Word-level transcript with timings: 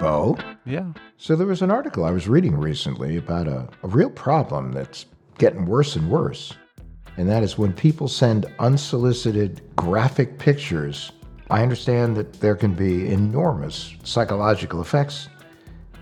Bo? 0.00 0.38
Yeah. 0.64 0.92
So 1.18 1.36
there 1.36 1.46
was 1.46 1.60
an 1.60 1.70
article 1.70 2.04
I 2.04 2.10
was 2.10 2.26
reading 2.26 2.56
recently 2.56 3.18
about 3.18 3.46
a, 3.46 3.68
a 3.82 3.88
real 3.88 4.08
problem 4.08 4.72
that's 4.72 5.04
getting 5.36 5.66
worse 5.66 5.94
and 5.94 6.10
worse. 6.10 6.54
And 7.18 7.28
that 7.28 7.42
is 7.42 7.58
when 7.58 7.74
people 7.74 8.08
send 8.08 8.46
unsolicited 8.58 9.60
graphic 9.76 10.38
pictures. 10.38 11.12
I 11.50 11.62
understand 11.62 12.16
that 12.16 12.40
there 12.40 12.56
can 12.56 12.74
be 12.74 13.12
enormous 13.12 13.94
psychological 14.02 14.80
effects. 14.80 15.28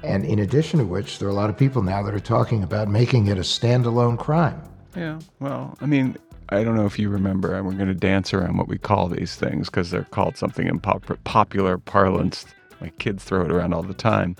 And 0.04 0.24
in 0.24 0.38
addition 0.38 0.78
to 0.78 0.84
which, 0.84 1.18
there 1.18 1.26
are 1.26 1.32
a 1.32 1.34
lot 1.34 1.50
of 1.50 1.58
people 1.58 1.82
now 1.82 2.02
that 2.04 2.14
are 2.14 2.20
talking 2.20 2.62
about 2.62 2.86
making 2.86 3.26
it 3.26 3.36
a 3.36 3.40
standalone 3.40 4.16
crime. 4.16 4.62
Yeah. 4.94 5.18
Well, 5.40 5.76
I 5.80 5.86
mean, 5.86 6.16
I 6.50 6.62
don't 6.62 6.76
know 6.76 6.86
if 6.86 7.00
you 7.00 7.08
remember, 7.08 7.52
and 7.54 7.66
we're 7.66 7.72
going 7.72 7.88
to 7.88 7.94
dance 7.94 8.32
around 8.32 8.58
what 8.58 8.68
we 8.68 8.78
call 8.78 9.08
these 9.08 9.34
things 9.34 9.68
because 9.68 9.90
they're 9.90 10.04
called 10.04 10.36
something 10.36 10.68
in 10.68 10.78
pop- 10.78 11.18
popular 11.24 11.78
parlance. 11.78 12.46
My 12.80 12.90
kids 12.98 13.24
throw 13.24 13.44
it 13.44 13.50
around 13.50 13.74
all 13.74 13.82
the 13.82 13.94
time 13.94 14.36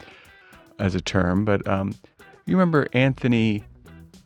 as 0.79 0.95
a 0.95 1.01
term. 1.01 1.45
But 1.45 1.67
um, 1.67 1.95
you 2.47 2.57
remember 2.57 2.89
Anthony 2.93 3.65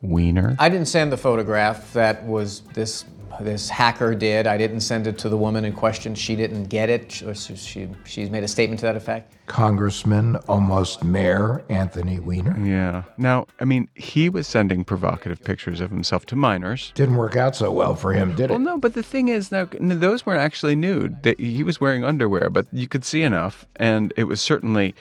Weiner? 0.00 0.56
I 0.58 0.68
didn't 0.68 0.88
send 0.88 1.12
the 1.12 1.16
photograph 1.16 1.92
that 1.94 2.24
was 2.24 2.60
this 2.74 3.04
this 3.40 3.68
hacker 3.68 4.14
did. 4.14 4.46
I 4.46 4.56
didn't 4.56 4.80
send 4.80 5.06
it 5.06 5.18
to 5.18 5.28
the 5.28 5.36
woman 5.36 5.64
in 5.64 5.72
question. 5.72 6.14
She 6.14 6.36
didn't 6.36 6.64
get 6.64 6.90
it. 6.90 7.12
She, 7.12 7.56
she, 7.56 7.88
she's 8.04 8.30
made 8.30 8.44
a 8.44 8.48
statement 8.48 8.80
to 8.80 8.86
that 8.86 8.96
effect. 8.96 9.34
Congressman, 9.46 10.36
almost 10.48 11.02
Mayor 11.04 11.64
Anthony 11.68 12.20
Weiner. 12.20 12.58
Yeah. 12.58 13.02
Now, 13.18 13.46
I 13.60 13.64
mean, 13.64 13.88
he 13.94 14.28
was 14.28 14.46
sending 14.46 14.84
provocative 14.84 15.42
pictures 15.42 15.80
of 15.80 15.90
himself 15.90 16.26
to 16.26 16.36
minors. 16.36 16.92
Didn't 16.94 17.16
work 17.16 17.36
out 17.36 17.56
so 17.56 17.70
well 17.70 17.94
for 17.94 18.12
him, 18.12 18.34
did 18.34 18.44
it? 18.44 18.50
Well, 18.50 18.60
no, 18.60 18.78
but 18.78 18.94
the 18.94 19.02
thing 19.02 19.28
is, 19.28 19.50
now 19.50 19.68
those 19.80 20.24
weren't 20.24 20.40
actually 20.40 20.76
nude. 20.76 21.36
He 21.38 21.62
was 21.62 21.80
wearing 21.80 22.04
underwear, 22.04 22.50
but 22.50 22.66
you 22.72 22.88
could 22.88 23.04
see 23.04 23.22
enough, 23.22 23.66
and 23.76 24.12
it 24.16 24.24
was 24.24 24.40
certainly 24.40 24.94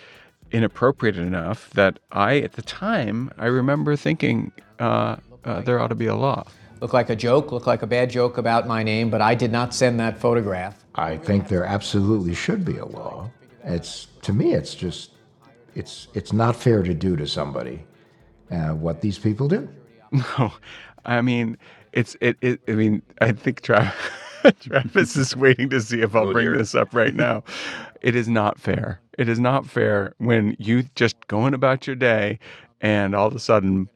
inappropriate 0.52 1.18
enough 1.18 1.70
that 1.72 2.00
I, 2.12 2.40
at 2.40 2.54
the 2.54 2.62
time, 2.62 3.32
I 3.38 3.46
remember 3.46 3.96
thinking 3.96 4.52
uh, 4.80 5.18
uh, 5.46 5.62
there 5.62 5.80
ought 5.80 5.88
to 5.88 5.96
be 5.96 6.08
a 6.08 6.16
law. 6.16 6.46
Look 6.82 6.94
like 6.94 7.12
a 7.12 7.16
joke, 7.16 7.52
look 7.52 7.68
like 7.68 7.84
a 7.84 7.88
bad 7.88 8.10
joke 8.10 8.40
about 8.40 8.68
my 8.68 8.82
name, 8.82 9.12
but 9.12 9.22
I 9.22 9.36
did 9.36 9.52
not 9.52 9.72
send 9.72 10.00
that 10.00 10.18
photograph. 10.18 10.84
I 10.96 11.16
think 11.18 11.48
there 11.48 11.64
absolutely 11.64 12.34
should 12.34 12.66
be 12.66 12.78
a 12.78 12.86
law. 12.86 13.30
It's 13.64 14.08
to 14.24 14.34
me, 14.34 14.54
it's 14.54 14.74
just, 14.74 15.12
it's 15.76 16.08
it's 16.16 16.34
not 16.34 16.56
fair 16.56 16.82
to 16.82 16.94
do 16.96 17.16
to 17.16 17.28
somebody 17.28 17.86
uh, 18.50 18.70
what 18.70 19.02
these 19.02 19.20
people 19.20 19.48
do. 19.48 19.70
No, 20.12 20.52
I 21.06 21.22
mean, 21.22 21.58
it's 21.94 22.18
it. 22.20 22.36
it 22.42 22.59
I 22.68 22.74
mean, 22.74 23.02
I 23.22 23.32
think 23.32 23.62
Travis, 23.62 23.94
Travis 24.59 25.16
is 25.16 25.38
waiting 25.38 25.70
to 25.70 25.80
see 25.80 26.02
if 26.02 26.14
I'll 26.16 26.34
bring 26.34 26.52
this 26.52 26.76
up 26.76 26.94
right 26.94 27.16
now. 27.16 27.44
It 28.02 28.16
is 28.16 28.28
not 28.28 28.59
fair. 28.59 29.00
It 29.20 29.30
is 29.30 29.40
not 29.40 29.68
fair 29.68 30.16
when 30.18 30.56
you 30.58 30.86
just 30.96 31.28
going 31.28 31.54
about 31.54 31.86
your 31.86 31.96
day, 31.96 32.40
and 32.82 33.14
all 33.14 33.28
of 33.28 33.36
a 33.36 33.40
sudden, 33.40 33.90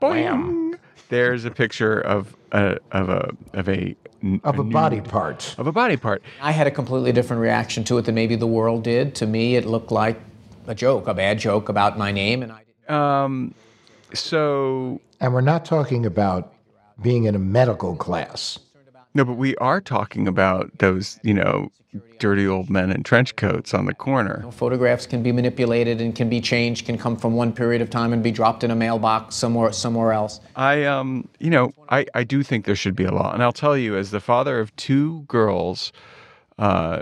boing, 0.00 0.65
there's 1.08 1.44
a 1.44 1.50
picture 1.50 2.00
of 2.00 2.34
a 2.52 2.78
of 2.92 3.08
a 3.08 3.36
of 3.52 3.68
a 3.68 3.96
of 4.44 4.58
a, 4.58 4.60
a 4.60 4.64
body 4.64 5.00
part 5.00 5.54
of 5.58 5.66
a 5.66 5.72
body 5.72 5.96
part. 5.96 6.22
I 6.40 6.52
had 6.52 6.66
a 6.66 6.70
completely 6.70 7.12
different 7.12 7.42
reaction 7.42 7.84
to 7.84 7.98
it 7.98 8.02
than 8.02 8.14
maybe 8.14 8.36
the 8.36 8.46
world 8.46 8.82
did. 8.84 9.14
To 9.16 9.26
me, 9.26 9.56
it 9.56 9.66
looked 9.66 9.92
like 9.92 10.20
a 10.66 10.74
joke, 10.74 11.06
a 11.06 11.14
bad 11.14 11.38
joke 11.38 11.68
about 11.68 11.96
my 11.98 12.12
name, 12.12 12.42
and 12.42 12.52
I. 12.52 13.24
Um, 13.24 13.54
so. 14.12 15.00
And 15.18 15.32
we're 15.32 15.40
not 15.40 15.64
talking 15.64 16.04
about 16.04 16.52
being 17.00 17.24
in 17.24 17.34
a 17.34 17.38
medical 17.38 17.96
class. 17.96 18.58
No, 19.16 19.24
but 19.24 19.38
we 19.38 19.56
are 19.56 19.80
talking 19.80 20.28
about 20.28 20.76
those, 20.76 21.18
you 21.22 21.32
know, 21.32 21.72
dirty 22.18 22.46
old 22.46 22.68
men 22.68 22.90
in 22.90 23.02
trench 23.02 23.34
coats 23.36 23.72
on 23.72 23.86
the 23.86 23.94
corner. 23.94 24.40
You 24.40 24.42
know, 24.42 24.50
photographs 24.50 25.06
can 25.06 25.22
be 25.22 25.32
manipulated 25.32 26.02
and 26.02 26.14
can 26.14 26.28
be 26.28 26.38
changed, 26.38 26.84
can 26.84 26.98
come 26.98 27.16
from 27.16 27.32
one 27.32 27.54
period 27.54 27.80
of 27.80 27.88
time 27.88 28.12
and 28.12 28.22
be 28.22 28.30
dropped 28.30 28.62
in 28.62 28.70
a 28.70 28.76
mailbox 28.76 29.34
somewhere 29.34 29.72
somewhere 29.72 30.12
else. 30.12 30.40
I 30.54 30.84
um, 30.84 31.26
you 31.38 31.48
know, 31.48 31.72
I 31.88 32.04
I 32.14 32.24
do 32.24 32.42
think 32.42 32.66
there 32.66 32.76
should 32.76 32.94
be 32.94 33.04
a 33.04 33.10
law, 33.10 33.32
and 33.32 33.42
I'll 33.42 33.54
tell 33.54 33.74
you, 33.74 33.96
as 33.96 34.10
the 34.10 34.20
father 34.20 34.60
of 34.60 34.76
two 34.76 35.22
girls, 35.28 35.92
uh, 36.58 37.00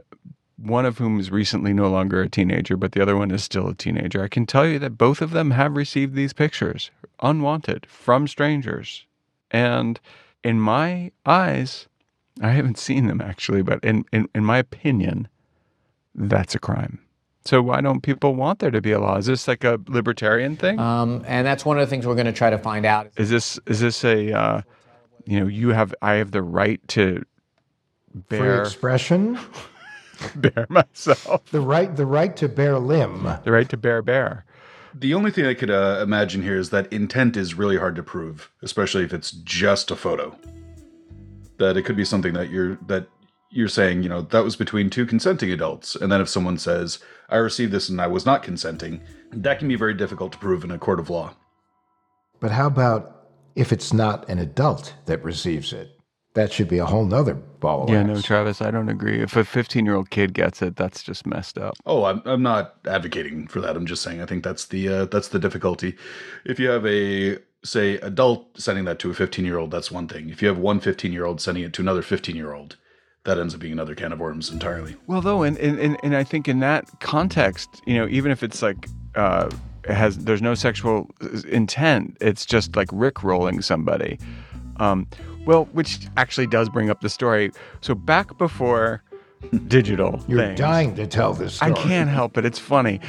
one 0.56 0.86
of 0.86 0.98
whom 0.98 1.18
is 1.18 1.32
recently 1.32 1.72
no 1.72 1.88
longer 1.88 2.22
a 2.22 2.28
teenager, 2.28 2.76
but 2.76 2.92
the 2.92 3.02
other 3.02 3.16
one 3.16 3.32
is 3.32 3.42
still 3.42 3.66
a 3.66 3.74
teenager. 3.74 4.22
I 4.22 4.28
can 4.28 4.46
tell 4.46 4.68
you 4.68 4.78
that 4.78 4.96
both 4.96 5.20
of 5.20 5.32
them 5.32 5.50
have 5.50 5.74
received 5.74 6.14
these 6.14 6.32
pictures, 6.32 6.92
unwanted, 7.24 7.86
from 7.86 8.28
strangers, 8.28 9.04
and 9.50 9.98
in 10.44 10.60
my 10.60 11.10
eyes 11.26 11.88
I 12.40 12.50
haven't 12.50 12.78
seen 12.78 13.06
them 13.06 13.20
actually, 13.20 13.62
but 13.62 13.82
in, 13.84 14.04
in, 14.12 14.28
in 14.34 14.44
my 14.44 14.58
opinion, 14.58 15.28
that's 16.14 16.54
a 16.54 16.58
crime. 16.58 17.00
So 17.44 17.60
why 17.60 17.80
don't 17.82 18.00
people 18.00 18.34
want 18.34 18.60
there 18.60 18.70
to 18.70 18.80
be 18.80 18.92
a 18.92 18.98
law? 18.98 19.16
Is 19.16 19.26
this 19.26 19.46
like 19.46 19.64
a 19.64 19.78
libertarian 19.86 20.56
thing? 20.56 20.78
Um, 20.78 21.22
and 21.26 21.46
that's 21.46 21.64
one 21.64 21.78
of 21.78 21.86
the 21.86 21.90
things 21.90 22.06
we're 22.06 22.14
going 22.14 22.26
to 22.26 22.32
try 22.32 22.50
to 22.50 22.58
find 22.58 22.86
out. 22.86 23.10
Is 23.18 23.28
this 23.28 23.58
is 23.66 23.80
this 23.80 24.02
a 24.02 24.32
uh, 24.32 24.62
you 25.26 25.40
know 25.40 25.46
you 25.46 25.70
have 25.70 25.94
I 26.00 26.14
have 26.14 26.30
the 26.30 26.42
right 26.42 26.80
to 26.88 27.22
bear 28.14 28.38
free 28.40 28.60
expression, 28.60 29.38
bear 30.36 30.66
myself, 30.70 31.44
the 31.50 31.60
right 31.60 31.94
the 31.94 32.06
right 32.06 32.34
to 32.38 32.48
bear 32.48 32.78
limb, 32.78 33.28
the 33.44 33.52
right 33.52 33.68
to 33.68 33.76
bear 33.76 34.00
bear. 34.00 34.46
The 34.94 35.12
only 35.12 35.30
thing 35.30 35.44
I 35.44 35.54
could 35.54 35.70
uh, 35.70 36.00
imagine 36.02 36.42
here 36.42 36.56
is 36.56 36.70
that 36.70 36.90
intent 36.90 37.36
is 37.36 37.54
really 37.54 37.76
hard 37.76 37.96
to 37.96 38.02
prove, 38.02 38.50
especially 38.62 39.04
if 39.04 39.12
it's 39.12 39.32
just 39.32 39.90
a 39.90 39.96
photo 39.96 40.34
that 41.58 41.76
it 41.76 41.82
could 41.82 41.96
be 41.96 42.04
something 42.04 42.34
that 42.34 42.50
you're 42.50 42.76
that 42.86 43.08
you're 43.54 43.68
saying, 43.68 44.02
you 44.02 44.08
know, 44.08 44.20
that 44.20 44.42
was 44.42 44.56
between 44.56 44.90
two 44.90 45.06
consenting 45.06 45.50
adults. 45.50 45.94
And 45.94 46.10
then 46.10 46.20
if 46.20 46.28
someone 46.28 46.58
says, 46.58 46.98
I 47.28 47.36
received 47.36 47.72
this 47.72 47.88
and 47.88 48.00
I 48.00 48.08
was 48.08 48.26
not 48.26 48.42
consenting, 48.42 49.00
that 49.30 49.60
can 49.60 49.68
be 49.68 49.76
very 49.76 49.94
difficult 49.94 50.32
to 50.32 50.38
prove 50.38 50.64
in 50.64 50.72
a 50.72 50.78
court 50.78 50.98
of 50.98 51.08
law. 51.08 51.34
But 52.40 52.50
how 52.50 52.66
about 52.66 53.28
if 53.54 53.72
it's 53.72 53.92
not 53.92 54.28
an 54.28 54.40
adult 54.40 54.94
that 55.06 55.22
receives 55.22 55.72
it? 55.72 55.92
That 56.34 56.52
should 56.52 56.66
be 56.66 56.78
a 56.78 56.84
whole 56.84 57.06
nother 57.06 57.34
ball. 57.34 57.86
Yeah, 57.88 58.02
no, 58.02 58.20
Travis, 58.20 58.60
I 58.60 58.72
don't 58.72 58.88
agree. 58.88 59.22
If 59.22 59.36
a 59.36 59.44
15 59.44 59.86
year 59.86 59.94
old 59.94 60.10
kid 60.10 60.34
gets 60.34 60.60
it, 60.60 60.74
that's 60.74 61.04
just 61.04 61.24
messed 61.24 61.56
up. 61.56 61.74
Oh, 61.86 62.04
I'm, 62.04 62.22
I'm 62.24 62.42
not 62.42 62.74
advocating 62.88 63.46
for 63.46 63.60
that. 63.60 63.76
I'm 63.76 63.86
just 63.86 64.02
saying 64.02 64.20
I 64.20 64.26
think 64.26 64.42
that's 64.42 64.66
the 64.66 64.88
uh, 64.88 65.04
that's 65.04 65.28
the 65.28 65.38
difficulty. 65.38 65.94
If 66.44 66.58
you 66.58 66.70
have 66.70 66.84
a 66.86 67.38
say 67.64 67.96
adult 67.96 68.60
sending 68.60 68.84
that 68.84 68.98
to 69.00 69.10
a 69.10 69.14
15 69.14 69.44
year 69.44 69.58
old, 69.58 69.70
that's 69.70 69.90
one 69.90 70.06
thing. 70.06 70.30
If 70.30 70.42
you 70.42 70.48
have 70.48 70.58
one 70.58 70.80
15 70.80 71.12
year 71.12 71.24
old 71.24 71.40
sending 71.40 71.64
it 71.64 71.72
to 71.74 71.82
another 71.82 72.02
15 72.02 72.36
year 72.36 72.52
old, 72.52 72.76
that 73.24 73.38
ends 73.38 73.54
up 73.54 73.60
being 73.60 73.72
another 73.72 73.94
can 73.94 74.12
of 74.12 74.20
worms 74.20 74.50
entirely. 74.50 74.96
Well, 75.06 75.22
though, 75.22 75.42
and, 75.42 75.56
and, 75.58 75.98
and 76.02 76.14
I 76.14 76.24
think 76.24 76.46
in 76.46 76.60
that 76.60 76.88
context, 77.00 77.82
you 77.86 77.94
know, 77.94 78.06
even 78.08 78.30
if 78.30 78.42
it's 78.42 78.60
like, 78.60 78.86
uh, 79.14 79.50
it 79.84 79.94
has 79.94 80.18
there's 80.18 80.42
no 80.42 80.54
sexual 80.54 81.10
intent, 81.48 82.16
it's 82.20 82.46
just 82.46 82.76
like 82.76 82.88
Rick 82.92 83.22
rolling 83.22 83.62
somebody. 83.62 84.18
Um, 84.76 85.06
well, 85.46 85.66
which 85.72 86.06
actually 86.16 86.46
does 86.46 86.68
bring 86.68 86.90
up 86.90 87.00
the 87.00 87.08
story. 87.08 87.50
So 87.80 87.94
back 87.94 88.36
before 88.38 89.02
digital, 89.68 90.22
you're 90.26 90.40
things, 90.40 90.58
dying 90.58 90.94
to 90.96 91.06
tell 91.06 91.34
this. 91.34 91.56
Story. 91.56 91.72
I 91.72 91.74
can't 91.74 92.10
help 92.20 92.36
it. 92.38 92.44
It's 92.44 92.58
funny. 92.58 93.00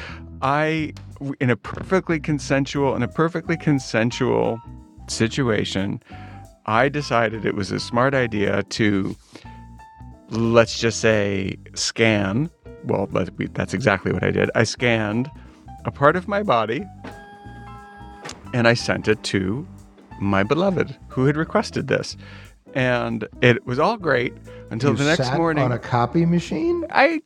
I 0.42 0.92
in 1.40 1.50
a 1.50 1.56
perfectly 1.56 2.20
consensual 2.20 2.94
in 2.94 3.02
a 3.02 3.08
perfectly 3.08 3.56
consensual 3.56 4.60
situation, 5.08 6.02
I 6.66 6.88
decided 6.88 7.44
it 7.44 7.54
was 7.54 7.70
a 7.70 7.80
smart 7.80 8.14
idea 8.14 8.62
to 8.62 9.16
let's 10.30 10.78
just 10.78 11.00
say 11.00 11.56
scan. 11.74 12.50
Well, 12.84 13.06
that's 13.06 13.74
exactly 13.74 14.12
what 14.12 14.22
I 14.22 14.30
did. 14.30 14.50
I 14.54 14.64
scanned 14.64 15.30
a 15.84 15.90
part 15.90 16.16
of 16.16 16.28
my 16.28 16.42
body 16.42 16.84
and 18.52 18.66
I 18.68 18.74
sent 18.74 19.08
it 19.08 19.22
to 19.24 19.66
my 20.20 20.42
beloved 20.42 20.96
who 21.08 21.26
had 21.26 21.36
requested 21.36 21.88
this. 21.88 22.16
And 22.74 23.26
it 23.40 23.66
was 23.66 23.78
all 23.78 23.96
great 23.96 24.34
until 24.70 24.90
you 24.90 24.96
the 24.96 25.04
next 25.04 25.32
morning. 25.34 25.64
on 25.64 25.72
a 25.72 25.78
copy 25.78 26.26
machine? 26.26 26.84
I 26.90 27.22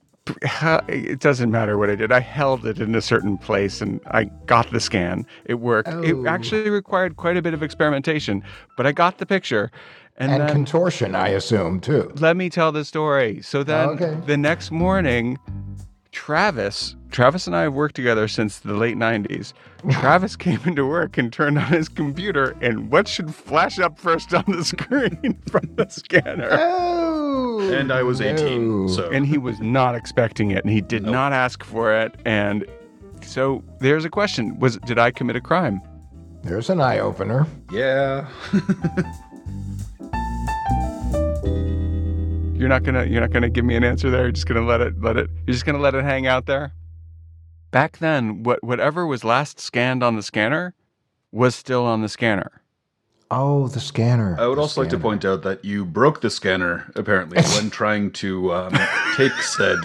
it 0.88 1.20
doesn't 1.20 1.50
matter 1.50 1.76
what 1.78 1.90
I 1.90 1.94
did. 1.94 2.12
I 2.12 2.20
held 2.20 2.66
it 2.66 2.78
in 2.78 2.94
a 2.94 3.00
certain 3.00 3.38
place 3.38 3.80
and 3.80 4.00
I 4.06 4.24
got 4.46 4.70
the 4.70 4.80
scan. 4.80 5.26
It 5.44 5.54
worked. 5.54 5.88
Oh. 5.88 6.02
It 6.02 6.26
actually 6.26 6.70
required 6.70 7.16
quite 7.16 7.36
a 7.36 7.42
bit 7.42 7.54
of 7.54 7.62
experimentation, 7.62 8.42
but 8.76 8.86
I 8.86 8.92
got 8.92 9.18
the 9.18 9.26
picture. 9.26 9.70
And, 10.16 10.32
and 10.32 10.42
then, 10.42 10.52
contortion, 10.52 11.14
I 11.14 11.28
assume, 11.28 11.80
too. 11.80 12.12
Let 12.16 12.36
me 12.36 12.50
tell 12.50 12.72
the 12.72 12.84
story. 12.84 13.40
So 13.40 13.62
then 13.62 13.88
okay. 13.90 14.18
the 14.26 14.36
next 14.36 14.70
morning, 14.70 15.38
Travis, 16.12 16.96
Travis 17.10 17.46
and 17.46 17.54
I 17.56 17.62
have 17.62 17.72
worked 17.72 17.94
together 17.94 18.26
since 18.28 18.58
the 18.58 18.74
late 18.74 18.96
90s. 18.96 19.52
Travis 19.92 20.36
came 20.36 20.60
into 20.64 20.86
work 20.86 21.16
and 21.18 21.32
turned 21.32 21.56
on 21.58 21.66
his 21.66 21.88
computer, 21.88 22.56
and 22.60 22.90
what 22.90 23.06
should 23.08 23.34
flash 23.34 23.78
up 23.78 23.98
first 23.98 24.34
on 24.34 24.44
the 24.48 24.64
screen 24.64 25.38
from 25.50 25.70
the 25.76 25.88
scanner? 25.88 26.48
Oh, 26.50 27.60
And 27.72 27.92
I 27.92 28.02
was 28.02 28.20
18, 28.20 28.86
no. 28.86 28.88
so 28.88 29.10
And 29.10 29.24
he 29.26 29.38
was 29.38 29.60
not 29.60 29.94
expecting 29.94 30.50
it, 30.50 30.64
and 30.64 30.72
he 30.72 30.80
did 30.80 31.02
Nope. 31.04 31.12
not 31.12 31.32
ask 31.32 31.62
for 31.64 31.92
it. 31.94 32.14
And 32.24 32.66
so 33.22 33.62
there's 33.78 34.04
a 34.04 34.10
question: 34.10 34.58
Was 34.58 34.78
did 34.78 34.98
I 34.98 35.10
commit 35.10 35.36
a 35.36 35.40
crime? 35.40 35.80
There's 36.42 36.70
an 36.70 36.80
eye 36.80 36.98
opener. 36.98 37.46
yeah. 37.70 38.26
You're 42.60 42.68
not 42.68 42.82
gonna 42.82 43.06
you're 43.06 43.22
not 43.22 43.30
gonna 43.30 43.48
give 43.48 43.64
me 43.64 43.74
an 43.74 43.84
answer 43.84 44.10
there. 44.10 44.24
You're 44.24 44.32
just 44.32 44.46
gonna 44.46 44.66
let 44.66 44.82
it 44.82 45.00
let 45.00 45.16
it. 45.16 45.30
You're 45.46 45.54
just 45.54 45.64
gonna 45.64 45.78
let 45.78 45.94
it 45.94 46.04
hang 46.04 46.26
out 46.26 46.44
there. 46.44 46.74
Back 47.70 47.96
then, 48.00 48.42
what 48.42 48.62
whatever 48.62 49.06
was 49.06 49.24
last 49.24 49.58
scanned 49.58 50.02
on 50.02 50.14
the 50.16 50.22
scanner 50.22 50.74
was 51.32 51.54
still 51.54 51.86
on 51.86 52.02
the 52.02 52.08
scanner. 52.10 52.60
Oh, 53.30 53.68
the 53.68 53.80
scanner. 53.80 54.36
I 54.38 54.46
would 54.46 54.58
The 54.58 54.60
also 54.60 54.82
like 54.82 54.90
to 54.90 54.98
point 54.98 55.24
out 55.24 55.40
that 55.42 55.64
you 55.64 55.86
broke 55.86 56.20
the 56.20 56.28
scanner 56.28 56.92
apparently 56.96 57.40
when 57.54 57.70
trying 57.70 58.10
to 58.12 58.52
um, 58.52 58.74
take 59.16 59.32
said 59.32 59.78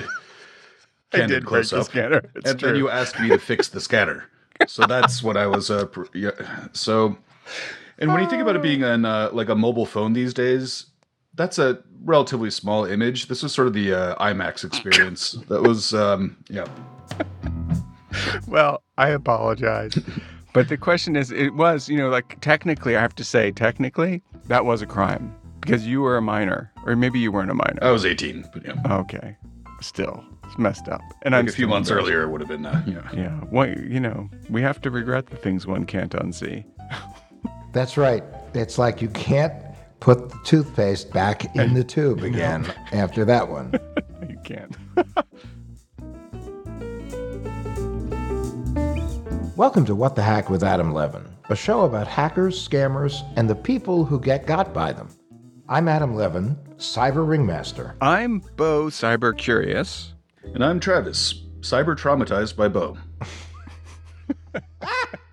candid 1.12 1.46
close 1.46 1.72
up, 1.72 1.86
scanner. 1.86 2.30
It's 2.36 2.50
and 2.50 2.60
true. 2.60 2.68
then 2.72 2.76
you 2.76 2.90
asked 2.90 3.18
me 3.22 3.30
to 3.30 3.40
fix 3.40 3.70
the 3.70 3.80
scanner. 3.80 4.26
So 4.68 4.86
that's 4.86 5.24
what 5.24 5.38
I 5.38 5.48
was. 5.48 5.72
Uh, 5.72 5.86
pr- 5.86 6.14
yeah. 6.14 6.32
So, 6.74 7.18
and 8.00 8.12
when 8.12 8.22
you 8.22 8.30
think 8.30 8.42
about 8.42 8.58
it 8.58 8.62
being 8.62 8.84
an 8.84 9.06
uh, 9.06 9.30
like 9.32 9.48
a 9.48 9.56
mobile 9.56 9.86
phone 9.86 10.12
these 10.12 10.34
days, 10.34 10.88
that's 11.36 11.60
a 11.60 11.80
relatively 12.04 12.50
small 12.52 12.86
image. 12.86 13.28
This 13.28 13.44
was 13.44 13.54
sort 13.54 13.68
of 13.68 13.74
the 13.74 13.94
uh, 13.94 14.16
IMAX 14.24 14.64
experience. 14.64 15.32
That 15.50 15.62
was, 15.64 15.94
um, 15.94 16.38
yeah. 16.50 16.66
well, 18.48 18.84
I 18.98 19.10
apologize. 19.10 19.98
but 20.54 20.70
the 20.70 20.78
question 20.78 21.16
is, 21.16 21.32
it 21.32 21.54
was, 21.56 21.90
you 21.90 21.98
know, 21.98 22.10
like 22.10 22.40
technically, 22.42 22.96
I 22.96 23.02
have 23.02 23.16
to 23.16 23.24
say, 23.24 23.52
technically, 23.52 24.22
that 24.48 24.66
was 24.66 24.82
a 24.82 24.86
crime 24.86 25.36
because 25.62 25.86
you 25.88 26.02
were 26.02 26.18
a 26.18 26.22
minor, 26.22 26.72
or 26.86 26.96
maybe 26.96 27.20
you 27.20 27.32
weren't 27.32 27.52
a 27.52 27.56
minor. 27.56 27.80
I 27.82 27.92
was 27.92 28.06
18, 28.06 28.46
but 28.54 28.64
yeah. 28.66 28.76
Okay, 28.90 29.36
still, 29.82 30.24
it's 30.44 30.58
messed 30.58 30.88
up. 30.88 31.02
And 31.24 31.32
Like 31.34 31.40
I'm 31.40 31.48
a 31.48 31.52
few 31.52 31.68
months 31.68 31.90
embarrassed. 31.90 32.12
earlier 32.12 32.30
would 32.30 32.42
have 32.42 32.48
been, 32.50 32.66
uh, 32.66 32.84
yeah. 32.86 33.10
Yeah, 33.14 33.40
well, 33.52 33.68
you 33.68 34.00
know, 34.00 34.30
we 34.50 34.62
have 34.62 34.80
to 34.82 34.92
regret 34.92 35.28
the 35.28 35.38
things 35.38 35.66
one 35.66 35.86
can't 35.86 36.12
unsee. 36.12 36.64
That's 37.74 37.98
right. 37.98 38.24
It's 38.54 38.78
like 38.78 39.02
you 39.02 39.10
can't 39.10 39.54
put 40.06 40.30
the 40.30 40.40
toothpaste 40.44 41.12
back 41.12 41.56
in 41.56 41.74
the 41.74 41.84
tube 41.84 42.22
again 42.22 42.64
after 42.92 43.26
that 43.26 43.50
one. 43.50 43.74
You 44.30 44.38
can't. 44.44 44.78
Welcome 49.58 49.84
to 49.86 49.96
What 49.96 50.16
the 50.16 50.22
Hack 50.22 50.52
with 50.52 50.64
Adam 50.64 50.94
Levin, 50.94 51.26
a 51.50 51.56
show 51.56 51.82
about 51.82 52.08
hackers, 52.08 52.68
scammers, 52.68 53.24
and 53.36 53.50
the 53.50 53.56
people 53.56 54.06
who 54.06 54.20
get 54.20 54.46
got 54.46 54.74
by 54.74 54.94
them. 54.94 55.10
I'm 55.68 55.88
Adam 55.88 56.16
Levin, 56.16 56.56
cyber 56.78 57.28
ringmaster. 57.28 57.96
I'm 58.00 58.44
Bo 58.56 58.86
Cyber 58.86 59.36
Curious. 59.36 60.14
And 60.44 60.64
I'm 60.64 60.80
Travis, 60.80 61.34
cyber 61.62 61.98
traumatized 61.98 62.56
by 62.56 62.68
Bo. 62.68 62.96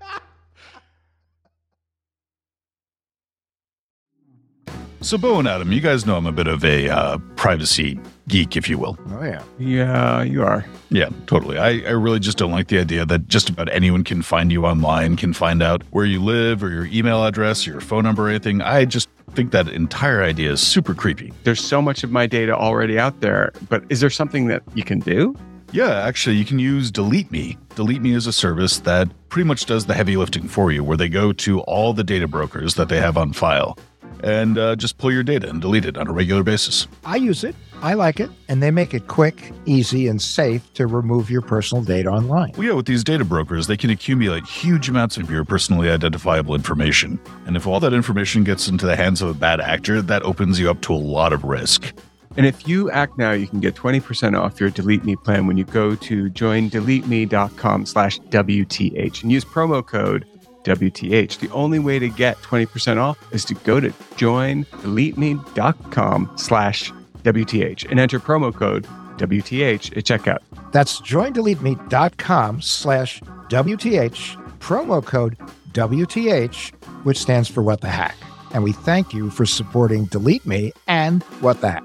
so, 5.03 5.19
Bo 5.19 5.39
and 5.39 5.49
Adam, 5.49 5.73
you 5.73 5.81
guys 5.81 6.07
know 6.07 6.17
I'm 6.17 6.27
a 6.27 6.33
bit 6.33 6.47
of 6.47 6.65
a 6.65 6.89
uh, 6.89 7.19
privacy 7.37 7.99
geek, 8.29 8.57
if 8.57 8.69
you 8.69 8.79
will. 8.79 8.97
Oh 9.11 9.23
yeah. 9.23 9.43
Yeah, 9.59 10.23
you 10.23 10.45
are. 10.45 10.65
Yeah, 10.91 11.11
totally. 11.27 11.59
I, 11.59 11.81
I 11.81 11.91
really 11.91 12.21
just 12.21 12.39
don't 12.39 12.53
like 12.53 12.69
the 12.69 12.79
idea 12.79 13.05
that 13.07 13.29
just 13.29 13.51
about 13.51 13.71
anyone 13.73 14.05
can 14.05 14.23
find 14.23 14.53
you 14.53 14.65
online, 14.65 15.17
can 15.17 15.33
find 15.33 15.63
out 15.63 15.83
where 15.91 16.05
you 16.05 16.23
live 16.23 16.63
or 16.63 16.71
your 16.71 16.87
email 16.87 17.25
address 17.25 17.67
or 17.67 17.73
your 17.73 17.81
phone 17.81 18.05
number 18.05 18.27
or 18.27 18.29
anything. 18.31 18.63
I 18.63 18.85
just 18.85 19.09
think 19.33 19.51
that 19.51 19.69
entire 19.69 20.23
idea 20.23 20.53
is 20.53 20.61
super 20.61 20.95
creepy. 20.95 21.33
There's 21.45 21.63
so 21.63 21.83
much 21.83 22.05
of 22.05 22.11
my 22.11 22.27
data 22.27 22.57
already 22.57 22.99
out 22.99 23.21
there, 23.21 23.53
but 23.69 23.85
is 23.89 24.01
there 24.01 24.11
something 24.11 24.47
that 24.47 24.63
you 24.75 24.85
can 24.85 25.01
do? 25.01 25.37
Yeah, 25.73 26.01
actually, 26.03 26.37
you 26.37 26.45
can 26.45 26.59
use 26.59 26.91
Delete 26.91 27.33
Me. 27.33 27.57
Delete 27.75 28.03
Me 28.03 28.13
is 28.13 28.27
a 28.27 28.33
service 28.33 28.81
that 28.81 29.09
pretty 29.31 29.49
much 29.49 29.65
does 29.65 29.87
the 29.87 29.95
heavy 29.95 30.19
lifting 30.19 30.47
for 30.47 30.71
you, 30.71 30.85
where 30.85 30.99
they 30.99 31.09
go 31.09 31.33
to 31.33 31.61
all 31.61 31.95
the 31.95 32.05
data 32.05 32.29
brokers 32.29 32.75
that 32.75 32.91
they 32.91 33.01
have 33.01 33.17
on 33.17 33.33
file 33.33 33.79
and 34.23 34.59
uh, 34.59 34.77
just 34.77 34.99
pull 34.99 35.13
your 35.13 35.23
data 35.23 35.49
and 35.49 35.61
delete 35.61 35.85
it 35.85 35.97
on 35.97 36.09
a 36.09 36.13
regular 36.13 36.43
basis. 36.43 36.87
I 37.05 37.17
use 37.17 37.45
it. 37.45 37.55
I 37.83 37.95
like 37.95 38.21
it. 38.21 38.31
And 38.49 38.63
they 38.63 38.71
make 38.71 38.95
it 38.95 39.09
quick, 39.09 39.53
easy, 39.67 40.07
and 40.07 40.23
safe 40.23 40.73
to 40.75 40.87
remove 40.87 41.31
your 41.31 41.43
personal 41.43 41.83
data 41.83 42.11
online. 42.11 42.53
Well, 42.57 42.67
yeah, 42.67 42.75
with 42.75 42.87
these 42.87 43.03
data 43.03 43.25
brokers, 43.25 43.67
they 43.67 43.77
can 43.77 43.91
accumulate 43.91 44.47
huge 44.47 44.89
amounts 44.89 45.17
of 45.17 45.31
your 45.31 45.45
personally 45.45 45.91
identifiable 45.91 46.55
information. 46.55 47.19
And 47.47 47.57
if 47.57 47.67
all 47.67 47.81
that 47.81 47.93
information 47.93 48.45
gets 48.45 48.69
into 48.69 48.87
the 48.87 48.95
hands 48.95 49.21
of 49.21 49.29
a 49.29 49.35
bad 49.35 49.61
actor, 49.61 50.01
that 50.01 50.23
opens 50.23 50.61
you 50.61 50.71
up 50.71 50.81
to 50.83 50.95
a 50.95 50.97
lot 50.97 51.33
of 51.33 51.43
risk. 51.43 51.93
And 52.37 52.47
if 52.47 52.67
you 52.67 52.91
act 52.91 53.19
now, 53.19 53.33
you 53.33 53.47
can 53.47 53.61
get 53.61 53.75
20% 53.75 54.39
off 54.39 54.59
your 54.61 54.71
Delete 54.71 55.05
Me 55.05 55.17
plan 55.17 55.47
when 55.47 55.57
you 55.57 55.65
go 55.65 55.95
to 55.97 56.31
joindeleteme.com 56.31 57.87
slash 57.87 58.19
WTH 58.21 59.23
and 59.23 59.33
use 59.33 59.45
promo 59.45 59.87
code 59.87 60.25
WTH. 60.65 61.39
The 61.39 61.51
only 61.51 61.79
way 61.79 61.99
to 61.99 62.09
get 62.09 62.41
20% 62.43 62.97
off 62.99 63.19
is 63.33 63.45
to 63.47 63.55
go 63.55 63.81
to 63.81 63.89
joindeleteme.com 63.91 66.33
slash 66.37 66.93
WTH 67.23 67.91
and 67.91 68.01
enter 68.01 68.21
promo 68.21 68.55
code 68.55 68.87
WTH 69.17 69.97
at 69.97 70.05
checkout. 70.05 70.41
That's 70.73 71.01
joindeleteme.com 71.01 72.61
slash 72.63 73.21
WTH, 73.21 74.59
promo 74.59 75.05
code 75.05 75.37
WTH, 75.73 76.75
which 77.05 77.19
stands 77.19 77.49
for 77.49 77.63
What 77.63 77.81
the 77.81 77.89
Hack. 77.89 78.17
And 78.55 78.65
we 78.65 78.73
thank 78.73 79.15
you 79.15 79.31
for 79.31 79.47
supporting 79.47 80.05
Delete 80.07 80.47
Me 80.47 80.73
and 80.87 81.23
What 81.41 81.61
the 81.61 81.71
Hack. 81.71 81.85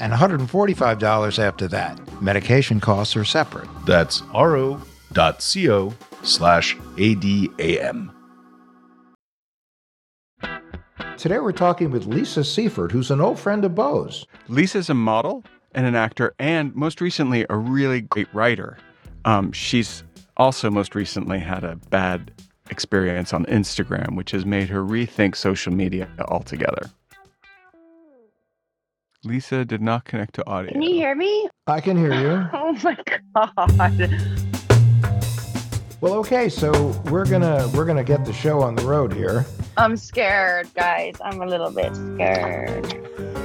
and 0.00 0.12
$145 0.12 1.38
after 1.38 1.68
that. 1.68 2.22
Medication 2.22 2.80
costs 2.80 3.16
are 3.16 3.24
separate. 3.24 3.68
That's 3.86 4.22
ro.co 4.34 5.94
slash 6.22 6.76
ADAM. 6.96 8.12
Today 11.16 11.38
we're 11.38 11.52
talking 11.52 11.90
with 11.90 12.06
Lisa 12.06 12.44
Seifert, 12.44 12.92
who's 12.92 13.10
an 13.10 13.20
old 13.20 13.38
friend 13.38 13.64
of 13.64 13.74
Bo's. 13.74 14.26
Lisa's 14.48 14.90
a 14.90 14.94
model 14.94 15.44
and 15.72 15.86
an 15.86 15.94
actor, 15.94 16.34
and 16.38 16.74
most 16.74 17.00
recently, 17.00 17.46
a 17.48 17.56
really 17.56 18.02
great 18.02 18.28
writer. 18.34 18.76
Um, 19.24 19.52
she's 19.52 20.04
also 20.36 20.70
most 20.70 20.94
recently 20.94 21.38
had 21.38 21.64
a 21.64 21.76
bad 21.90 22.32
experience 22.70 23.32
on 23.32 23.44
Instagram, 23.46 24.16
which 24.16 24.30
has 24.32 24.44
made 24.44 24.68
her 24.68 24.82
rethink 24.82 25.36
social 25.36 25.72
media 25.72 26.08
altogether. 26.28 26.90
Lisa 29.26 29.64
did 29.64 29.82
not 29.82 30.04
connect 30.04 30.34
to 30.34 30.46
audio. 30.46 30.72
Can 30.72 30.82
you 30.82 30.94
hear 30.94 31.14
me? 31.16 31.48
I 31.66 31.80
can 31.80 31.96
hear 31.96 32.14
you. 32.14 32.48
Oh 32.54 32.72
my 32.82 32.96
god. 33.34 34.10
Well, 36.00 36.14
okay, 36.14 36.48
so 36.48 36.70
we're 37.10 37.24
gonna 37.24 37.68
we're 37.74 37.86
gonna 37.86 38.04
get 38.04 38.24
the 38.24 38.32
show 38.32 38.60
on 38.60 38.74
the 38.76 38.84
road 38.84 39.12
here. 39.12 39.44
I'm 39.76 39.96
scared, 39.96 40.72
guys. 40.74 41.16
I'm 41.24 41.42
a 41.42 41.46
little 41.46 41.70
bit 41.70 41.94
scared. 41.96 43.02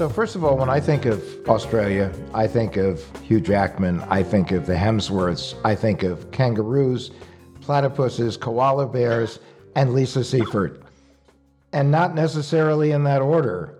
So, 0.00 0.08
first 0.08 0.34
of 0.34 0.44
all, 0.44 0.56
when 0.56 0.70
I 0.70 0.80
think 0.80 1.04
of 1.04 1.22
Australia, 1.46 2.10
I 2.32 2.46
think 2.46 2.78
of 2.78 3.04
Hugh 3.20 3.38
Jackman, 3.38 4.00
I 4.08 4.22
think 4.22 4.50
of 4.50 4.64
the 4.64 4.72
Hemsworths, 4.72 5.54
I 5.62 5.74
think 5.74 6.04
of 6.04 6.30
kangaroos, 6.30 7.10
platypuses, 7.70 8.38
koala 8.38 8.86
bears, 8.86 9.38
and 9.76 9.94
Lisa 9.94 10.24
Seifert. 10.24 10.82
And 11.72 11.90
not 11.90 12.14
necessarily 12.14 12.90
in 12.90 13.04
that 13.04 13.22
order. 13.22 13.78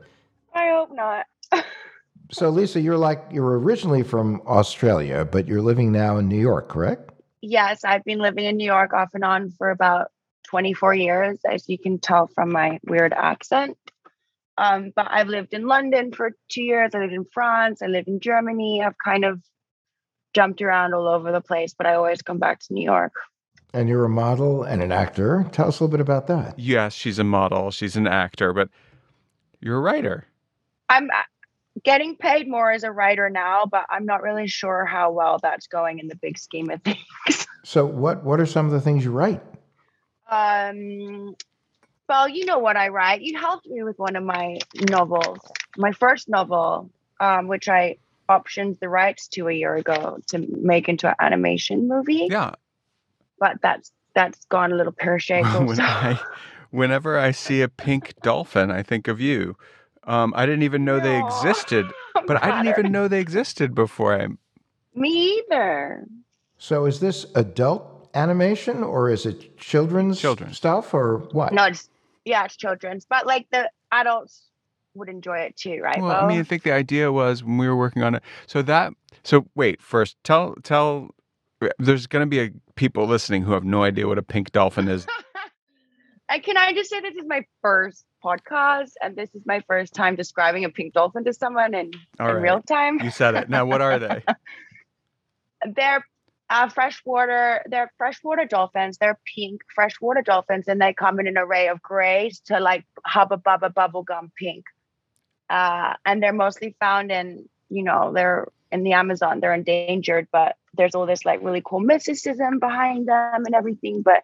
I 0.54 0.68
hope 0.68 0.92
not. 0.92 1.26
So, 2.32 2.48
Lisa, 2.48 2.80
you're 2.80 2.96
like, 2.96 3.24
you're 3.32 3.58
originally 3.58 4.04
from 4.04 4.40
Australia, 4.46 5.24
but 5.24 5.48
you're 5.48 5.60
living 5.60 5.90
now 5.90 6.18
in 6.18 6.28
New 6.28 6.38
York, 6.38 6.68
correct? 6.68 7.10
yes, 7.42 7.84
I've 7.84 8.04
been 8.04 8.18
living 8.18 8.44
in 8.44 8.56
New 8.56 8.64
York 8.64 8.92
off 8.92 9.10
and 9.14 9.24
on 9.24 9.50
for 9.50 9.70
about 9.70 10.08
24 10.48 10.94
years, 10.94 11.40
as 11.48 11.68
you 11.68 11.78
can 11.78 11.98
tell 11.98 12.26
from 12.26 12.52
my 12.52 12.78
weird 12.84 13.12
accent. 13.12 13.76
Um, 14.58 14.92
but 14.94 15.06
I've 15.10 15.28
lived 15.28 15.54
in 15.54 15.66
London 15.66 16.12
for 16.12 16.32
two 16.50 16.62
years. 16.62 16.94
I 16.94 17.00
lived 17.00 17.14
in 17.14 17.24
France. 17.24 17.80
I 17.82 17.86
lived 17.86 18.08
in 18.08 18.20
Germany. 18.20 18.82
I've 18.84 18.98
kind 19.02 19.24
of 19.24 19.40
jumped 20.34 20.60
around 20.60 20.92
all 20.92 21.08
over 21.08 21.32
the 21.32 21.40
place, 21.40 21.74
but 21.76 21.86
I 21.86 21.94
always 21.94 22.22
come 22.22 22.38
back 22.38 22.60
to 22.60 22.74
New 22.74 22.84
York. 22.84 23.14
And 23.72 23.88
you're 23.88 24.04
a 24.04 24.08
model 24.08 24.64
and 24.64 24.82
an 24.82 24.92
actor. 24.92 25.46
Tell 25.52 25.68
us 25.68 25.80
a 25.80 25.84
little 25.84 25.92
bit 25.92 26.00
about 26.00 26.26
that. 26.26 26.58
Yes, 26.58 26.92
she's 26.92 27.18
a 27.18 27.24
model, 27.24 27.70
she's 27.70 27.96
an 27.96 28.06
actor, 28.06 28.52
but 28.52 28.68
you're 29.60 29.76
a 29.76 29.80
writer. 29.80 30.26
I'm 30.88 31.08
uh, 31.10 31.22
getting 31.84 32.16
paid 32.16 32.48
more 32.48 32.70
as 32.72 32.82
a 32.82 32.90
writer 32.90 33.30
now, 33.30 33.66
but 33.70 33.86
I'm 33.88 34.06
not 34.06 34.22
really 34.22 34.48
sure 34.48 34.84
how 34.84 35.12
well 35.12 35.38
that's 35.40 35.68
going 35.68 36.00
in 36.00 36.08
the 36.08 36.16
big 36.16 36.38
scheme 36.38 36.70
of 36.70 36.82
things. 36.84 37.46
So, 37.64 37.86
what, 37.86 38.24
what 38.24 38.40
are 38.40 38.46
some 38.46 38.66
of 38.66 38.72
the 38.72 38.80
things 38.80 39.04
you 39.04 39.12
write? 39.12 39.42
Um, 40.28 41.36
well, 42.08 42.28
you 42.28 42.44
know 42.44 42.58
what 42.58 42.76
I 42.76 42.88
write. 42.88 43.22
You 43.22 43.38
helped 43.38 43.66
me 43.66 43.82
with 43.82 43.98
one 43.98 44.16
of 44.16 44.24
my 44.24 44.58
novels, 44.88 45.38
my 45.76 45.92
first 45.92 46.28
novel, 46.28 46.90
um, 47.20 47.46
which 47.46 47.68
I 47.68 47.98
optioned 48.28 48.78
the 48.80 48.88
rights 48.88 49.28
to 49.28 49.48
a 49.48 49.52
year 49.52 49.74
ago 49.76 50.18
to 50.28 50.38
make 50.38 50.88
into 50.88 51.08
an 51.08 51.14
animation 51.20 51.88
movie. 51.88 52.28
Yeah. 52.30 52.52
But 53.40 53.60
that's 53.62 53.90
that's 54.14 54.44
gone 54.46 54.72
a 54.72 54.76
little 54.76 54.92
pear 54.92 55.18
shaped. 55.18 55.48
when 55.60 55.80
I, 55.80 56.20
whenever 56.70 57.18
I 57.18 57.32
see 57.32 57.62
a 57.62 57.68
pink 57.68 58.14
dolphin, 58.22 58.70
I 58.70 58.82
think 58.82 59.08
of 59.08 59.20
you. 59.20 59.56
Um, 60.04 60.32
I 60.36 60.46
didn't 60.46 60.62
even 60.62 60.84
know 60.84 61.00
they 61.00 61.18
existed, 61.18 61.86
but 62.26 62.42
I 62.42 62.62
didn't 62.62 62.78
even 62.78 62.92
know 62.92 63.08
they 63.08 63.20
existed 63.20 63.74
before 63.74 64.20
I. 64.20 64.28
Me 64.94 65.38
either. 65.38 66.06
So, 66.58 66.84
is 66.84 67.00
this 67.00 67.26
adult 67.34 68.10
animation 68.14 68.82
or 68.82 69.10
is 69.10 69.26
it 69.26 69.56
children's 69.56 70.20
Children's. 70.20 70.56
stuff 70.56 70.92
or 70.94 71.18
what? 71.32 71.52
No, 71.52 71.64
it's 71.64 71.88
yeah, 72.24 72.44
it's 72.44 72.56
children's, 72.56 73.04
but 73.04 73.26
like 73.26 73.46
the 73.50 73.70
adults 73.92 74.50
would 74.94 75.08
enjoy 75.08 75.38
it 75.38 75.56
too, 75.56 75.80
right? 75.82 76.00
Well, 76.00 76.24
I 76.24 76.26
mean, 76.26 76.40
I 76.40 76.42
think 76.42 76.62
the 76.62 76.72
idea 76.72 77.12
was 77.12 77.44
when 77.44 77.58
we 77.58 77.68
were 77.68 77.76
working 77.76 78.02
on 78.02 78.14
it. 78.14 78.22
So 78.46 78.62
that. 78.62 78.92
So 79.22 79.46
wait, 79.54 79.80
first 79.82 80.16
tell 80.24 80.54
tell. 80.62 81.14
There's 81.78 82.06
going 82.06 82.22
to 82.22 82.26
be 82.26 82.40
a, 82.40 82.50
people 82.74 83.06
listening 83.06 83.42
who 83.42 83.52
have 83.52 83.64
no 83.64 83.82
idea 83.82 84.08
what 84.08 84.18
a 84.18 84.22
pink 84.22 84.52
dolphin 84.52 84.88
is. 84.88 85.06
And 86.30 86.44
can 86.44 86.56
I 86.56 86.72
just 86.72 86.88
say 86.88 87.00
this 87.00 87.16
is 87.16 87.26
my 87.26 87.44
first 87.60 88.04
podcast, 88.24 88.92
and 89.02 89.16
this 89.16 89.34
is 89.34 89.42
my 89.44 89.62
first 89.66 89.94
time 89.94 90.14
describing 90.14 90.64
a 90.64 90.70
pink 90.70 90.94
dolphin 90.94 91.24
to 91.24 91.32
someone 91.32 91.74
in, 91.74 91.90
in 92.20 92.24
right. 92.24 92.30
real 92.30 92.62
time. 92.62 93.00
You 93.00 93.10
said 93.10 93.34
it. 93.34 93.50
Now, 93.50 93.66
what 93.66 93.82
are 93.82 93.98
they? 93.98 94.22
they're 95.74 96.06
uh, 96.48 96.68
freshwater. 96.68 97.62
They're 97.66 97.90
freshwater 97.98 98.44
dolphins. 98.44 98.98
They're 98.98 99.18
pink 99.34 99.62
freshwater 99.74 100.22
dolphins, 100.22 100.68
and 100.68 100.80
they 100.80 100.94
come 100.94 101.18
in 101.18 101.26
an 101.26 101.36
array 101.36 101.66
of 101.66 101.82
grays 101.82 102.38
to 102.46 102.60
like 102.60 102.84
hubba 103.04 103.36
bubba 103.36 103.74
bubblegum 103.74 104.30
pink. 104.36 104.66
Uh, 105.48 105.94
and 106.06 106.22
they're 106.22 106.32
mostly 106.32 106.76
found 106.78 107.10
in, 107.10 107.48
you 107.70 107.82
know, 107.82 108.12
they're 108.14 108.46
in 108.72 108.82
the 108.82 108.92
Amazon. 108.92 109.40
They're 109.40 109.54
endangered, 109.54 110.28
but 110.32 110.56
there's 110.74 110.94
all 110.94 111.06
this 111.06 111.24
like 111.24 111.40
really 111.42 111.62
cool 111.64 111.80
mysticism 111.80 112.58
behind 112.58 113.08
them 113.08 113.44
and 113.44 113.54
everything. 113.54 114.02
But 114.02 114.22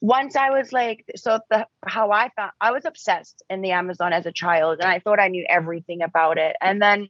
once 0.00 0.36
I 0.36 0.50
was 0.50 0.72
like, 0.72 1.04
so 1.16 1.40
the 1.50 1.66
how 1.86 2.10
I 2.10 2.30
found 2.36 2.52
I 2.60 2.72
was 2.72 2.84
obsessed 2.84 3.42
in 3.48 3.62
the 3.62 3.72
Amazon 3.72 4.12
as 4.12 4.26
a 4.26 4.32
child, 4.32 4.78
and 4.80 4.90
I 4.90 4.98
thought 4.98 5.20
I 5.20 5.28
knew 5.28 5.44
everything 5.48 6.02
about 6.02 6.38
it. 6.38 6.56
And 6.60 6.80
then 6.80 7.08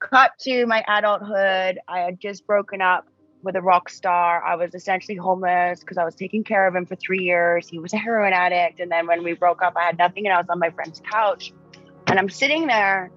cut 0.00 0.32
to 0.40 0.66
my 0.66 0.84
adulthood, 0.86 1.80
I 1.88 2.00
had 2.00 2.20
just 2.20 2.46
broken 2.46 2.80
up 2.80 3.06
with 3.42 3.56
a 3.56 3.62
rock 3.62 3.88
star. 3.88 4.42
I 4.42 4.56
was 4.56 4.74
essentially 4.74 5.16
homeless 5.16 5.80
because 5.80 5.96
I 5.96 6.04
was 6.04 6.14
taking 6.14 6.44
care 6.44 6.66
of 6.66 6.74
him 6.74 6.86
for 6.86 6.96
three 6.96 7.22
years. 7.22 7.68
He 7.68 7.78
was 7.78 7.92
a 7.92 7.98
heroin 7.98 8.32
addict, 8.32 8.80
and 8.80 8.90
then 8.90 9.06
when 9.06 9.22
we 9.22 9.34
broke 9.34 9.62
up, 9.62 9.74
I 9.76 9.84
had 9.84 9.98
nothing, 9.98 10.26
and 10.26 10.34
I 10.34 10.38
was 10.38 10.46
on 10.48 10.58
my 10.58 10.70
friend's 10.70 11.00
couch, 11.00 11.52
and 12.06 12.18
I'm 12.18 12.28
sitting 12.28 12.66
there, 12.66 13.10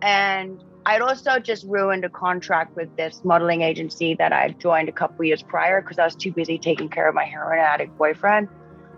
and 0.00 0.62
I'd 0.86 1.00
also 1.00 1.38
just 1.38 1.64
ruined 1.66 2.04
a 2.04 2.10
contract 2.10 2.76
with 2.76 2.94
this 2.96 3.20
modeling 3.24 3.62
agency 3.62 4.14
that 4.16 4.32
I'd 4.32 4.60
joined 4.60 4.88
a 4.88 4.92
couple 4.92 5.24
years 5.24 5.42
prior 5.42 5.80
because 5.80 5.98
I 5.98 6.04
was 6.04 6.14
too 6.14 6.30
busy 6.30 6.58
taking 6.58 6.88
care 6.90 7.08
of 7.08 7.14
my 7.14 7.24
heroin 7.24 7.58
addict 7.58 7.96
boyfriend. 7.96 8.48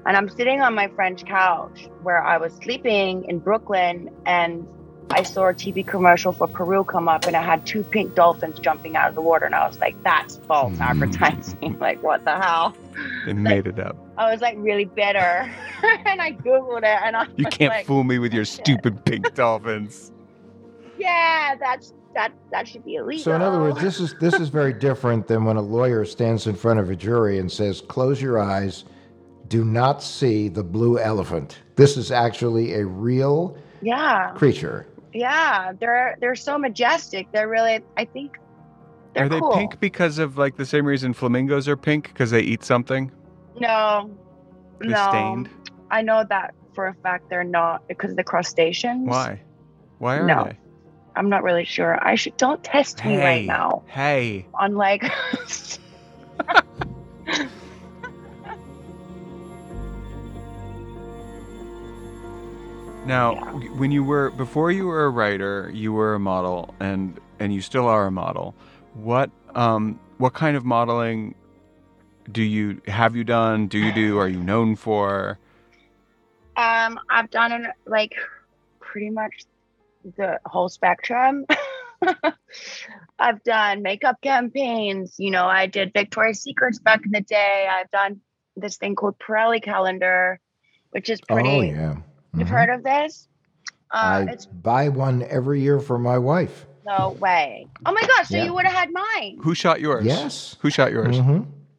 And 0.04 0.16
I'm 0.16 0.28
sitting 0.28 0.60
on 0.62 0.74
my 0.74 0.88
French 0.88 1.24
couch 1.24 1.88
where 2.02 2.22
I 2.22 2.38
was 2.38 2.52
sleeping 2.54 3.24
in 3.28 3.38
Brooklyn 3.38 4.08
and 4.24 4.66
I 5.10 5.22
saw 5.22 5.48
a 5.48 5.54
TV 5.54 5.86
commercial 5.86 6.32
for 6.32 6.48
Peru 6.48 6.82
come 6.82 7.08
up 7.08 7.24
and 7.26 7.36
it 7.36 7.42
had 7.42 7.64
two 7.64 7.84
pink 7.84 8.16
dolphins 8.16 8.58
jumping 8.58 8.96
out 8.96 9.08
of 9.08 9.14
the 9.14 9.20
water. 9.22 9.46
And 9.46 9.54
I 9.54 9.66
was 9.68 9.78
like, 9.78 10.00
that's 10.02 10.38
false 10.48 10.74
Hmm. 10.76 10.82
advertising. 10.82 11.78
like, 11.80 12.02
what 12.02 12.24
the 12.24 12.34
hell? 12.36 12.74
They 13.26 13.32
made 13.32 13.66
it 13.68 13.78
up. 13.78 13.96
I 14.18 14.32
was 14.32 14.40
like 14.40 14.56
really 14.58 14.86
bitter. 14.86 15.18
and 16.06 16.20
I 16.20 16.32
Googled 16.32 16.78
it 16.78 16.84
and 17.04 17.16
I 17.16 17.26
You 17.36 17.44
can't 17.46 17.72
like, 17.72 17.86
fool 17.86 18.02
me 18.02 18.18
with 18.18 18.32
your 18.34 18.44
stupid 18.44 19.04
pink 19.04 19.34
dolphins. 19.34 20.12
Yeah, 20.98 21.54
that's 21.58 21.92
that 22.14 22.32
that 22.50 22.66
should 22.66 22.84
be 22.84 22.94
illegal. 22.96 23.22
So, 23.22 23.34
in 23.34 23.42
other 23.42 23.60
words, 23.60 23.80
this 23.80 24.00
is 24.00 24.14
this 24.20 24.34
is 24.34 24.48
very 24.48 24.72
different 24.72 25.26
than 25.26 25.44
when 25.44 25.56
a 25.56 25.62
lawyer 25.62 26.04
stands 26.04 26.46
in 26.46 26.54
front 26.54 26.80
of 26.80 26.90
a 26.90 26.96
jury 26.96 27.38
and 27.38 27.50
says, 27.50 27.82
"Close 27.82 28.20
your 28.22 28.38
eyes, 28.38 28.84
do 29.48 29.64
not 29.64 30.02
see 30.02 30.48
the 30.48 30.64
blue 30.64 30.98
elephant." 30.98 31.58
This 31.76 31.96
is 31.96 32.10
actually 32.10 32.74
a 32.74 32.86
real 32.86 33.58
yeah. 33.82 34.32
creature. 34.34 34.86
Yeah, 35.12 35.72
they're 35.78 36.16
they're 36.20 36.34
so 36.34 36.58
majestic. 36.58 37.30
They're 37.32 37.48
really, 37.48 37.80
I 37.96 38.04
think, 38.04 38.38
they're 39.14 39.26
are 39.26 39.28
they 39.28 39.40
cool. 39.40 39.52
pink 39.52 39.80
because 39.80 40.18
of 40.18 40.36
like 40.38 40.56
the 40.56 40.66
same 40.66 40.86
reason 40.86 41.12
flamingos 41.12 41.68
are 41.68 41.76
pink 41.76 42.08
because 42.08 42.30
they 42.30 42.40
eat 42.42 42.64
something? 42.64 43.10
No, 43.58 44.10
They're 44.80 44.90
no. 44.90 45.08
stained. 45.08 45.48
I 45.90 46.02
know 46.02 46.24
that 46.28 46.54
for 46.74 46.88
a 46.88 46.94
fact. 46.94 47.30
They're 47.30 47.44
not 47.44 47.86
because 47.88 48.10
of 48.10 48.16
the 48.16 48.24
crustaceans. 48.24 49.08
Why? 49.08 49.40
Why 49.98 50.16
are 50.18 50.26
No. 50.26 50.44
they? 50.44 50.58
I'm 51.16 51.28
not 51.30 51.42
really 51.42 51.64
sure. 51.64 51.98
I 52.06 52.14
should 52.14 52.36
don't 52.36 52.62
test 52.62 53.04
me 53.04 53.16
right 53.16 53.46
now. 53.46 53.82
Hey. 53.86 54.46
On 54.54 54.74
like, 54.74 55.02
Now, 63.04 63.34
Yeah. 63.34 63.68
when 63.78 63.92
you 63.92 64.02
were 64.02 64.30
before 64.30 64.72
you 64.72 64.86
were 64.86 65.04
a 65.04 65.10
writer, 65.10 65.70
you 65.72 65.92
were 65.92 66.14
a 66.14 66.18
model, 66.18 66.74
and 66.80 67.18
and 67.38 67.54
you 67.54 67.60
still 67.60 67.86
are 67.86 68.06
a 68.06 68.10
model. 68.10 68.54
What 68.94 69.30
um 69.54 70.00
what 70.18 70.32
kind 70.34 70.56
of 70.56 70.64
modeling 70.64 71.34
do 72.32 72.42
you 72.42 72.80
have 72.88 73.14
you 73.14 73.22
done? 73.22 73.68
Do 73.68 73.78
you 73.78 73.92
do? 73.92 74.18
Are 74.18 74.28
you 74.28 74.42
known 74.42 74.74
for? 74.76 75.38
um, 76.58 76.98
I've 77.10 77.30
done 77.30 77.66
like 77.86 78.14
pretty 78.80 79.10
much 79.10 79.44
the 80.16 80.38
whole 80.46 80.68
spectrum. 80.68 81.44
I've 83.18 83.42
done 83.44 83.82
makeup 83.82 84.20
campaigns. 84.22 85.14
You 85.18 85.30
know, 85.30 85.46
I 85.46 85.66
did 85.66 85.92
Victoria's 85.92 86.42
Secrets 86.42 86.78
back 86.78 87.04
in 87.04 87.12
the 87.12 87.20
day. 87.22 87.68
I've 87.70 87.90
done 87.90 88.20
this 88.56 88.76
thing 88.76 88.94
called 88.94 89.18
Pirelli 89.18 89.62
calendar, 89.62 90.40
which 90.90 91.08
is 91.08 91.20
pretty. 91.20 91.48
Oh 91.48 91.60
yeah. 91.62 91.96
You've 92.34 92.48
Mhm. 92.48 92.50
heard 92.50 92.68
of 92.70 92.82
this? 92.84 93.28
Uh, 93.90 94.26
I 94.28 94.32
it's 94.32 94.46
buy 94.46 94.88
one 94.90 95.22
every 95.22 95.60
year 95.60 95.80
for 95.80 95.98
my 95.98 96.18
wife. 96.18 96.66
no 96.84 97.10
way. 97.18 97.66
Oh 97.84 97.92
my 97.92 98.02
gosh! 98.02 98.28
So 98.28 98.36
Yeah. 98.36 98.44
you 98.44 98.54
would 98.54 98.64
have 98.66 98.74
had 98.74 98.90
mine, 98.92 99.38
Who 99.42 99.54
shot 99.54 99.80
yours? 99.80 100.04
Yes. 100.04 100.56
Who 100.60 100.70
shot 100.70 100.92
yours? 100.92 101.18
hmm 101.18 101.38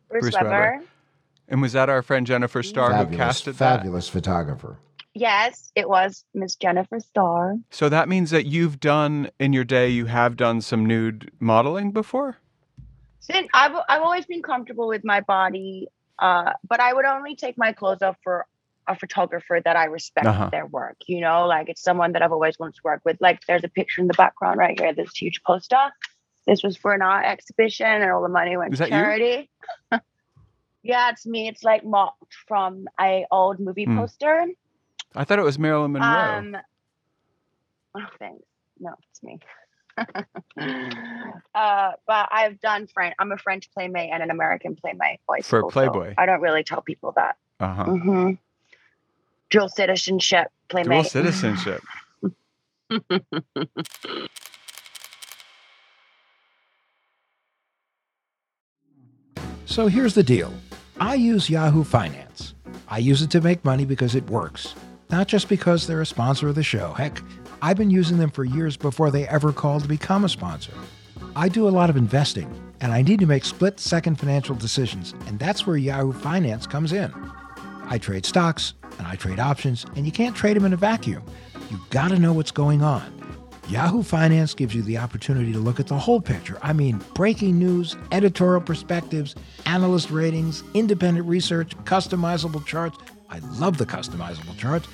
Bruce, 0.09 0.21
Bruce 0.21 0.33
Weber. 0.33 0.49
Weber. 0.49 0.81
And 1.49 1.61
was 1.61 1.73
that 1.73 1.89
our 1.89 2.01
friend 2.01 2.25
Jennifer 2.27 2.61
Starr 2.63 2.91
who 2.91 2.97
Fabulous, 3.03 3.17
casted 3.17 3.55
that? 3.55 3.77
fabulous 3.77 4.09
photographer. 4.09 4.79
Yes, 5.27 5.71
it 5.75 5.89
was 5.89 6.23
Miss 6.35 6.55
Jennifer 6.55 6.99
Starr. 6.99 7.55
So 7.71 7.89
that 7.89 8.07
means 8.07 8.29
that 8.29 8.45
you've 8.45 8.79
done 8.79 9.31
in 9.39 9.51
your 9.51 9.63
day, 9.63 9.89
you 9.89 10.05
have 10.05 10.35
done 10.35 10.61
some 10.61 10.85
nude 10.85 11.31
modeling 11.39 11.91
before. 11.91 12.37
Since 13.19 13.47
I've 13.53 13.75
I've 13.89 14.03
always 14.03 14.25
been 14.27 14.43
comfortable 14.43 14.87
with 14.87 15.03
my 15.03 15.21
body, 15.21 15.87
uh, 16.19 16.53
but 16.67 16.79
I 16.79 16.93
would 16.93 17.05
only 17.05 17.35
take 17.35 17.57
my 17.57 17.73
clothes 17.73 18.01
off 18.03 18.15
for 18.23 18.45
a 18.87 18.95
photographer 18.97 19.59
that 19.65 19.75
I 19.75 19.85
respect 19.85 20.27
Uh-huh. 20.27 20.49
their 20.51 20.65
work. 20.67 20.97
You 21.07 21.19
know, 21.21 21.45
like 21.47 21.67
it's 21.67 21.81
someone 21.81 22.11
that 22.13 22.21
I've 22.21 22.31
always 22.31 22.57
wanted 22.59 22.75
to 22.75 22.81
work 22.83 23.01
with. 23.03 23.17
Like 23.19 23.41
there's 23.47 23.63
a 23.63 23.69
picture 23.69 24.01
in 24.01 24.07
the 24.07 24.13
background 24.13 24.59
right 24.59 24.79
here. 24.79 24.93
This 24.93 25.15
huge 25.17 25.41
poster. 25.43 25.89
This 26.45 26.63
was 26.63 26.77
for 26.77 26.93
an 26.93 27.01
art 27.01 27.25
exhibition, 27.25 27.87
and 27.87 28.11
all 28.11 28.21
the 28.21 28.29
money 28.29 28.55
went 28.55 28.73
Is 28.73 28.79
to 28.79 28.87
charity. 28.87 29.49
yeah, 30.83 31.09
it's 31.09 31.25
me. 31.25 31.47
It's 31.49 31.63
like 31.63 31.83
mocked 31.83 32.33
from 32.47 32.87
a 33.01 33.25
old 33.31 33.59
movie 33.59 33.85
Hmm. 33.85 33.97
poster. 33.97 34.45
I 35.15 35.23
thought 35.23 35.39
it 35.39 35.43
was 35.43 35.57
Marilyn 35.57 35.91
Monroe. 35.93 36.37
Um, 36.39 36.57
Oh, 37.95 38.05
thanks. 38.19 38.43
No, 38.79 38.93
it's 39.09 39.23
me. 39.23 39.39
uh, 41.55 41.91
but 42.05 42.29
I've 42.31 42.59
done 42.59 42.85
French. 42.85 43.15
I'm 43.17 43.31
a 43.31 43.37
French 43.37 43.71
playmate 43.71 44.11
and 44.13 44.21
an 44.21 44.29
American 44.29 44.75
playmate. 44.75 45.19
For 45.25 45.37
bicycle, 45.37 45.69
so 45.71 45.73
Playboy. 45.73 46.13
I 46.15 46.27
don't 46.27 46.41
really 46.41 46.63
tell 46.63 46.81
people 46.81 47.13
that. 47.15 47.37
Uh 47.59 47.73
huh. 47.73 47.83
hmm 47.85 48.31
Dual 49.49 49.69
citizenship 49.69 50.51
playmate. 50.69 50.91
Dual 50.91 51.03
citizenship. 51.05 51.81
So 59.65 59.87
here's 59.87 60.13
the 60.13 60.23
deal 60.23 60.53
I 60.99 61.15
use 61.15 61.49
Yahoo 61.49 61.83
Finance. 61.83 62.53
I 62.87 62.99
use 62.99 63.21
it 63.21 63.29
to 63.31 63.41
make 63.41 63.63
money 63.65 63.85
because 63.85 64.15
it 64.15 64.27
works, 64.29 64.73
not 65.09 65.27
just 65.27 65.49
because 65.49 65.87
they're 65.87 66.01
a 66.01 66.05
sponsor 66.05 66.49
of 66.49 66.55
the 66.55 66.63
show. 66.63 66.93
Heck, 66.93 67.21
I've 67.61 67.77
been 67.77 67.91
using 67.91 68.17
them 68.17 68.29
for 68.29 68.43
years 68.43 68.77
before 68.77 69.11
they 69.11 69.27
ever 69.27 69.51
called 69.51 69.83
to 69.83 69.87
become 69.87 70.25
a 70.25 70.29
sponsor. 70.29 70.73
I 71.35 71.49
do 71.49 71.67
a 71.67 71.69
lot 71.69 71.89
of 71.89 71.97
investing, 71.97 72.51
and 72.81 72.91
I 72.91 73.01
need 73.01 73.19
to 73.19 73.25
make 73.25 73.45
split 73.45 73.79
second 73.79 74.19
financial 74.19 74.55
decisions, 74.55 75.13
and 75.27 75.39
that's 75.39 75.65
where 75.65 75.77
Yahoo 75.77 76.13
Finance 76.13 76.67
comes 76.67 76.93
in. 76.93 77.13
I 77.89 77.97
trade 77.97 78.25
stocks 78.25 78.73
and 78.97 79.07
I 79.07 79.15
trade 79.15 79.39
options, 79.39 79.85
and 79.95 80.05
you 80.05 80.11
can't 80.11 80.35
trade 80.35 80.57
them 80.57 80.65
in 80.65 80.73
a 80.73 80.77
vacuum. 80.77 81.23
You've 81.69 81.89
gotta 81.89 82.19
know 82.19 82.33
what's 82.33 82.51
going 82.51 82.81
on. 82.81 83.13
Yahoo 83.69 84.01
Finance 84.01 84.53
gives 84.53 84.73
you 84.73 84.81
the 84.81 84.97
opportunity 84.97 85.51
to 85.51 85.59
look 85.59 85.79
at 85.79 85.87
the 85.87 85.97
whole 85.97 86.21
picture. 86.21 86.57
I 86.61 86.71
mean, 86.71 87.01
breaking 87.13 87.59
news, 87.59 87.97
editorial 88.13 88.61
perspectives, 88.61 89.35
analyst 89.65 90.09
ratings, 90.09 90.63
independent 90.73 91.27
research, 91.27 91.75
customizable 91.79 92.65
charts. 92.65 92.97
I 93.29 93.39
love 93.59 93.77
the 93.77 93.85
customizable 93.85 94.57
charts. 94.57 94.87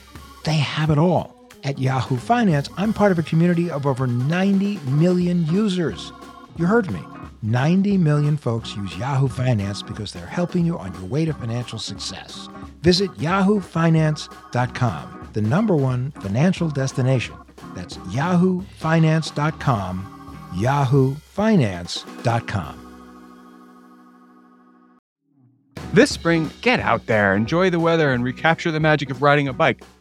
They 0.44 0.56
have 0.56 0.90
it 0.90 0.98
all. 0.98 1.50
At 1.64 1.80
Yahoo 1.80 2.18
Finance, 2.18 2.70
I'm 2.78 2.94
part 2.94 3.12
of 3.12 3.20
a 3.20 3.24
community 3.24 3.70
of 3.72 3.86
over 3.88 4.08
90 4.08 4.78
million 4.80 5.46
users. 5.48 6.12
You 6.58 6.66
heard 6.66 6.92
me. 6.92 7.00
90 7.42 7.98
million 7.98 8.38
folks 8.38 8.74
use 8.76 8.96
Yahoo 8.98 9.28
Finance 9.28 9.82
because 9.82 10.14
they're 10.14 10.26
helping 10.26 10.66
you 10.66 10.78
on 10.78 10.94
your 10.94 11.04
way 11.06 11.26
to 11.26 11.34
financial 11.34 11.78
success. 11.78 12.48
Visit 12.82 13.12
yahoofinance.com, 13.12 15.30
the 15.34 15.42
number 15.42 15.76
one 15.76 16.12
financial 16.12 16.70
destination. 16.70 17.36
That's 17.76 17.98
yahoofinance.com, 17.98 20.40
yahoofinance.com. 20.54 22.83
This 25.94 26.10
spring, 26.10 26.50
get 26.62 26.80
out 26.80 27.06
there, 27.06 27.36
enjoy 27.36 27.70
the 27.70 27.80
weather, 27.80 28.14
and 28.14 28.24
recapture 28.24 28.72
the 28.72 28.80
magic 28.80 29.12
of 29.12 29.22
riding 29.22 29.48
a 29.48 29.54
bike 29.54 29.84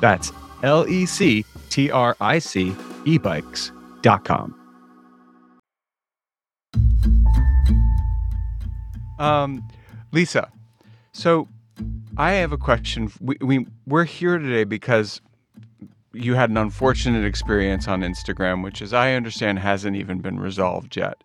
That's 0.00 0.32
L 0.62 0.86
E 0.88 1.06
C 1.06 1.44
T 1.70 1.90
R 1.90 2.16
I 2.20 2.38
C 2.38 2.70
ebikes.com. 3.04 4.54
Um, 9.18 9.68
Lisa, 10.12 10.50
so 11.12 11.48
I 12.16 12.32
have 12.32 12.52
a 12.52 12.58
question. 12.58 13.10
We, 13.20 13.36
we, 13.40 13.66
we're 13.86 14.04
here 14.04 14.38
today 14.38 14.64
because 14.64 15.20
you 16.12 16.34
had 16.34 16.50
an 16.50 16.56
unfortunate 16.56 17.24
experience 17.24 17.88
on 17.88 18.02
Instagram, 18.02 18.62
which, 18.62 18.80
as 18.80 18.92
I 18.92 19.14
understand, 19.14 19.58
hasn't 19.58 19.96
even 19.96 20.20
been 20.20 20.38
resolved 20.38 20.96
yet. 20.96 21.22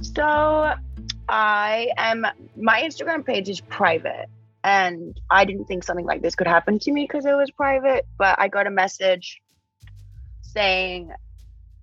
So 0.00 0.72
I 1.28 1.90
am 1.96 2.26
my 2.56 2.82
Instagram 2.82 3.24
page 3.24 3.48
is 3.48 3.60
private 3.60 4.28
and 4.62 5.18
I 5.30 5.44
didn't 5.44 5.66
think 5.66 5.84
something 5.84 6.04
like 6.04 6.22
this 6.22 6.34
could 6.34 6.46
happen 6.46 6.78
to 6.80 6.92
me 6.92 7.04
because 7.04 7.24
it 7.24 7.34
was 7.34 7.50
private, 7.50 8.06
but 8.18 8.38
I 8.38 8.48
got 8.48 8.66
a 8.66 8.70
message 8.70 9.40
saying 10.42 11.12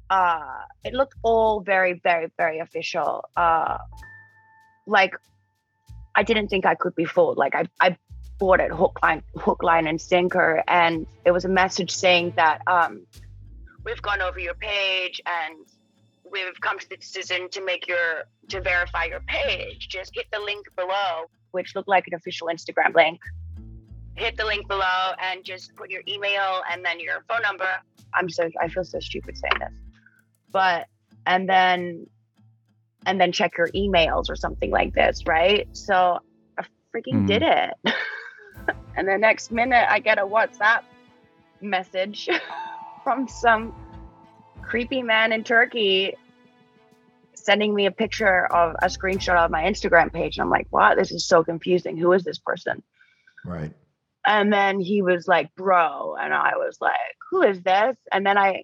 uh 0.09 0.63
it 0.83 0.93
looked 0.93 1.15
all 1.21 1.61
very 1.61 1.99
very 2.03 2.31
very 2.37 2.59
official. 2.59 3.25
Uh 3.35 3.77
like 4.85 5.15
I 6.15 6.23
didn't 6.23 6.47
think 6.47 6.65
I 6.65 6.75
could 6.75 6.95
be 6.95 7.05
fooled. 7.05 7.37
Like 7.37 7.55
I 7.55 7.65
I 7.79 7.97
bought 8.39 8.59
it 8.59 8.71
hook 8.71 8.99
line 9.01 9.23
hook 9.35 9.63
line 9.63 9.87
and 9.87 9.99
sinker 9.99 10.63
and 10.67 11.07
it 11.25 11.31
was 11.31 11.45
a 11.45 11.49
message 11.49 11.91
saying 11.91 12.33
that 12.35 12.61
um 12.67 13.05
we've 13.83 14.01
gone 14.01 14.21
over 14.21 14.39
your 14.39 14.53
page 14.53 15.21
and 15.25 15.55
we've 16.31 16.59
come 16.61 16.77
to 16.77 16.89
the 16.89 16.97
decision 16.97 17.49
to 17.49 17.63
make 17.63 17.87
your 17.87 18.25
to 18.49 18.61
verify 18.61 19.05
your 19.05 19.21
page 19.21 19.87
just 19.89 20.11
hit 20.13 20.27
the 20.31 20.39
link 20.39 20.67
below 20.75 21.25
which 21.51 21.75
looked 21.75 21.87
like 21.87 22.05
an 22.07 22.13
official 22.13 22.47
instagram 22.47 22.93
link. 22.95 23.19
Hit 24.15 24.35
the 24.37 24.45
link 24.45 24.67
below 24.67 25.11
and 25.21 25.43
just 25.43 25.75
put 25.75 25.89
your 25.91 26.01
email 26.07 26.61
and 26.71 26.83
then 26.83 26.99
your 26.99 27.23
phone 27.27 27.41
number. 27.43 27.67
I'm 28.13 28.29
so 28.29 28.49
i 28.61 28.67
feel 28.67 28.83
so 28.83 28.99
stupid 28.99 29.37
saying 29.37 29.59
this. 29.59 29.73
But 30.51 30.87
and 31.25 31.47
then 31.47 32.07
and 33.05 33.19
then 33.21 33.31
check 33.31 33.57
your 33.57 33.67
emails 33.69 34.25
or 34.29 34.35
something 34.35 34.71
like 34.71 34.93
this 34.93 35.21
right? 35.27 35.67
So 35.73 36.19
i 36.57 36.63
freaking 36.95 37.23
Mhm. 37.23 37.27
did 37.27 37.43
it. 37.43 37.73
And 38.97 39.07
the 39.07 39.17
next 39.17 39.51
minute 39.51 39.85
i 39.89 39.99
get 39.99 40.17
a 40.17 40.25
whatsapp 40.25 40.81
message 41.61 42.27
from 43.03 43.27
some 43.27 43.73
creepy 44.63 45.01
man 45.03 45.31
in 45.31 45.43
Turkey 45.43 46.13
sending 47.47 47.73
me 47.73 47.85
a 47.85 47.91
picture 47.91 48.45
of 48.53 48.75
a 48.81 48.87
screenshot 48.87 49.37
of 49.37 49.49
my 49.49 49.63
Instagram 49.63 50.11
page. 50.11 50.37
And 50.37 50.43
I'm 50.43 50.49
like, 50.49 50.67
wow, 50.69 50.95
this 50.95 51.11
is 51.13 51.25
so 51.25 51.45
confusing. 51.45 51.95
Who 51.95 52.11
is 52.11 52.25
this 52.25 52.37
person? 52.39 52.83
Right. 53.45 53.71
And 54.27 54.51
then 54.51 54.81
he 54.81 55.01
was 55.01 55.29
like, 55.29 55.55
bro. 55.55 56.15
And 56.19 56.33
I 56.33 56.57
was 56.57 56.77
like, 56.81 57.15
who 57.31 57.43
is 57.43 57.61
this? 57.61 57.95
And 58.11 58.25
then 58.25 58.37
I 58.37 58.63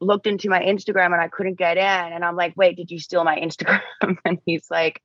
looked 0.00 0.28
into 0.28 0.48
my 0.48 0.60
Instagram 0.60 1.06
and 1.06 1.20
I 1.20 1.26
couldn't 1.26 1.58
get 1.58 1.78
in. 1.78 2.12
And 2.12 2.24
I'm 2.24 2.36
like, 2.36 2.52
wait, 2.56 2.76
did 2.76 2.92
you 2.92 3.00
steal 3.00 3.24
my 3.24 3.36
Instagram? 3.46 3.80
And 4.24 4.38
he's 4.46 4.70
like, 4.70 5.02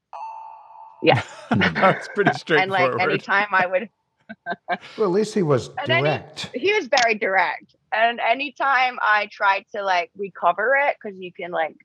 yes. 1.02 1.26
That's 1.50 2.08
pretty 2.14 2.34
straightforward. 2.34 2.84
and 2.92 2.98
like 3.00 3.10
anytime 3.10 3.48
I 3.52 3.66
would 3.66 3.90
Well, 4.98 5.08
at 5.08 5.12
least 5.12 5.34
he 5.34 5.42
was 5.42 5.70
And 5.70 5.88
then 5.88 5.98
he- 5.98 6.04
direct. 6.04 6.50
he 6.54 6.74
was 6.74 6.88
very 7.02 7.16
direct. 7.16 7.76
And 7.92 8.20
anytime 8.20 9.00
I 9.02 9.28
tried 9.32 9.66
to 9.76 9.82
like 9.84 10.12
recover 10.16 10.76
it, 10.88 10.96
because 11.02 11.18
you 11.20 11.34
can 11.34 11.50
like, 11.50 11.76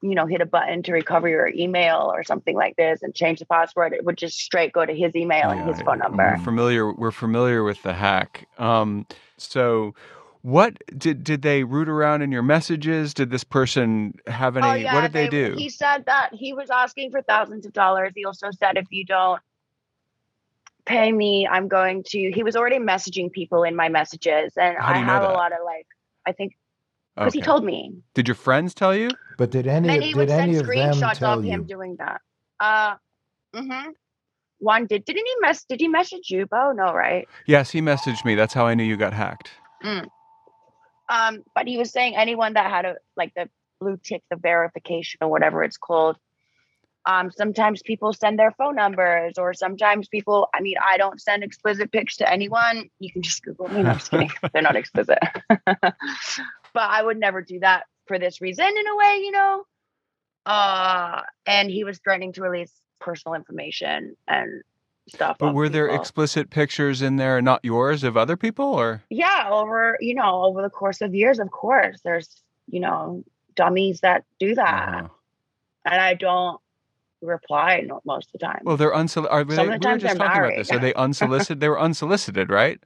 you 0.00 0.14
know, 0.14 0.26
hit 0.26 0.40
a 0.40 0.46
button 0.46 0.82
to 0.84 0.92
recover 0.92 1.28
your 1.28 1.48
email 1.48 2.10
or 2.12 2.22
something 2.22 2.54
like 2.54 2.76
this 2.76 3.02
and 3.02 3.14
change 3.14 3.40
the 3.40 3.46
password, 3.46 3.92
it 3.92 4.04
would 4.04 4.16
just 4.16 4.38
straight 4.38 4.72
go 4.72 4.86
to 4.86 4.94
his 4.94 5.14
email 5.16 5.50
and 5.50 5.68
his 5.68 5.80
phone 5.82 5.98
number. 5.98 6.34
We're 6.36 6.44
familiar. 6.44 6.92
We're 6.92 7.10
familiar 7.10 7.64
with 7.64 7.82
the 7.82 7.94
hack. 7.94 8.48
Um, 8.58 9.06
so, 9.36 9.94
what 10.42 10.78
did 10.96 11.24
did 11.24 11.42
they 11.42 11.64
root 11.64 11.88
around 11.88 12.22
in 12.22 12.30
your 12.30 12.42
messages? 12.42 13.12
Did 13.12 13.30
this 13.30 13.44
person 13.44 14.14
have 14.26 14.56
any? 14.56 14.84
what 14.84 15.00
did 15.00 15.12
they, 15.12 15.28
do? 15.28 15.54
Oh, 15.56 15.58
He 15.58 15.68
said 15.68 16.06
that 16.06 16.30
he 16.32 16.52
was 16.52 16.70
asking 16.70 17.10
for 17.10 17.20
thousands 17.22 17.66
of 17.66 17.72
dollars. 17.72 18.12
He 18.14 18.24
also 18.24 18.50
said 18.52 18.76
if 18.76 18.86
you 18.90 19.04
don't 19.04 19.40
pay 20.86 21.12
me, 21.12 21.46
I'm 21.46 21.68
going 21.68 22.04
to. 22.08 22.32
He 22.32 22.42
was 22.42 22.56
already 22.56 22.78
messaging 22.78 23.32
people 23.32 23.64
in 23.64 23.74
my 23.74 23.88
messages, 23.88 24.52
and 24.56 24.76
do 24.76 24.82
I 24.82 25.00
know 25.00 25.06
have 25.06 25.22
that? 25.22 25.30
a 25.30 25.34
lot 25.34 25.52
of 25.52 25.58
like, 25.64 25.86
I 26.24 26.32
think 26.32 26.56
because 27.18 27.34
he 27.34 27.40
told 27.40 27.64
me. 27.64 27.92
Did 28.14 28.28
your 28.28 28.34
friends 28.34 28.74
tell 28.74 28.94
you? 28.94 29.10
But 29.36 29.50
did 29.50 29.66
any 29.66 29.88
then 29.88 29.98
of, 29.98 30.02
he 30.02 30.08
did 30.10 30.16
would 30.16 30.28
send 30.28 30.42
any 30.42 30.56
of 30.56 30.66
them 30.66 30.76
screenshots 30.76 31.18
tell 31.18 31.38
of 31.38 31.44
you? 31.44 31.50
him 31.50 31.64
doing 31.64 31.96
that. 31.98 32.20
Uh, 32.60 32.94
mm-hmm. 33.54 33.90
One 34.58 34.86
did. 34.86 35.04
Didn't 35.04 35.24
he 35.26 35.34
mess? 35.40 35.64
Did 35.64 35.80
he 35.80 35.88
message 35.88 36.30
you, 36.30 36.46
Bo? 36.46 36.72
No, 36.72 36.92
right? 36.92 37.28
Yes, 37.46 37.70
he 37.70 37.80
messaged 37.80 38.24
me. 38.24 38.34
That's 38.34 38.54
how 38.54 38.66
I 38.66 38.74
knew 38.74 38.84
you 38.84 38.96
got 38.96 39.12
hacked. 39.12 39.50
Um, 41.08 41.44
but 41.54 41.66
he 41.66 41.78
was 41.78 41.90
saying 41.90 42.16
anyone 42.16 42.54
that 42.54 42.70
had 42.70 42.84
a 42.84 42.96
like 43.16 43.32
the 43.34 43.48
blue 43.80 43.98
tick, 44.02 44.22
the 44.30 44.36
verification 44.36 45.18
or 45.22 45.28
whatever 45.28 45.62
it's 45.62 45.78
called. 45.78 46.16
Um, 47.06 47.30
sometimes 47.30 47.80
people 47.82 48.12
send 48.12 48.38
their 48.38 48.50
phone 48.50 48.74
numbers, 48.74 49.34
or 49.38 49.54
sometimes 49.54 50.08
people. 50.08 50.48
I 50.54 50.60
mean, 50.60 50.74
I 50.84 50.98
don't 50.98 51.20
send 51.20 51.42
explicit 51.42 51.90
pics 51.90 52.16
to 52.18 52.30
anyone. 52.30 52.90
You 52.98 53.10
can 53.10 53.22
just 53.22 53.42
Google 53.42 53.68
me. 53.68 53.82
No, 53.82 53.90
I'm 53.90 53.98
just 53.98 54.10
kidding. 54.10 54.30
They're 54.52 54.62
not 54.62 54.76
explicit. 54.76 55.18
but 56.78 56.88
I 56.90 57.02
would 57.02 57.18
never 57.18 57.42
do 57.42 57.58
that 57.58 57.86
for 58.06 58.20
this 58.20 58.40
reason, 58.40 58.64
in 58.64 58.86
a 58.86 58.96
way, 58.96 59.20
you 59.24 59.32
know. 59.32 59.64
Uh, 60.46 61.22
and 61.44 61.68
he 61.68 61.82
was 61.82 61.98
threatening 61.98 62.32
to 62.34 62.42
release 62.42 62.70
personal 63.00 63.34
information 63.34 64.14
and 64.28 64.62
stuff. 65.08 65.38
But 65.40 65.54
were 65.54 65.68
there 65.68 65.88
people. 65.88 66.00
explicit 66.00 66.50
pictures 66.50 67.02
in 67.02 67.16
there, 67.16 67.42
not 67.42 67.64
yours, 67.64 68.04
of 68.04 68.16
other 68.16 68.36
people, 68.36 68.64
or 68.64 69.02
yeah 69.10 69.48
over 69.50 69.98
you 70.00 70.14
know 70.14 70.44
over 70.44 70.62
the 70.62 70.70
course 70.70 71.00
of 71.00 71.16
years 71.16 71.40
of 71.40 71.50
course 71.50 72.00
there's 72.04 72.44
you 72.68 72.78
know 72.78 73.24
dummies 73.56 73.98
that 74.02 74.22
do 74.38 74.54
that 74.54 74.88
Uh-huh. 74.88 75.08
and 75.84 76.00
i 76.00 76.14
don't 76.14 76.60
reply 77.22 77.84
most 78.04 78.28
of 78.28 78.32
the 78.34 78.38
time 78.38 78.60
well, 78.62 78.76
they're 78.76 78.94
unsolicited. 78.94 79.32
Are, 79.34 79.42
they, 79.42 79.62
we 79.64 79.68
were 79.72 79.98
just 79.98 80.14
about 80.14 80.34
married. 80.34 80.60
this. 80.60 80.70
Are 80.70 80.78
they 80.78 80.94
unsolicited? 80.94 81.58
they 81.58 81.68
were 81.68 81.80
unsolicited, 81.80 82.48
right? 82.50 82.78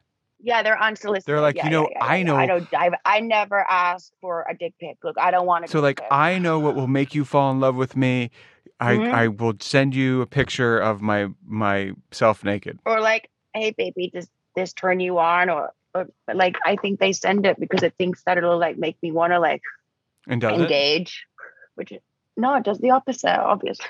Yeah 0.42 0.62
they're 0.62 0.80
unsolicited 0.82 1.24
They're 1.26 1.40
like, 1.40 1.56
Yeah, 1.56 1.64
you 1.66 1.70
know, 1.70 1.88
yeah, 1.90 1.98
yeah, 2.04 2.12
I 2.12 2.22
know- 2.22 2.36
i 2.36 2.46
don't 2.46 2.68
I, 2.74 2.90
I 3.04 3.20
never 3.20 3.60
ask 3.70 4.12
for 4.20 4.44
a 4.50 4.54
dick 4.56 4.74
pic 4.80 4.98
look 5.04 5.16
i 5.18 5.30
don't 5.30 5.46
want 5.46 5.64
to 5.64 5.70
So 5.70 5.80
like, 5.80 6.00
I 6.10 6.38
know 6.38 6.58
what 6.58 6.74
will 6.74 6.88
make 6.88 7.14
you 7.14 7.24
fall 7.24 7.50
in 7.52 7.60
love 7.60 7.76
with 7.76 7.96
me. 7.96 8.30
I 8.80 8.94
Mhm. 8.96 9.12
I 9.14 9.28
will 9.28 9.54
send 9.60 9.94
you 9.94 10.20
a 10.22 10.26
picture 10.26 10.78
of 10.78 11.00
my 11.00 11.28
myself 11.46 12.44
naked. 12.44 12.78
or 12.84 13.00
like 13.00 13.30
hey 13.54 13.70
baby 13.70 14.10
does 14.12 14.28
this 14.56 14.72
turn 14.72 14.98
you 15.00 15.18
on 15.18 15.48
or, 15.50 15.70
or 15.94 16.06
like 16.34 16.56
i 16.64 16.74
think 16.76 16.98
they 17.00 17.12
send 17.12 17.46
it 17.46 17.58
because 17.60 17.82
it 17.82 17.94
thinks 17.98 18.22
that 18.24 18.36
it'll 18.38 18.58
like 18.58 18.76
make 18.78 18.96
me 19.02 19.10
want 19.12 19.32
to 19.32 19.38
like 19.38 19.62
And 20.26 20.40
does 20.40 20.58
it? 20.58 20.62
engage 20.62 21.24
which 21.76 21.92
no 22.36 22.54
it 22.56 22.64
does 22.64 22.78
the 22.78 22.90
opposite 22.90 23.38
obviously 23.38 23.86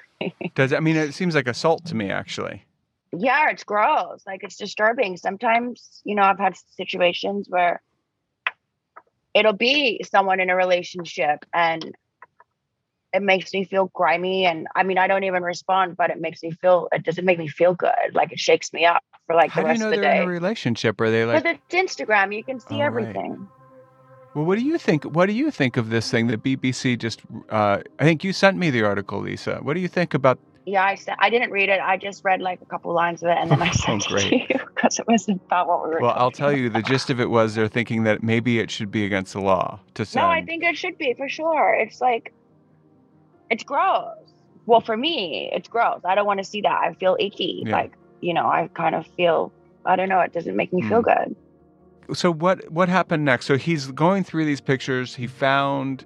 Does 0.55 0.73
it? 0.73 0.77
I 0.77 0.81
mean, 0.81 0.97
it 1.07 1.15
seems 1.15 1.35
like 1.35 1.49
assault 1.49 1.85
to 1.87 1.95
me, 1.95 2.11
actually. 2.11 2.65
Yeah, 3.17 3.51
it's 3.51 3.65
gross. 3.65 4.23
Like 4.27 4.43
it's 4.43 4.57
disturbing. 4.57 5.17
Sometimes, 5.17 6.01
you 6.05 6.15
know, 6.15 6.23
I've 6.23 6.39
had 6.39 6.55
situations 6.77 7.47
where 7.49 7.83
it'll 9.35 9.53
be 9.53 10.03
someone 10.11 10.41
in 10.41 10.51
a 10.51 10.57
relationship 10.57 11.45
and 11.55 11.95
it 13.15 13.23
makes 13.23 13.53
me 13.53 13.65
feel 13.65 13.91
grimy 13.95 14.47
and 14.47 14.67
I 14.75 14.83
mean 14.85 14.97
I 14.97 15.07
don't 15.07 15.25
even 15.25 15.43
respond, 15.43 15.97
but 15.97 16.11
it 16.11 16.21
makes 16.21 16.43
me 16.43 16.51
feel 16.53 16.89
it 16.93 17.05
doesn't 17.05 17.25
make 17.25 17.39
me 17.39 17.49
feel 17.49 17.75
good. 17.75 18.15
Like 18.15 18.33
it 18.33 18.39
shakes 18.39 18.73
me 18.73 18.87
up 18.87 19.03
for 19.27 19.37
like 19.37 19.51
How 19.51 19.63
the 19.63 19.69
do 19.69 19.73
you 19.75 19.79
know 19.79 19.85
of 19.87 19.91
the 19.93 20.01
they're 20.01 20.15
in 20.23 20.23
a 20.23 20.27
relationship? 20.27 21.01
Are 21.01 21.11
they 21.11 21.25
like? 21.25 21.45
Because 21.45 21.59
it's 21.75 21.95
Instagram, 21.95 22.35
you 22.35 22.43
can 22.43 22.59
see 22.61 22.77
Oh, 22.77 22.79
right. 22.79 22.87
everything. 22.87 23.47
Well, 24.35 24.47
what 24.47 24.59
do 24.59 24.65
you 24.65 24.79
think? 24.79 25.05
What 25.05 25.27
do 25.27 25.35
you 25.35 25.51
think 25.51 25.77
of 25.77 25.91
this 25.91 26.11
thing 26.11 26.29
that 26.29 26.43
BBC 26.43 26.99
just? 26.99 27.21
Uh, 27.51 27.81
I 27.99 28.05
think 28.05 28.25
you 28.25 28.33
sent 28.33 28.57
me 28.57 28.71
the 28.71 28.83
article, 28.83 29.21
Lisa. 29.21 29.59
What 29.61 29.75
do 29.75 29.81
you 29.81 29.89
think 29.89 30.15
about? 30.15 30.39
Yeah, 30.65 30.85
I 30.85 30.95
said 30.95 31.17
I 31.19 31.29
didn't 31.31 31.51
read 31.51 31.69
it. 31.69 31.81
I 31.81 31.97
just 31.97 32.25
read 32.25 32.41
like 32.41 32.61
a 32.63 32.67
couple 32.67 32.93
lines 32.95 33.23
of 33.23 33.29
it 33.31 33.37
and 33.39 33.51
then 33.51 33.61
I 33.61 33.69
Oh, 33.71 33.73
sent 33.73 34.07
great. 34.07 34.27
it 34.33 34.47
to 34.49 34.55
you 34.55 34.61
because 34.75 34.99
it 34.99 35.07
was 35.09 35.29
about 35.29 35.67
what 35.67 35.83
we 35.85 35.91
were. 35.95 36.01
Well, 36.01 36.15
I'll 36.17 36.31
tell 36.31 36.53
you. 36.53 36.69
The 36.71 36.83
gist 36.83 37.11
of 37.11 37.21
it 37.21 37.31
was 37.31 37.55
they're 37.55 37.69
thinking 37.69 38.05
that 38.05 38.23
maybe 38.23 38.59
it 38.61 38.71
should 38.71 38.91
be 38.91 39.05
against 39.05 39.33
the 39.33 39.41
law 39.41 39.81
to 39.95 40.05
send. 40.05 40.23
No, 40.25 40.31
I 40.31 40.43
think 40.45 40.63
it 40.63 40.77
should 40.77 40.97
be 40.99 41.15
for 41.15 41.29
sure. 41.29 41.75
It's 41.75 42.01
like, 42.01 42.33
it's 43.51 43.65
gross. 43.65 44.07
Well, 44.67 44.81
for 44.81 44.97
me, 44.97 45.51
it's 45.53 45.69
gross. 45.69 46.01
I 46.05 46.15
don't 46.15 46.27
want 46.27 46.39
to 46.39 46.45
see 46.45 46.61
that. 46.61 46.81
I 46.83 46.95
feel 46.95 47.17
icky. 47.19 47.65
Yeah. 47.67 47.73
Like, 47.73 47.93
you 48.21 48.33
know, 48.33 48.47
I 48.47 48.69
kind 48.75 48.95
of 48.95 49.07
feel, 49.17 49.53
I 49.85 49.97
don't 49.97 50.09
know, 50.09 50.21
it 50.21 50.33
doesn't 50.33 50.55
make 50.57 50.73
me 50.73 50.83
feel 50.83 51.03
Mm. 51.03 51.05
good. 52.07 52.17
so 52.17 52.33
what 52.33 52.71
what 52.71 52.89
happened 52.89 53.25
next? 53.25 53.47
So 53.47 53.57
he's 53.57 53.91
going 53.91 54.23
through 54.25 54.45
these 54.45 54.61
pictures. 54.61 55.17
He 55.17 55.27
found 55.27 56.05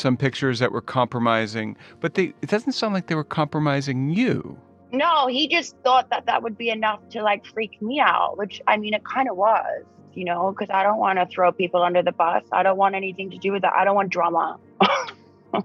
some 0.00 0.16
pictures 0.16 0.58
that 0.58 0.72
were 0.72 0.80
compromising, 0.80 1.76
but 2.00 2.14
they 2.14 2.34
it 2.42 2.48
doesn't 2.48 2.72
sound 2.72 2.94
like 2.94 3.06
they 3.06 3.14
were 3.14 3.24
compromising 3.24 4.10
you. 4.10 4.58
No, 4.92 5.28
he 5.28 5.46
just 5.46 5.76
thought 5.84 6.10
that 6.10 6.26
that 6.26 6.42
would 6.42 6.58
be 6.58 6.70
enough 6.70 7.00
to 7.10 7.22
like 7.22 7.46
freak 7.46 7.80
me 7.80 8.00
out, 8.00 8.36
which 8.38 8.60
I 8.66 8.76
mean, 8.76 8.94
it 8.94 9.04
kind 9.04 9.30
of 9.30 9.36
was, 9.36 9.84
you 10.14 10.24
know, 10.24 10.50
because 10.50 10.70
I 10.74 10.82
don't 10.82 10.98
want 10.98 11.18
to 11.18 11.26
throw 11.26 11.52
people 11.52 11.82
under 11.82 12.02
the 12.02 12.12
bus. 12.12 12.42
I 12.50 12.62
don't 12.62 12.76
want 12.76 12.94
anything 12.94 13.30
to 13.30 13.38
do 13.38 13.52
with 13.52 13.62
that. 13.62 13.74
I 13.74 13.84
don't 13.84 13.94
want 13.94 14.10
drama. 14.10 14.58
you 15.54 15.62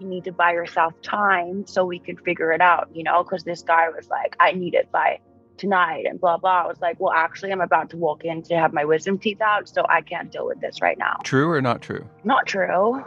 need 0.00 0.24
to 0.24 0.32
buy 0.32 0.52
yourself 0.52 0.92
time 1.02 1.66
so 1.66 1.84
we 1.84 1.98
can 1.98 2.16
figure 2.16 2.52
it 2.52 2.60
out, 2.60 2.88
you 2.92 3.04
know, 3.04 3.22
because 3.22 3.44
this 3.44 3.62
guy 3.62 3.88
was 3.90 4.08
like, 4.08 4.36
I 4.40 4.52
need 4.52 4.74
it 4.74 4.90
by 4.90 5.20
tonight 5.56 6.04
and 6.08 6.20
blah, 6.20 6.36
blah. 6.36 6.62
I 6.62 6.66
was 6.66 6.80
like, 6.80 6.98
well, 7.00 7.12
actually, 7.12 7.52
I'm 7.52 7.60
about 7.60 7.90
to 7.90 7.96
walk 7.96 8.24
in 8.24 8.42
to 8.44 8.56
have 8.56 8.72
my 8.72 8.84
wisdom 8.84 9.18
teeth 9.18 9.40
out, 9.40 9.68
so 9.68 9.84
I 9.88 10.00
can't 10.00 10.30
deal 10.30 10.46
with 10.46 10.60
this 10.60 10.80
right 10.82 10.98
now. 10.98 11.16
True 11.24 11.50
or 11.50 11.60
not 11.60 11.82
true? 11.82 12.04
Not 12.24 12.46
true. 12.46 13.04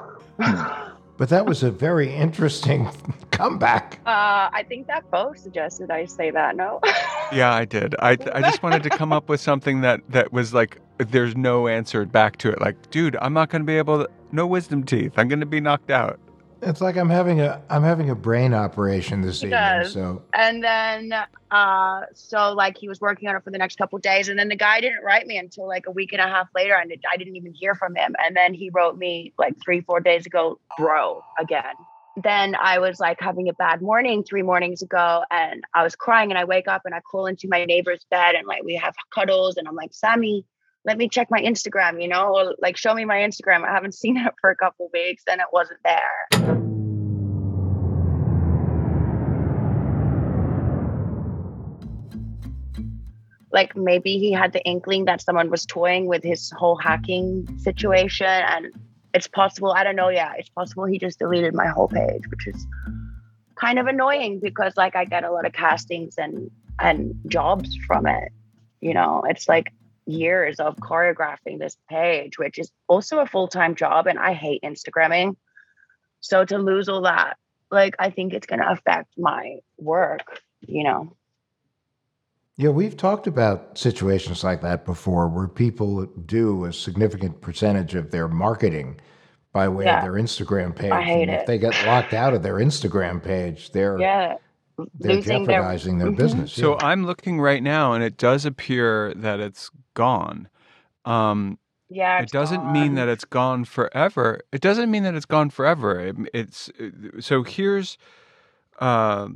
But 1.17 1.29
that 1.29 1.47
was 1.47 1.63
a 1.63 1.71
very 1.71 2.13
interesting 2.13 2.87
comeback. 3.31 3.99
Uh, 4.05 4.49
I 4.53 4.63
think 4.69 4.85
that 4.85 5.09
both 5.09 5.39
suggested 5.39 5.89
I 5.89 6.05
say 6.05 6.31
that. 6.31 6.55
No. 6.55 6.79
Yeah, 7.33 7.53
I 7.53 7.65
did. 7.65 7.93
I 7.99 8.11
I 8.11 8.39
just 8.39 8.63
wanted 8.63 8.83
to 8.83 8.89
come 8.89 9.11
up 9.11 9.27
with 9.27 9.41
something 9.41 9.81
that 9.81 9.99
that 10.07 10.31
was 10.31 10.53
like 10.53 10.79
there's 10.97 11.35
no 11.35 11.67
answer 11.67 12.05
back 12.05 12.37
to 12.37 12.49
it. 12.49 12.61
Like, 12.61 12.89
dude, 12.89 13.17
I'm 13.19 13.33
not 13.33 13.49
going 13.49 13.63
to 13.63 13.65
be 13.65 13.77
able 13.77 14.05
to. 14.05 14.09
No 14.31 14.47
wisdom 14.47 14.85
teeth. 14.85 15.11
I'm 15.17 15.27
going 15.27 15.41
to 15.41 15.45
be 15.45 15.59
knocked 15.59 15.91
out. 15.91 16.21
It's 16.61 16.81
like 16.81 16.97
I'm 16.97 17.09
having 17.09 17.39
a 17.41 17.61
I'm 17.69 17.83
having 17.83 18.09
a 18.09 18.15
brain 18.15 18.53
operation 18.53 19.21
this 19.21 19.41
He 19.41 19.47
evening. 19.47 19.59
does. 19.59 19.93
So 19.93 20.23
and 20.33 20.63
then 20.63 21.13
uh 21.51 22.01
so 22.13 22.53
like 22.53 22.77
he 22.77 22.89
was 22.89 22.99
working 22.99 23.29
on 23.29 23.35
it 23.35 23.43
for 23.43 23.51
the 23.51 23.57
next 23.57 23.77
couple 23.77 23.97
days 23.99 24.27
and 24.27 24.37
then 24.37 24.49
the 24.49 24.55
guy 24.55 24.81
didn't 24.81 25.03
write 25.03 25.27
me 25.27 25.37
until 25.37 25.67
like 25.67 25.85
a 25.87 25.91
week 25.91 26.11
and 26.11 26.19
a 26.21 26.27
half 26.27 26.49
later 26.53 26.73
and 26.75 26.91
it- 26.91 26.99
i 27.09 27.15
didn't 27.15 27.37
even 27.37 27.53
hear 27.53 27.73
from 27.73 27.95
him 27.95 28.13
and 28.21 28.35
then 28.35 28.53
he 28.53 28.69
wrote 28.73 28.97
me 28.97 29.31
like 29.39 29.53
three 29.63 29.79
four 29.79 30.01
days 30.01 30.25
ago 30.25 30.59
bro 30.77 31.23
again 31.39 31.63
then 32.21 32.53
i 32.55 32.79
was 32.79 32.99
like 32.99 33.17
having 33.21 33.47
a 33.47 33.53
bad 33.53 33.81
morning 33.81 34.25
three 34.25 34.41
mornings 34.41 34.81
ago 34.81 35.23
and 35.31 35.63
i 35.73 35.83
was 35.83 35.95
crying 35.95 36.29
and 36.31 36.37
i 36.37 36.43
wake 36.43 36.67
up 36.67 36.81
and 36.83 36.93
i 36.93 36.99
crawl 36.99 37.27
into 37.27 37.47
my 37.47 37.63
neighbor's 37.63 38.05
bed 38.11 38.35
and 38.35 38.45
like 38.45 38.63
we 38.63 38.75
have 38.75 38.93
cuddles 39.15 39.55
and 39.55 39.69
i'm 39.69 39.75
like 39.75 39.93
sammy 39.93 40.43
let 40.87 40.97
me 40.97 41.09
check 41.09 41.29
my 41.29 41.41
instagram 41.41 42.01
you 42.01 42.07
know 42.07 42.33
or 42.33 42.55
like 42.59 42.77
show 42.77 42.93
me 42.93 43.05
my 43.05 43.17
instagram. 43.17 43.63
I 43.67 43.73
haven't 43.73 43.93
seen 44.03 44.17
it 44.17 44.33
for 44.41 44.49
a 44.49 44.55
couple 44.55 44.89
weeks 44.91 45.23
and 45.29 45.39
it 45.39 45.47
wasn't 45.51 45.81
there. 45.83 46.27
Like 53.51 53.75
maybe 53.75 54.17
he 54.17 54.31
had 54.31 54.53
the 54.53 54.63
inkling 54.63 55.05
that 55.05 55.21
someone 55.21 55.49
was 55.49 55.65
toying 55.65 56.05
with 56.05 56.23
his 56.23 56.51
whole 56.51 56.77
hacking 56.77 57.47
situation 57.59 58.27
and 58.27 58.67
it's 59.13 59.27
possible 59.27 59.71
i 59.71 59.83
don't 59.83 59.95
know 59.95 60.09
yeah 60.09 60.33
it's 60.37 60.49
possible 60.49 60.83
he 60.85 60.99
just 60.99 61.17
deleted 61.17 61.55
my 61.55 61.65
whole 61.65 61.87
page 61.87 62.21
which 62.29 62.45
is 62.45 62.67
kind 63.55 63.79
of 63.79 63.87
annoying 63.87 64.39
because 64.39 64.73
like 64.75 64.95
i 64.95 65.05
get 65.05 65.23
a 65.23 65.31
lot 65.31 65.45
of 65.45 65.53
castings 65.53 66.15
and 66.17 66.51
and 66.79 67.15
jobs 67.27 67.75
from 67.87 68.05
it 68.05 68.31
you 68.81 68.93
know? 68.93 69.23
It's 69.27 69.47
like 69.47 69.73
years 70.07 70.59
of 70.59 70.75
choreographing 70.77 71.59
this 71.59 71.77
page 71.89 72.37
which 72.39 72.57
is 72.57 72.71
also 72.87 73.19
a 73.19 73.25
full-time 73.25 73.75
job 73.75 74.07
and 74.07 74.17
i 74.17 74.33
hate 74.33 74.61
instagramming 74.63 75.35
so 76.21 76.43
to 76.45 76.57
lose 76.57 76.89
all 76.89 77.01
that 77.01 77.37
like 77.71 77.95
i 77.99 78.09
think 78.09 78.33
it's 78.33 78.47
going 78.47 78.59
to 78.59 78.69
affect 78.71 79.09
my 79.17 79.57
work 79.77 80.41
you 80.61 80.83
know 80.83 81.13
yeah, 82.59 82.69
we've 82.69 82.97
talked 82.97 83.27
about 83.27 83.77
situations 83.77 84.43
like 84.43 84.61
that 84.61 84.83
before 84.83 85.27
where 85.27 85.47
people 85.47 86.07
do 86.07 86.65
a 86.65 86.73
significant 86.73 87.39
percentage 87.39 87.93
of 87.93 88.09
their 88.09 88.27
marketing 88.27 88.99
by 89.53 89.67
way 89.69 89.85
Yeah. 89.85 89.97
of 89.97 90.03
their 90.03 90.13
Instagram 90.19 90.75
page. 90.75 90.91
I 90.91 91.03
hate 91.03 91.21
and 91.29 91.31
if 91.31 91.41
it. 91.41 91.45
they 91.45 91.59
get 91.59 91.85
locked 91.85 92.15
out 92.15 92.33
of 92.33 92.41
their 92.41 92.55
Instagram 92.55 93.23
page, 93.23 93.71
they're 93.73 93.99
yeah 93.99 94.37
they're 94.99 95.15
losing 95.17 95.45
their- 95.45 95.61
jeopardizing 95.61 95.97
their 95.99 96.07
Mhm. 96.11 96.17
business. 96.17 96.53
So 96.53 96.73
yeah. 96.73 96.85
I'm 96.87 97.05
looking 97.05 97.39
right 97.41 97.63
now, 97.63 97.93
and 97.93 98.03
it 98.03 98.17
does 98.17 98.45
appear 98.45 99.13
that 99.15 99.39
it's 99.39 99.71
gone. 99.93 100.49
Um, 101.05 101.57
yeah 101.89 102.21
it 102.21 102.31
doesn't 102.31 102.71
mean 102.73 102.95
that 102.95 103.07
it's 103.07 103.25
gone 103.25 103.63
forever. 103.65 104.41
It 104.51 104.61
doesn't 104.61 104.91
mean 104.91 105.03
that 105.03 105.15
it's 105.15 105.25
gone 105.25 105.49
forever. 105.49 105.99
It, 106.01 106.15
it's 106.33 106.69
so 107.19 107.43
here's 107.43 107.97
uh, 108.79 109.29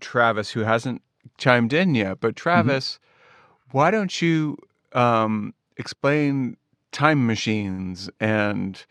Travis 0.00 0.50
who 0.50 0.60
hasn't 0.60 1.02
chimed 1.38 1.72
in 1.72 1.94
yet, 1.94 2.20
but 2.20 2.36
Travis, 2.36 2.98
why 3.70 3.90
don't 3.90 4.20
you 4.20 4.58
um, 4.92 5.54
explain 5.76 6.56
time 6.92 7.26
machines 7.26 8.10
and 8.20 8.84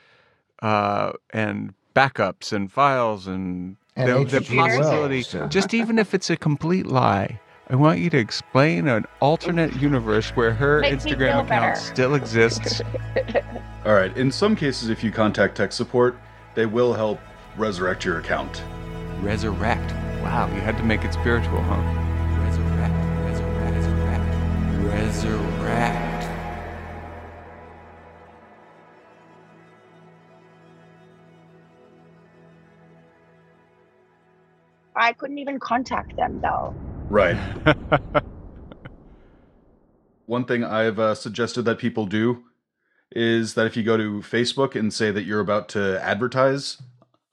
uh, 0.61 1.11
and 1.31 1.73
backups 1.95 2.53
and 2.53 2.71
files 2.71 3.27
and, 3.27 3.75
And 3.95 4.09
the, 4.29 4.39
the 4.39 4.55
possibility, 4.55 5.17
Wells, 5.17 5.35
uh, 5.35 5.47
just 5.47 5.73
even 5.73 5.99
if 5.99 6.13
it's 6.13 6.29
a 6.29 6.35
complete 6.37 6.85
lie. 6.87 7.39
I 7.69 7.75
want 7.75 7.99
you 7.99 8.09
to 8.09 8.17
explain 8.17 8.87
an 8.87 9.05
alternate 9.21 9.73
universe 9.77 10.29
where 10.31 10.51
her 10.53 10.81
Makes 10.81 11.05
Instagram 11.05 11.17
feel 11.17 11.27
account 11.27 11.49
better. 11.49 11.75
still 11.75 12.15
exists. 12.15 12.81
All 13.85 13.93
right. 13.93 14.15
In 14.17 14.31
some 14.31 14.55
cases, 14.55 14.89
if 14.89 15.03
you 15.03 15.11
contact 15.11 15.55
tech 15.57 15.71
support, 15.71 16.17
they 16.55 16.65
will 16.65 16.93
help 16.93 17.19
resurrect 17.55 18.03
your 18.03 18.19
account. 18.19 18.61
Resurrect. 19.21 19.91
Wow, 20.21 20.47
you 20.53 20.61
had 20.61 20.77
to 20.77 20.83
make 20.83 21.03
it 21.05 21.13
spiritual, 21.13 21.61
huh? 21.61 21.81
Resurrect, 22.43 22.93
resurrect, 23.25 23.75
resurrect, 24.83 25.23
resurrect. 25.23 26.12
I 34.95 35.13
couldn't 35.13 35.37
even 35.39 35.59
contact 35.59 36.15
them 36.17 36.39
though. 36.41 36.75
Right. 37.09 37.37
One 40.25 40.45
thing 40.45 40.63
I've 40.63 40.99
uh, 40.99 41.15
suggested 41.15 41.63
that 41.63 41.77
people 41.79 42.05
do 42.05 42.43
is 43.11 43.53
that 43.55 43.67
if 43.67 43.75
you 43.77 43.83
go 43.83 43.97
to 43.97 44.21
Facebook 44.21 44.75
and 44.75 44.91
say 44.93 45.11
that 45.11 45.23
you're 45.23 45.39
about 45.41 45.69
to 45.69 46.01
advertise 46.03 46.81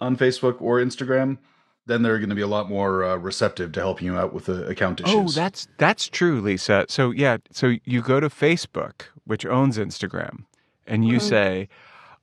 on 0.00 0.16
Facebook 0.16 0.60
or 0.60 0.78
Instagram, 0.78 1.38
then 1.86 2.02
they're 2.02 2.18
going 2.18 2.28
to 2.28 2.34
be 2.34 2.42
a 2.42 2.46
lot 2.46 2.68
more 2.68 3.02
uh, 3.04 3.16
receptive 3.16 3.72
to 3.72 3.80
helping 3.80 4.06
you 4.06 4.16
out 4.16 4.32
with 4.34 4.46
the 4.46 4.66
account 4.66 5.00
issues. 5.00 5.14
Oh, 5.14 5.40
that's 5.40 5.68
that's 5.78 6.08
true, 6.08 6.40
Lisa. 6.40 6.84
So 6.88 7.10
yeah, 7.12 7.38
so 7.52 7.76
you 7.84 8.02
go 8.02 8.20
to 8.20 8.28
Facebook, 8.28 9.02
which 9.24 9.46
owns 9.46 9.78
Instagram, 9.78 10.44
and 10.86 11.06
you 11.06 11.16
Mhm. 11.18 11.22
say, 11.22 11.68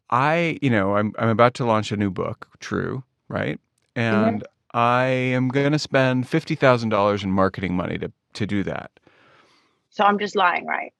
"I, 0.09 0.59
you 0.61 0.69
know, 0.69 0.95
I'm 0.95 1.13
I'm 1.17 1.29
about 1.29 1.53
to 1.55 1.65
launch 1.65 1.91
a 1.91 1.97
new 1.97 2.11
book." 2.11 2.47
True, 2.59 3.03
right? 3.29 3.59
And 3.95 4.43
I 4.77 5.05
am 5.05 5.47
going 5.49 5.71
to 5.71 5.79
spend 5.79 6.27
fifty 6.29 6.53
thousand 6.53 6.89
dollars 6.89 7.23
in 7.23 7.31
marketing 7.31 7.75
money 7.75 7.97
to 7.97 8.11
to 8.33 8.45
do 8.45 8.61
that. 8.63 8.91
So 9.89 10.03
I'm 10.03 10.19
just 10.19 10.35
lying, 10.35 10.65
right? 10.67 10.93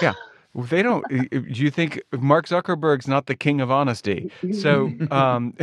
yeah. 0.00 0.14
They 0.54 0.82
don't. 0.82 1.04
i- 1.12 1.28
i- 1.32 1.38
Do 1.38 1.62
you 1.62 1.70
think 1.70 2.00
Mark 2.12 2.46
Zuckerberg's 2.46 3.06
not 3.08 3.26
the 3.26 3.34
king 3.34 3.60
of 3.60 3.70
honesty? 3.70 4.30
So, 4.52 4.92
um, 5.10 5.54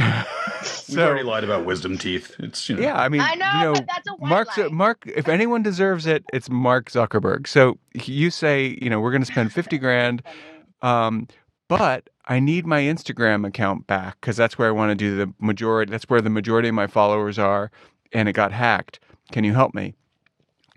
We've 0.90 1.00
already 1.00 1.24
lied 1.24 1.44
about 1.44 1.66
wisdom 1.66 1.98
teeth. 1.98 2.36
It's 2.40 2.68
you 2.70 2.76
know. 2.76 2.82
yeah, 2.82 3.00
I 3.00 3.08
mean, 3.10 3.22
I 3.22 3.34
know, 3.36 3.52
you 3.54 3.64
know, 3.66 3.74
but 3.74 3.88
that's 3.88 4.08
a 4.08 4.26
Mark, 4.26 4.58
lie. 4.58 4.68
Mark, 4.68 5.04
if 5.08 5.28
anyone 5.28 5.64
deserves 5.64 6.06
it, 6.06 6.24
it's 6.34 6.50
Mark 6.50 6.92
Zuckerberg. 6.92 7.48
So 7.48 7.78
you 7.96 8.30
say, 8.30 8.78
you 8.82 8.90
know, 8.90 9.00
we're 9.00 9.12
going 9.12 9.22
to 9.24 9.32
spend 9.32 9.54
50 9.54 9.78
grand, 9.78 10.22
um, 10.82 11.28
but 11.68 12.10
I 12.30 12.40
need 12.40 12.66
my 12.68 12.82
Instagram 12.82 13.46
account 13.46 13.88
back 13.88 14.22
because 14.22 14.38
that's 14.38 14.58
where 14.58 14.68
I 14.68 14.72
want 14.72 14.92
to 14.92 14.96
do 14.96 15.18
the 15.18 15.34
majority. 15.40 15.92
That's 15.92 16.06
where 16.06 16.22
the 16.22 16.30
majority 16.30 16.70
of 16.70 16.76
my 16.76 16.86
followers 16.88 17.40
are, 17.40 17.72
and 18.14 18.30
it 18.30 18.34
got 18.34 18.52
hacked. 18.52 19.00
Can 19.32 19.44
you 19.44 19.54
help 19.54 19.74
me? 19.74 19.96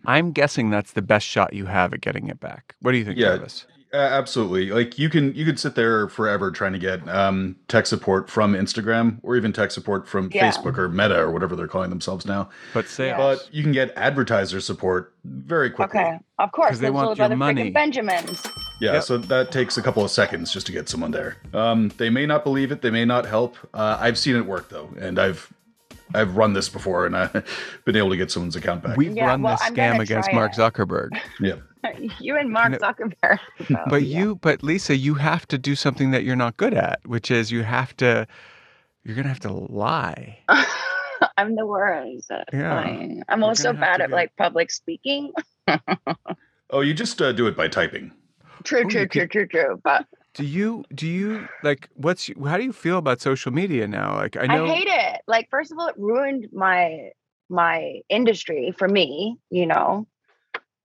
I'm 0.07 0.33
guessing 0.33 0.71
that's 0.71 0.93
the 0.93 1.03
best 1.03 1.27
shot 1.27 1.53
you 1.53 1.67
have 1.67 1.93
at 1.93 2.01
getting 2.01 2.29
it 2.29 2.41
back. 2.41 2.75
What 2.81 2.93
do 2.93 2.99
you 2.99 3.05
think, 3.05 3.19
Yeah. 3.19 3.37
Travis? 3.37 3.67
Uh, 3.95 3.99
absolutely. 3.99 4.71
Like 4.71 4.99
you 4.99 5.11
can 5.11 5.35
you 5.35 5.45
could 5.45 5.59
sit 5.61 5.75
there 5.75 6.09
forever 6.09 6.51
trying 6.51 6.73
to 6.73 6.79
get 6.79 7.07
um, 7.11 7.57
tech 7.69 7.87
support 7.87 8.31
from 8.31 8.55
Instagram 8.55 9.19
or 9.23 9.37
even 9.37 9.53
tech 9.53 9.71
support 9.71 10.09
from 10.09 10.31
Yeah. 10.33 10.51
Facebook 10.51 10.79
or 10.79 10.89
Meta 10.89 11.19
or 11.21 11.31
whatever 11.31 11.55
they're 11.55 11.69
calling 11.69 11.91
themselves 11.91 12.25
now. 12.25 12.49
But 12.73 12.89
sales. 12.89 13.19
But 13.19 13.49
you 13.55 13.63
can 13.63 13.73
get 13.73 13.93
advertiser 13.95 14.63
support 14.63 15.13
very 15.25 15.69
quickly. 15.69 16.01
Okay, 16.01 16.19
of 16.39 16.53
course. 16.53 16.71
'Cause 16.71 16.81
they 16.81 16.87
those 16.87 16.95
want 16.95 17.09
little 17.11 17.19
your 17.19 17.25
other 17.27 17.37
money. 17.37 17.71
freaking 17.71 17.75
Benjamins. 17.75 18.47
Yeah, 18.81 18.95
Yep. 18.95 19.03
so 19.03 19.19
that 19.19 19.53
takes 19.53 19.77
a 19.77 19.83
couple 19.83 20.03
of 20.03 20.11
seconds 20.11 20.51
just 20.53 20.65
to 20.67 20.73
get 20.73 20.89
someone 20.89 21.11
there. 21.11 21.37
Um, 21.53 21.93
they 21.99 22.09
may 22.09 22.25
not 22.25 22.45
believe 22.45 22.73
it, 22.73 22.81
they 22.81 22.91
may 22.91 23.05
not 23.05 23.27
help. 23.27 23.57
Uh, 23.75 23.99
I've 24.01 24.17
seen 24.17 24.37
it 24.37 24.47
work 24.47 24.71
though, 24.71 24.89
and 24.99 25.19
I've 25.19 25.53
I've 26.15 26.37
run 26.37 26.53
this 26.53 26.69
before, 26.69 27.07
and 27.07 27.17
I've 27.17 27.33
been 27.85 27.97
able 27.97 28.11
to 28.11 28.17
get 28.17 28.31
someone's 28.31 28.57
account 28.57 28.83
back. 28.83 28.97
We've 28.97 29.15
Yeah, 29.17 29.27
run 29.27 29.43
well, 29.43 29.55
this 29.55 29.63
I'm 29.65 29.75
scam 29.75 30.01
against 30.01 30.29
try 30.31 30.35
Mark. 30.39 30.53
Zuckerberg. 30.53 31.11
yeah, 31.41 31.57
you 32.21 32.37
and 32.37 32.51
Mark 32.51 32.73
Zuckerberg. 32.75 33.39
So, 33.69 33.77
But 33.89 34.03
yeah. 34.03 34.19
you, 34.19 34.35
but 34.37 34.63
Lisa, 34.63 34.97
you 34.97 35.15
have 35.15 35.47
to 35.49 35.59
do 35.59 35.75
something 35.75 36.11
that 36.13 36.25
you're 36.25 36.37
not 36.37 36.57
good 36.57 36.75
at, 36.75 37.01
which 37.07 37.31
is 37.31 37.51
you 37.51 37.63
have 37.63 37.97
to, 37.99 38.27
you're 39.05 39.17
gonna 39.17 39.29
have 39.29 39.41
to 39.41 39.53
lie. 39.53 40.39
I'm 41.37 41.55
the 41.57 41.65
worst. 41.67 42.31
at 42.31 42.49
Yeah, 42.53 42.75
lying. 42.75 43.23
I'm 43.29 43.41
you're 43.41 43.49
also 43.49 43.73
bad 43.73 44.01
at 44.01 44.09
do 44.11 44.15
like 44.15 44.37
public 44.37 44.71
speaking. 44.71 45.33
Oh, 46.71 46.81
you 46.81 46.95
just 46.95 47.21
uh, 47.21 47.33
do 47.33 47.47
it 47.47 47.57
by 47.57 47.69
typing. 47.69 48.13
True, 48.65 48.83
Oh, 48.85 48.89
true, 48.89 49.01
you 49.03 49.07
true, 49.09 49.23
could- 49.23 49.31
true, 49.31 49.47
true. 49.47 49.81
But 49.85 50.07
Do 50.35 50.45
you, 50.45 50.85
do 50.95 51.07
you 51.07 51.47
like 51.63 51.91
what's 51.95 52.31
how 52.47 52.57
do 52.57 52.65
you 52.65 52.73
feel 52.73 52.97
about 52.97 53.21
social 53.21 53.53
media 53.53 53.87
now? 53.87 54.17
Like 54.17 54.37
I 54.37 54.47
know 54.47 54.65
I, 54.65 54.75
hate 54.75 54.89
it. 54.89 55.21
Like, 55.27 55.49
first 55.51 55.73
of 55.73 55.79
all, 55.79 55.89
it 55.89 55.95
ruined 55.99 56.49
my 56.53 57.11
my 57.51 58.01
industry 58.09 58.73
for 58.77 58.89
me. 58.89 59.37
You 59.51 59.67
know, 59.67 60.07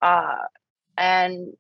uh, 0.02 0.36
and 0.98 1.54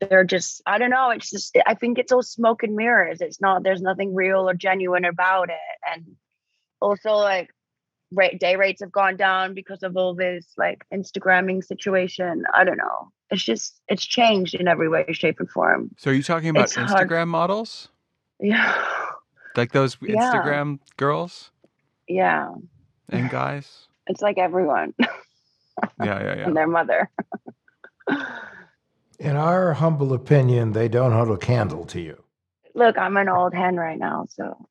they're 0.00 0.24
just 0.24 0.60
I 0.66 0.76
don't 0.76 0.90
know. 0.90 1.10
It's 1.10 1.30
just 1.30 1.56
I 1.66 1.74
think 1.74 1.98
it's 1.98 2.12
all 2.12 2.22
smoke 2.22 2.62
and 2.62 2.76
mirrors. 2.76 3.22
It's 3.22 3.40
not. 3.40 3.62
There's 3.62 3.80
nothing 3.80 4.14
real 4.14 4.48
or 4.48 4.54
genuine 4.54 5.06
about 5.06 5.48
it. 5.48 5.56
And 5.90 6.16
also, 6.80 7.12
like, 7.12 7.48
rate 8.12 8.40
day 8.40 8.56
rates 8.56 8.80
have 8.80 8.92
gone 8.92 9.16
down 9.16 9.54
because 9.54 9.82
of 9.82 9.96
all 9.96 10.14
this 10.14 10.46
like 10.56 10.84
Instagramming 10.92 11.64
situation. 11.64 12.44
I 12.54 12.64
don't 12.64 12.78
know. 12.78 13.12
It's 13.30 13.42
just 13.44 13.80
it's 13.88 14.04
changed 14.04 14.54
in 14.54 14.68
every 14.68 14.88
way, 14.88 15.04
shape, 15.12 15.40
and 15.40 15.50
form. 15.50 15.90
so 15.98 16.10
are 16.10 16.14
you 16.14 16.22
talking 16.22 16.48
about 16.48 16.64
it's 16.64 16.74
hard. 16.74 17.08
Instagram 17.08 17.28
models, 17.28 17.88
Yeah, 18.40 18.74
like 19.56 19.72
those 19.72 19.96
Yeah. 20.02 20.32
Instagram 20.32 20.78
girls 20.96 21.50
yeah. 22.08 22.48
and 23.10 23.28
guys? 23.30 23.88
It's 24.06 24.22
like 24.22 24.38
everyone 24.38 24.94
Yeah, 25.00 25.08
yeah, 25.98 26.22
yeah. 26.36 26.46
and 26.46 26.56
their 26.56 26.66
mother. 26.66 27.10
In 29.20 29.34
our 29.36 29.74
humble 29.74 30.12
opinion, 30.14 30.72
they 30.72 30.88
don't 30.88 31.12
hold 31.12 31.28
a 31.30 31.36
candle 31.36 31.84
to 31.86 32.00
you. 32.00 32.22
Look, 32.74 32.96
I'm 32.96 33.16
an 33.16 33.28
old 33.28 33.52
hen 33.52 33.76
right 33.76 33.98
now, 33.98 34.26
so 34.30 34.66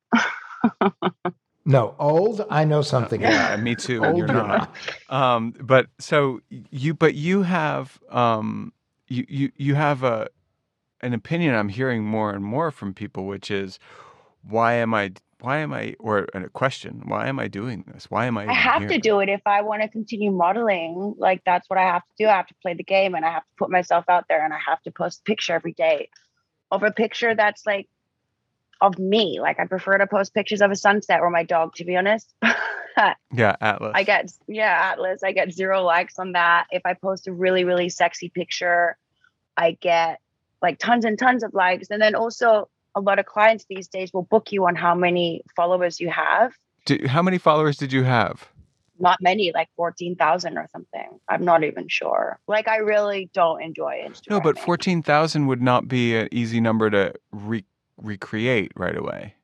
No, 1.68 1.94
old, 1.98 2.46
I 2.50 2.64
know 2.64 2.82
something 2.82 3.22
Yeah, 3.22 3.54
about. 3.54 3.60
me 3.60 3.76
too. 3.76 4.04
Old 4.04 4.16
you're 4.18 4.28
you're 4.28 4.42
not. 4.44 4.74
Um, 5.10 5.54
but 5.60 5.88
so 6.00 6.40
you, 6.50 6.94
but 6.94 7.14
you 7.14 7.42
have, 7.42 8.00
um, 8.10 8.72
you, 9.08 9.26
you, 9.28 9.52
you 9.56 9.74
have 9.76 10.02
a, 10.02 10.28
an 11.02 11.14
opinion 11.14 11.54
I'm 11.54 11.68
hearing 11.68 12.04
more 12.04 12.32
and 12.32 12.44
more 12.44 12.70
from 12.72 12.94
people, 12.94 13.26
which 13.26 13.50
is, 13.50 13.78
why 14.42 14.74
am 14.74 14.94
I, 14.94 15.12
why 15.40 15.58
am 15.58 15.74
I, 15.74 15.94
or 16.00 16.26
a 16.34 16.48
question, 16.48 17.02
why 17.06 17.28
am 17.28 17.38
I 17.38 17.48
doing 17.48 17.84
this? 17.92 18.10
Why 18.10 18.26
am 18.26 18.38
I? 18.38 18.46
I 18.48 18.54
have 18.54 18.80
here? 18.80 18.88
to 18.88 18.98
do 18.98 19.20
it 19.20 19.28
if 19.28 19.42
I 19.46 19.62
want 19.62 19.82
to 19.82 19.88
continue 19.88 20.32
modeling. 20.32 21.14
Like 21.18 21.42
that's 21.46 21.70
what 21.70 21.78
I 21.78 21.84
have 21.84 22.02
to 22.02 22.14
do. 22.24 22.28
I 22.28 22.36
have 22.36 22.48
to 22.48 22.56
play 22.62 22.74
the 22.74 22.84
game 22.84 23.14
and 23.14 23.26
I 23.26 23.30
have 23.30 23.44
to 23.44 23.54
put 23.58 23.70
myself 23.70 24.06
out 24.08 24.24
there 24.28 24.44
and 24.44 24.54
I 24.54 24.58
have 24.66 24.82
to 24.84 24.90
post 24.90 25.20
a 25.20 25.24
picture 25.24 25.54
every 25.54 25.74
day 25.74 26.08
of 26.70 26.82
a 26.82 26.90
picture 26.90 27.34
that's 27.34 27.66
like 27.66 27.88
of 28.80 28.98
me. 28.98 29.38
Like 29.40 29.58
I 29.58 29.66
prefer 29.66 29.98
to 29.98 30.06
post 30.06 30.34
pictures 30.34 30.60
of 30.60 30.70
a 30.70 30.76
sunset 30.76 31.20
or 31.20 31.30
my 31.30 31.42
dog, 31.42 31.74
to 31.76 31.84
be 31.84 31.96
honest. 31.96 32.34
Yeah, 33.32 33.56
Atlas. 33.60 33.92
I 33.94 34.02
get 34.02 34.32
yeah, 34.46 34.90
Atlas. 34.92 35.22
I 35.22 35.32
get 35.32 35.52
zero 35.52 35.82
likes 35.82 36.18
on 36.18 36.32
that. 36.32 36.66
If 36.70 36.82
I 36.84 36.94
post 36.94 37.28
a 37.28 37.32
really 37.32 37.64
really 37.64 37.88
sexy 37.88 38.28
picture, 38.28 38.96
I 39.56 39.78
get 39.80 40.20
like 40.62 40.78
tons 40.78 41.04
and 41.04 41.18
tons 41.18 41.42
of 41.42 41.54
likes. 41.54 41.88
And 41.90 42.02
then 42.02 42.14
also 42.14 42.68
a 42.94 43.00
lot 43.00 43.18
of 43.18 43.26
clients 43.26 43.66
these 43.68 43.88
days 43.88 44.12
will 44.12 44.22
book 44.22 44.50
you 44.50 44.66
on 44.66 44.74
how 44.74 44.94
many 44.94 45.42
followers 45.54 46.00
you 46.00 46.10
have. 46.10 46.52
Did, 46.86 47.06
how 47.06 47.22
many 47.22 47.38
followers 47.38 47.76
did 47.76 47.92
you 47.92 48.02
have? 48.02 48.48
Not 48.98 49.18
many, 49.20 49.52
like 49.54 49.68
fourteen 49.76 50.16
thousand 50.16 50.58
or 50.58 50.66
something. 50.72 51.20
I'm 51.28 51.44
not 51.44 51.62
even 51.62 51.86
sure. 51.86 52.40
Like 52.48 52.66
I 52.66 52.78
really 52.78 53.30
don't 53.32 53.62
enjoy 53.62 54.02
Instagram. 54.04 54.30
No, 54.30 54.40
but 54.40 54.58
fourteen 54.58 55.02
thousand 55.02 55.46
would 55.46 55.62
not 55.62 55.86
be 55.86 56.16
an 56.16 56.28
easy 56.32 56.60
number 56.60 56.90
to 56.90 57.14
re- 57.30 57.64
recreate 57.98 58.72
right 58.76 58.96
away. 58.96 59.34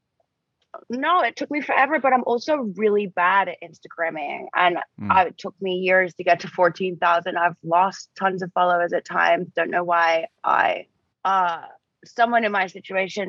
No, 0.91 1.21
it 1.21 1.37
took 1.37 1.51
me 1.51 1.61
forever, 1.61 1.99
but 2.01 2.13
I'm 2.13 2.25
also 2.25 2.57
really 2.77 3.07
bad 3.07 3.49
at 3.49 3.59
Instagramming. 3.63 4.47
And 4.55 4.79
Mm. 5.01 5.11
I, 5.11 5.27
it 5.27 5.39
took 5.39 5.55
me 5.61 5.77
years 5.77 6.15
to 6.15 6.25
get 6.25 6.41
to 6.41 6.49
14,000. 6.49 7.37
I've 7.37 7.57
lost 7.63 8.11
tons 8.19 8.43
of 8.43 8.53
followers 8.53 8.93
at 8.93 9.05
times. 9.05 9.49
Don't 9.55 9.71
know 9.71 9.85
why. 9.85 10.27
I, 10.43 10.87
uh, 11.25 11.63
someone 12.05 12.45
in 12.45 12.53
my 12.53 12.67
situation, 12.67 13.29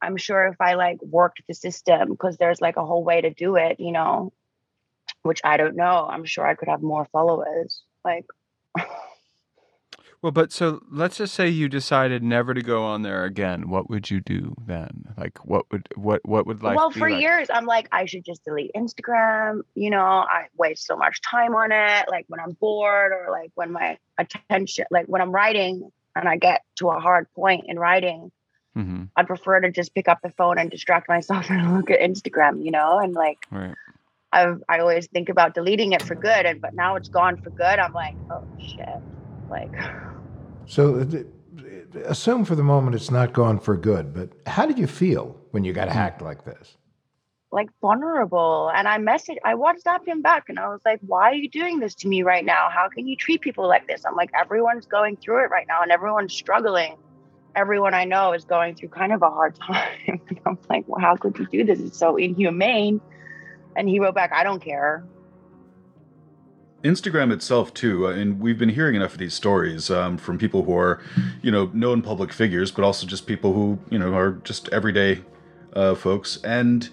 I'm 0.00 0.16
sure 0.16 0.46
if 0.46 0.60
I 0.60 0.74
like 0.74 0.98
worked 1.02 1.42
the 1.46 1.54
system, 1.54 2.10
because 2.10 2.38
there's 2.38 2.60
like 2.60 2.76
a 2.76 2.84
whole 2.84 3.04
way 3.04 3.20
to 3.20 3.30
do 3.30 3.56
it, 3.56 3.78
you 3.78 3.92
know, 3.92 4.32
which 5.22 5.40
I 5.44 5.56
don't 5.56 5.76
know. 5.76 6.06
I'm 6.10 6.24
sure 6.24 6.46
I 6.46 6.54
could 6.54 6.68
have 6.68 6.82
more 6.82 7.06
followers. 7.12 7.82
Like, 8.04 8.26
Well, 10.26 10.32
but 10.32 10.50
so 10.50 10.82
let's 10.90 11.18
just 11.18 11.34
say 11.34 11.48
you 11.48 11.68
decided 11.68 12.20
never 12.20 12.52
to 12.52 12.60
go 12.60 12.82
on 12.82 13.02
there 13.02 13.24
again. 13.26 13.68
What 13.68 13.88
would 13.88 14.10
you 14.10 14.20
do 14.20 14.56
then? 14.66 15.14
Like, 15.16 15.38
what 15.46 15.70
would 15.70 15.86
what 15.94 16.26
what 16.26 16.48
would 16.48 16.64
life 16.64 16.74
well, 16.74 16.90
for 16.90 17.08
like? 17.08 17.20
years, 17.20 17.46
I'm 17.48 17.64
like, 17.64 17.86
I 17.92 18.06
should 18.06 18.24
just 18.24 18.44
delete 18.44 18.72
Instagram. 18.74 19.60
You 19.76 19.90
know, 19.90 20.00
I 20.00 20.46
waste 20.58 20.84
so 20.84 20.96
much 20.96 21.22
time 21.22 21.54
on 21.54 21.70
it. 21.70 22.08
Like 22.10 22.24
when 22.26 22.40
I'm 22.40 22.54
bored 22.54 23.12
or 23.12 23.28
like 23.30 23.52
when 23.54 23.70
my 23.70 23.98
attention, 24.18 24.86
like 24.90 25.06
when 25.06 25.22
I'm 25.22 25.30
writing 25.30 25.92
and 26.16 26.28
I 26.28 26.38
get 26.38 26.62
to 26.78 26.88
a 26.88 26.98
hard 26.98 27.32
point 27.36 27.66
in 27.68 27.78
writing, 27.78 28.32
hmm 28.74 29.04
I'd 29.14 29.28
prefer 29.28 29.60
to 29.60 29.70
just 29.70 29.94
pick 29.94 30.08
up 30.08 30.18
the 30.24 30.30
phone 30.30 30.58
and 30.58 30.68
distract 30.68 31.08
myself 31.08 31.46
and 31.50 31.76
look 31.76 31.88
at 31.88 32.00
Instagram, 32.00 32.64
you 32.64 32.72
know? 32.72 32.98
And 32.98 33.14
like, 33.14 33.38
Right. 33.52 33.76
I've, 34.32 34.60
I 34.68 34.80
always 34.80 35.06
think 35.06 35.28
about 35.28 35.54
deleting 35.54 35.92
it 35.92 36.02
for 36.02 36.16
good. 36.16 36.46
And, 36.46 36.60
but 36.60 36.74
now 36.74 36.96
it's 36.96 37.10
gone 37.10 37.36
for 37.36 37.50
good. 37.50 37.78
I'm 37.78 37.92
like, 37.92 38.16
oh 38.32 38.42
shit. 38.58 39.15
Like, 39.48 39.70
So, 40.66 41.00
uh, 41.00 42.00
assume 42.04 42.44
for 42.44 42.54
the 42.54 42.62
moment 42.62 42.96
it's 42.96 43.10
not 43.10 43.32
gone 43.32 43.58
for 43.58 43.76
good, 43.76 44.12
but 44.12 44.30
how 44.46 44.66
did 44.66 44.78
you 44.78 44.86
feel 44.86 45.36
when 45.52 45.64
you 45.64 45.72
got 45.72 45.88
hacked 45.88 46.22
like 46.22 46.44
this? 46.44 46.76
like 47.52 47.68
vulnerable. 47.80 48.70
And 48.74 48.86
I 48.86 48.98
messaged, 48.98 49.38
I 49.44 49.54
WhatsApped 49.54 50.06
him 50.06 50.22
back 50.22 50.44
and 50.48 50.58
I 50.58 50.68
was 50.68 50.80
like, 50.84 51.00
why 51.00 51.30
are 51.30 51.34
you 51.34 51.48
doing 51.48 51.80
this 51.80 51.94
to 51.96 52.08
me 52.08 52.22
right 52.22 52.44
now? 52.44 52.68
How 52.70 52.88
can 52.88 53.06
you 53.06 53.16
treat 53.16 53.40
people 53.40 53.66
like 53.66 53.86
this? 53.86 54.04
I'm 54.04 54.14
like, 54.14 54.30
everyone's 54.38 54.86
going 54.86 55.16
through 55.16 55.44
it 55.44 55.50
right 55.50 55.66
now 55.66 55.82
and 55.82 55.90
everyone's 55.90 56.34
struggling. 56.34 56.96
Everyone 57.54 57.94
I 57.94 58.04
know 58.04 58.34
is 58.34 58.44
going 58.44 58.74
through 58.74 58.90
kind 58.90 59.12
of 59.12 59.22
a 59.22 59.30
hard 59.30 59.56
time. 59.66 60.20
I'm 60.44 60.58
like, 60.68 60.84
well, 60.86 61.00
how 61.00 61.16
could 61.16 61.38
you 61.38 61.46
do 61.46 61.64
this? 61.64 61.80
It's 61.80 61.98
so 61.98 62.16
inhumane. 62.16 63.00
And 63.74 63.88
he 63.88 64.00
wrote 64.00 64.14
back, 64.14 64.32
I 64.32 64.44
don't 64.44 64.60
care. 64.62 65.04
Instagram 66.86 67.32
itself 67.32 67.74
too, 67.74 68.06
and 68.06 68.40
we've 68.40 68.58
been 68.58 68.68
hearing 68.68 68.94
enough 68.94 69.12
of 69.12 69.18
these 69.18 69.34
stories 69.34 69.90
um, 69.90 70.16
from 70.16 70.38
people 70.38 70.62
who 70.64 70.76
are, 70.76 71.00
you 71.42 71.50
know, 71.50 71.70
known 71.74 72.00
public 72.02 72.32
figures, 72.32 72.70
but 72.70 72.84
also 72.84 73.06
just 73.06 73.26
people 73.26 73.52
who 73.52 73.78
you 73.90 73.98
know 73.98 74.14
are 74.14 74.32
just 74.44 74.68
everyday 74.70 75.22
uh, 75.74 75.94
folks, 75.94 76.38
and 76.44 76.88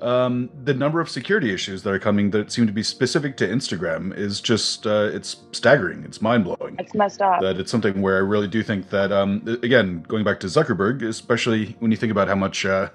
um, 0.00 0.50
the 0.64 0.74
number 0.74 1.00
of 1.00 1.08
security 1.08 1.52
issues 1.52 1.82
that 1.82 1.90
are 1.90 1.98
coming 1.98 2.30
that 2.30 2.50
seem 2.50 2.66
to 2.66 2.72
be 2.72 2.82
specific 2.82 3.36
to 3.36 3.46
Instagram 3.46 4.16
is 4.16 4.40
just 4.40 4.86
uh, 4.86 5.10
it's 5.12 5.36
staggering. 5.52 6.04
It's 6.04 6.20
mind 6.22 6.44
blowing. 6.44 6.76
It's 6.78 6.94
messed 6.94 7.22
up. 7.22 7.40
That 7.40 7.58
it's 7.58 7.70
something 7.70 8.00
where 8.02 8.16
I 8.16 8.20
really 8.20 8.48
do 8.48 8.62
think 8.62 8.90
that 8.90 9.12
um, 9.12 9.42
again, 9.62 10.04
going 10.08 10.24
back 10.24 10.40
to 10.40 10.46
Zuckerberg, 10.46 11.02
especially 11.02 11.76
when 11.80 11.90
you 11.90 11.96
think 11.96 12.12
about 12.12 12.28
how 12.28 12.36
much. 12.36 12.64
Uh, 12.64 12.88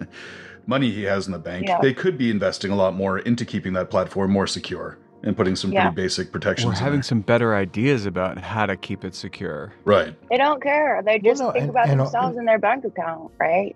money 0.70 0.92
he 0.92 1.04
has 1.04 1.28
in 1.28 1.32
the 1.32 1.40
bank, 1.40 1.66
Yeah. 1.66 1.80
they 1.82 1.94
could 1.94 2.18
be 2.18 2.30
investing 2.30 2.72
a 2.72 2.76
lot 2.76 2.94
more 2.94 3.20
into 3.20 3.46
keeping 3.46 3.72
that 3.72 3.90
platform 3.90 4.32
more 4.32 4.46
secure 4.46 4.98
and 5.24 5.36
putting 5.36 5.56
some 5.56 5.72
Yeah. 5.72 5.90
pretty 5.90 5.96
basic 6.04 6.32
protections. 6.32 6.66
We're 6.68 6.74
in 6.74 6.78
having 6.80 6.98
there. 7.00 7.04
some 7.04 7.22
better 7.22 7.56
ideas 7.56 8.06
about 8.06 8.38
how 8.38 8.66
to 8.66 8.76
keep 8.76 9.04
it 9.04 9.16
secure. 9.16 9.74
right. 9.86 10.16
They 10.30 10.38
don't 10.38 10.62
care. 10.62 11.02
They 11.06 11.20
just 11.20 11.42
no, 11.42 11.52
think 11.52 11.64
and- 11.64 11.70
about 11.72 11.90
and- 11.90 12.00
uh, 12.00 12.04
themselves 12.06 12.38
and 12.38 12.48
their 12.48 12.60
bank 12.60 12.86
account, 12.86 13.32
right? 13.40 13.76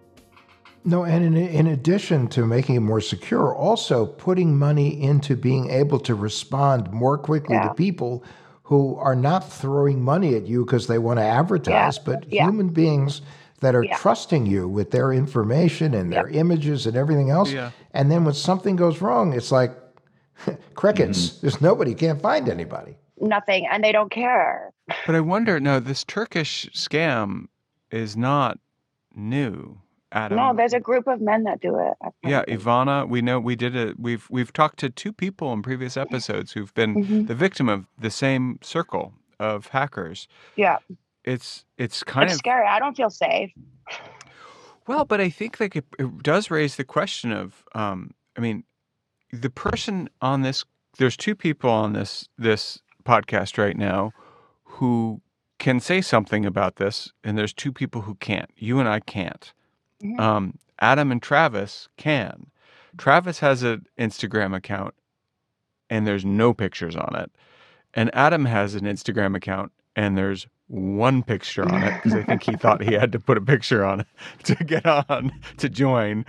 No, 0.84 1.04
and 1.04 1.24
in, 1.24 1.38
in 1.38 1.68
addition 1.68 2.28
to 2.30 2.46
making 2.46 2.76
it 2.76 2.80
more 2.80 3.02
secure, 3.02 3.54
also 3.56 4.06
putting 4.08 4.58
money 4.58 5.02
into 5.02 5.36
being 5.36 5.70
able 5.70 6.00
to 6.00 6.16
respond 6.16 6.92
more 6.92 7.18
quickly 7.20 7.56
Yeah. 7.56 7.68
to 7.70 7.74
people 7.76 8.24
who 8.64 8.96
are 8.98 9.16
not 9.16 9.48
throwing 9.48 10.02
money 10.02 10.34
at 10.36 10.48
you 10.48 10.66
because 10.66 10.88
they 10.88 10.98
want 10.98 11.20
to 11.20 11.24
advertise, 11.26 12.00
but 12.00 12.26
Yeah. 12.32 12.46
human 12.46 12.70
beings 12.70 13.22
that 13.60 13.76
are 13.76 13.84
Yeah. 13.84 13.96
trusting 13.98 14.48
you 14.48 14.68
with 14.68 14.90
their 14.90 15.12
information 15.14 15.94
and 15.94 16.12
their 16.12 16.28
images 16.30 16.88
and 16.88 16.96
everything 16.98 17.30
else. 17.30 17.52
Yeah. 17.52 17.72
And 17.94 18.10
then 18.10 18.24
when 18.26 18.34
something 18.34 18.76
goes 18.76 19.02
wrong, 19.02 19.34
it's 19.34 19.52
like 19.52 19.74
crickets. 20.76 21.30
Mm-hmm. 21.30 21.38
There's 21.42 21.62
nobody, 21.62 21.94
can't 21.96 22.22
find 22.22 22.50
anybody. 22.50 22.98
Nothing, 23.20 23.68
and 23.72 23.84
they 23.84 23.92
don't 23.92 24.10
care. 24.12 24.72
But 25.06 25.16
I 25.16 25.20
wonder, 25.22 25.60
no, 25.60 25.80
this 25.80 26.04
Turkish 26.04 26.68
scam 26.74 27.46
is 27.92 28.18
not 28.18 28.58
new. 29.16 29.80
Adam. 30.14 30.38
no, 30.38 30.54
there's 30.54 30.74
a 30.74 30.80
group 30.80 31.08
of 31.08 31.22
men 31.22 31.44
that 31.46 31.62
do 31.62 31.78
it. 31.80 31.94
Yeah, 32.24 32.40
heard 32.40 32.50
of 32.50 32.54
it. 32.56 32.60
Ivana, 32.60 33.08
we 33.08 33.22
know 33.22 33.40
we 33.40 33.56
did 33.56 33.78
it. 33.78 33.98
We've 33.98 34.28
we've 34.30 34.52
talked 34.52 34.78
to 34.80 34.90
two 34.90 35.14
people 35.14 35.54
in 35.54 35.62
previous 35.62 35.96
episodes 35.96 36.52
who've 36.52 36.74
been 36.74 36.96
Mhm. 37.06 37.28
the 37.28 37.36
victim 37.36 37.70
of 37.70 37.86
the 37.98 38.10
same 38.10 38.60
circle 38.62 39.14
of 39.40 39.68
hackers. 39.68 40.28
Yeah, 40.58 40.80
It's 41.24 41.64
it's 41.78 42.04
kind 42.04 42.26
it's 42.26 42.34
of 42.34 42.40
scary. 42.40 42.68
I 42.68 42.78
don't 42.80 42.98
feel 42.98 43.10
safe. 43.10 43.54
well, 44.88 45.06
but 45.06 45.22
I 45.22 45.30
think 45.30 45.62
like 45.62 45.78
it, 45.78 45.86
it 45.98 46.24
does 46.24 46.52
raise 46.52 46.76
the 46.76 46.84
question 46.84 47.32
of, 47.32 47.64
um, 47.74 48.12
I 48.38 48.42
mean, 48.42 48.66
the 49.32 49.50
person 49.50 50.10
on 50.22 50.42
this. 50.42 50.66
There's 50.98 51.18
two 51.18 51.36
people 51.36 51.70
on 51.70 51.94
this 51.94 52.28
this 52.38 52.80
podcast 53.06 53.58
right 53.58 53.78
now 53.78 54.12
who 54.64 55.22
can 55.60 55.80
say 55.80 56.02
something 56.02 56.46
about 56.46 56.78
this, 56.78 57.12
and 57.24 57.38
there's 57.38 57.54
two 57.54 57.72
people 57.72 58.02
who 58.02 58.16
can't. 58.16 58.50
You 58.58 58.80
and 58.80 58.90
I 58.90 59.00
can't. 59.00 59.54
Mhm. 60.04 60.20
Um, 60.20 60.60
Adam 60.80 61.12
and 61.12 61.22
Travis 61.22 61.88
can. 61.98 62.48
Travis 62.98 63.40
has 63.40 63.64
an 63.64 63.86
Instagram 63.98 64.56
account, 64.56 64.96
and 65.90 66.06
there's 66.08 66.26
no 66.26 66.54
pictures 66.54 66.96
on 66.96 67.16
it. 67.16 67.32
And 67.94 68.10
Adam 68.16 68.46
has 68.46 68.76
an 68.76 68.82
Instagram 68.86 69.36
account, 69.36 69.72
and 69.96 70.18
there's 70.18 70.48
one 70.68 71.22
picture 71.22 71.64
on 71.64 71.84
it 71.84 71.94
because 71.96 72.14
I 72.14 72.24
think 72.24 72.44
he 72.44 72.56
thought 72.56 72.82
he 72.82 72.94
had 72.94 73.12
to 73.12 73.20
put 73.20 73.38
a 73.38 73.42
picture 73.42 73.84
on 73.84 74.02
it 74.02 74.08
to 74.46 74.56
get 74.64 74.86
on 74.86 75.32
to 75.58 75.70
join. 75.70 76.26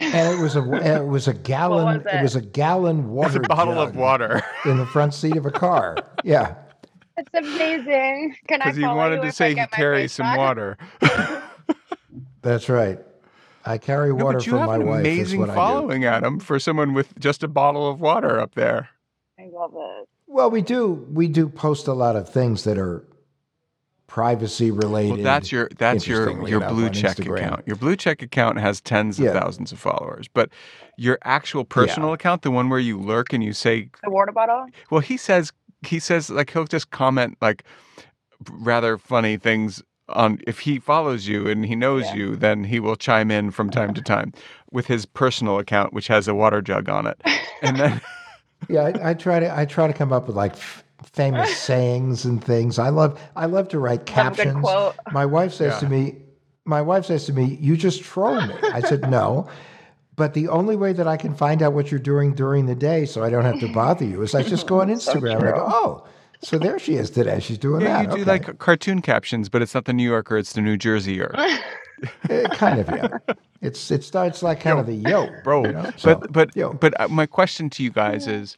And 0.00 0.38
it 0.38 0.40
was 0.42 0.56
a 0.56 0.62
it 0.98 1.06
was 1.06 1.28
a 1.28 1.34
gallon 1.52 1.84
was 1.98 2.06
it? 2.06 2.14
it? 2.16 2.22
was 2.22 2.36
a 2.36 2.40
gallon 2.40 3.10
water 3.10 3.36
It's 3.36 3.46
a 3.46 3.48
bottle 3.48 3.78
of 3.80 3.94
water 3.94 4.42
in 4.64 4.78
the 4.78 4.86
front 4.86 5.14
seat 5.14 5.36
of 5.36 5.46
a 5.46 5.50
car. 5.50 5.96
Yeah. 6.24 6.54
It's 7.18 7.28
amazing. 7.34 8.34
Can 8.48 8.62
I 8.62 8.64
because 8.66 8.76
he 8.78 8.84
wanted 8.84 9.16
you 9.16 9.22
to 9.22 9.32
say 9.32 9.50
he 9.50 9.54
get 9.56 9.70
carries 9.70 10.12
some 10.12 10.24
back? 10.24 10.38
water. 10.38 10.78
That's 12.42 12.68
right. 12.68 12.98
I 13.66 13.76
carry 13.76 14.08
No, 14.14 14.24
water 14.24 14.38
but 14.38 14.46
you 14.46 14.52
for 14.52 14.58
have 14.58 14.68
my 14.68 14.76
an 14.76 14.86
wife. 14.86 15.02
That's 15.04 15.14
amazing 15.16 15.40
what 15.40 15.50
I 15.50 15.52
do. 15.52 15.56
following, 15.56 16.04
Adam, 16.06 16.40
for 16.40 16.58
someone 16.58 16.94
with 16.94 17.18
just 17.18 17.42
a 17.42 17.48
bottle 17.48 17.86
of 17.88 18.00
water 18.00 18.40
up 18.40 18.54
there. 18.54 18.88
I 19.38 19.48
love 19.52 19.72
it. 19.74 20.08
Well, 20.26 20.50
we 20.50 20.62
do 20.62 21.06
we 21.12 21.28
do 21.28 21.48
post 21.48 21.86
a 21.88 21.92
lot 21.92 22.16
of 22.16 22.28
things 22.28 22.64
that 22.64 22.78
are 22.78 23.04
privacy 24.10 24.70
related. 24.72 25.14
Well, 25.14 25.22
that's 25.22 25.52
your 25.52 25.68
that's 25.78 26.06
your 26.06 26.30
your 26.48 26.58
enough, 26.58 26.72
blue 26.72 26.90
check 26.90 27.16
Instagram. 27.16 27.38
account. 27.38 27.62
Your 27.66 27.76
blue 27.76 27.94
check 27.96 28.20
account 28.22 28.58
has 28.58 28.80
tens 28.80 29.18
of 29.18 29.26
Yeah. 29.26 29.38
thousands 29.40 29.70
of 29.72 29.78
followers, 29.78 30.26
but 30.28 30.50
your 30.96 31.18
actual 31.24 31.64
personal 31.64 32.12
account, 32.12 32.42
the 32.42 32.50
one 32.50 32.68
where 32.68 32.80
you 32.80 32.98
lurk 33.00 33.32
and 33.32 33.42
you 33.42 33.52
say, 33.52 33.88
The 34.02 34.10
water 34.10 34.32
bottle. 34.32 34.66
well, 34.90 35.00
he 35.00 35.16
says 35.16 35.52
he 35.82 35.98
says 36.00 36.28
like 36.28 36.50
he'll 36.50 36.64
just 36.64 36.90
comment 36.90 37.38
like 37.40 37.62
rather 38.50 38.98
funny 38.98 39.36
things 39.36 39.82
on 40.08 40.40
if 40.46 40.58
he 40.60 40.80
follows 40.80 41.28
you 41.28 41.46
and 41.48 41.64
he 41.64 41.76
knows 41.76 42.04
Yeah. 42.06 42.14
you, 42.14 42.36
then 42.36 42.64
he 42.64 42.80
will 42.80 42.96
chime 42.96 43.30
in 43.30 43.52
from 43.52 43.70
time 43.70 43.94
to 43.94 44.02
time 44.02 44.32
with 44.72 44.86
his 44.86 45.06
personal 45.06 45.58
account, 45.60 45.92
which 45.92 46.08
has 46.08 46.26
a 46.26 46.34
water 46.34 46.60
jug 46.60 46.88
on 46.88 47.06
it, 47.06 47.20
and 47.62 47.76
then. 47.78 48.00
Yeah, 48.68 48.82
I, 49.02 49.10
I 49.10 49.14
try 49.14 49.40
to 49.40 49.58
I 49.58 49.64
try 49.64 49.86
to 49.86 49.92
come 49.94 50.12
up 50.12 50.26
with 50.26 50.36
like 50.36 50.52
f- 50.52 50.84
famous 51.04 51.56
sayings 51.68 52.24
and 52.24 52.42
things. 52.42 52.78
I 52.78 52.88
love 52.90 53.20
I 53.36 53.46
love 53.46 53.68
to 53.68 53.78
write 53.78 54.08
Have 54.10 54.34
a 54.34 54.36
good 54.36 54.42
captions. 54.44 54.60
quote. 54.64 54.94
My 55.12 55.26
wife 55.26 55.52
says 55.54 55.78
to 55.80 55.88
me, 55.88 56.16
my 56.64 56.82
wife 56.82 57.06
says 57.06 57.24
to 57.26 57.32
me, 57.32 57.56
"You 57.60 57.76
just 57.76 58.02
troll 58.02 58.40
me." 58.40 58.54
I 58.72 58.80
said, 58.80 59.08
"No." 59.10 59.48
But 60.16 60.34
the 60.34 60.48
only 60.48 60.76
way 60.76 60.92
that 60.92 61.08
I 61.08 61.16
can 61.16 61.34
find 61.34 61.62
out 61.62 61.72
what 61.72 61.90
you're 61.90 61.98
doing 62.00 62.34
during 62.34 62.66
the 62.66 62.74
day 62.74 63.06
so 63.06 63.22
I 63.24 63.30
don't 63.30 63.44
have 63.44 63.58
to 63.60 63.72
bother 63.72 64.04
you 64.04 64.20
is 64.20 64.34
I 64.34 64.42
just 64.42 64.66
go 64.66 64.82
on 64.82 64.88
Instagram 64.96 65.36
and 65.38 65.48
I 65.48 65.52
go, 65.52 65.64
oh, 65.66 66.06
so 66.42 66.58
there 66.58 66.78
she 66.78 66.96
is 66.96 67.08
today. 67.10 67.40
She's 67.40 67.56
doing 67.56 67.80
Yeah, 67.80 68.02
that. 68.02 68.10
you 68.18 68.24
do 68.24 68.30
Okay. 68.30 68.46
like 68.48 68.58
cartoon 68.58 69.00
captions, 69.00 69.48
but 69.48 69.62
it's 69.62 69.72
not 69.74 69.86
the 69.86 69.94
New 69.94 70.06
Yorker, 70.06 70.36
it's 70.36 70.52
the 70.52 70.60
New 70.60 70.76
Jerseyer. 70.76 71.32
Eh, 72.30 72.48
kind 72.52 72.80
of, 72.80 72.88
yeah. 72.88 73.08
It's 73.60 73.90
it 73.90 74.02
starts 74.04 74.42
like 74.42 74.60
kind 74.60 74.78
of 74.78 74.86
the 74.86 74.94
yo, 74.94 75.28
bro. 75.44 75.66
you 75.66 75.72
know? 75.72 75.90
So, 75.98 76.14
but 76.16 76.32
but 76.32 76.56
yo. 76.56 76.72
but 76.72 76.98
uh, 77.00 77.08
my 77.08 77.26
question 77.26 77.68
to 77.70 77.82
you 77.82 77.90
guys 77.90 78.26
is, 78.26 78.56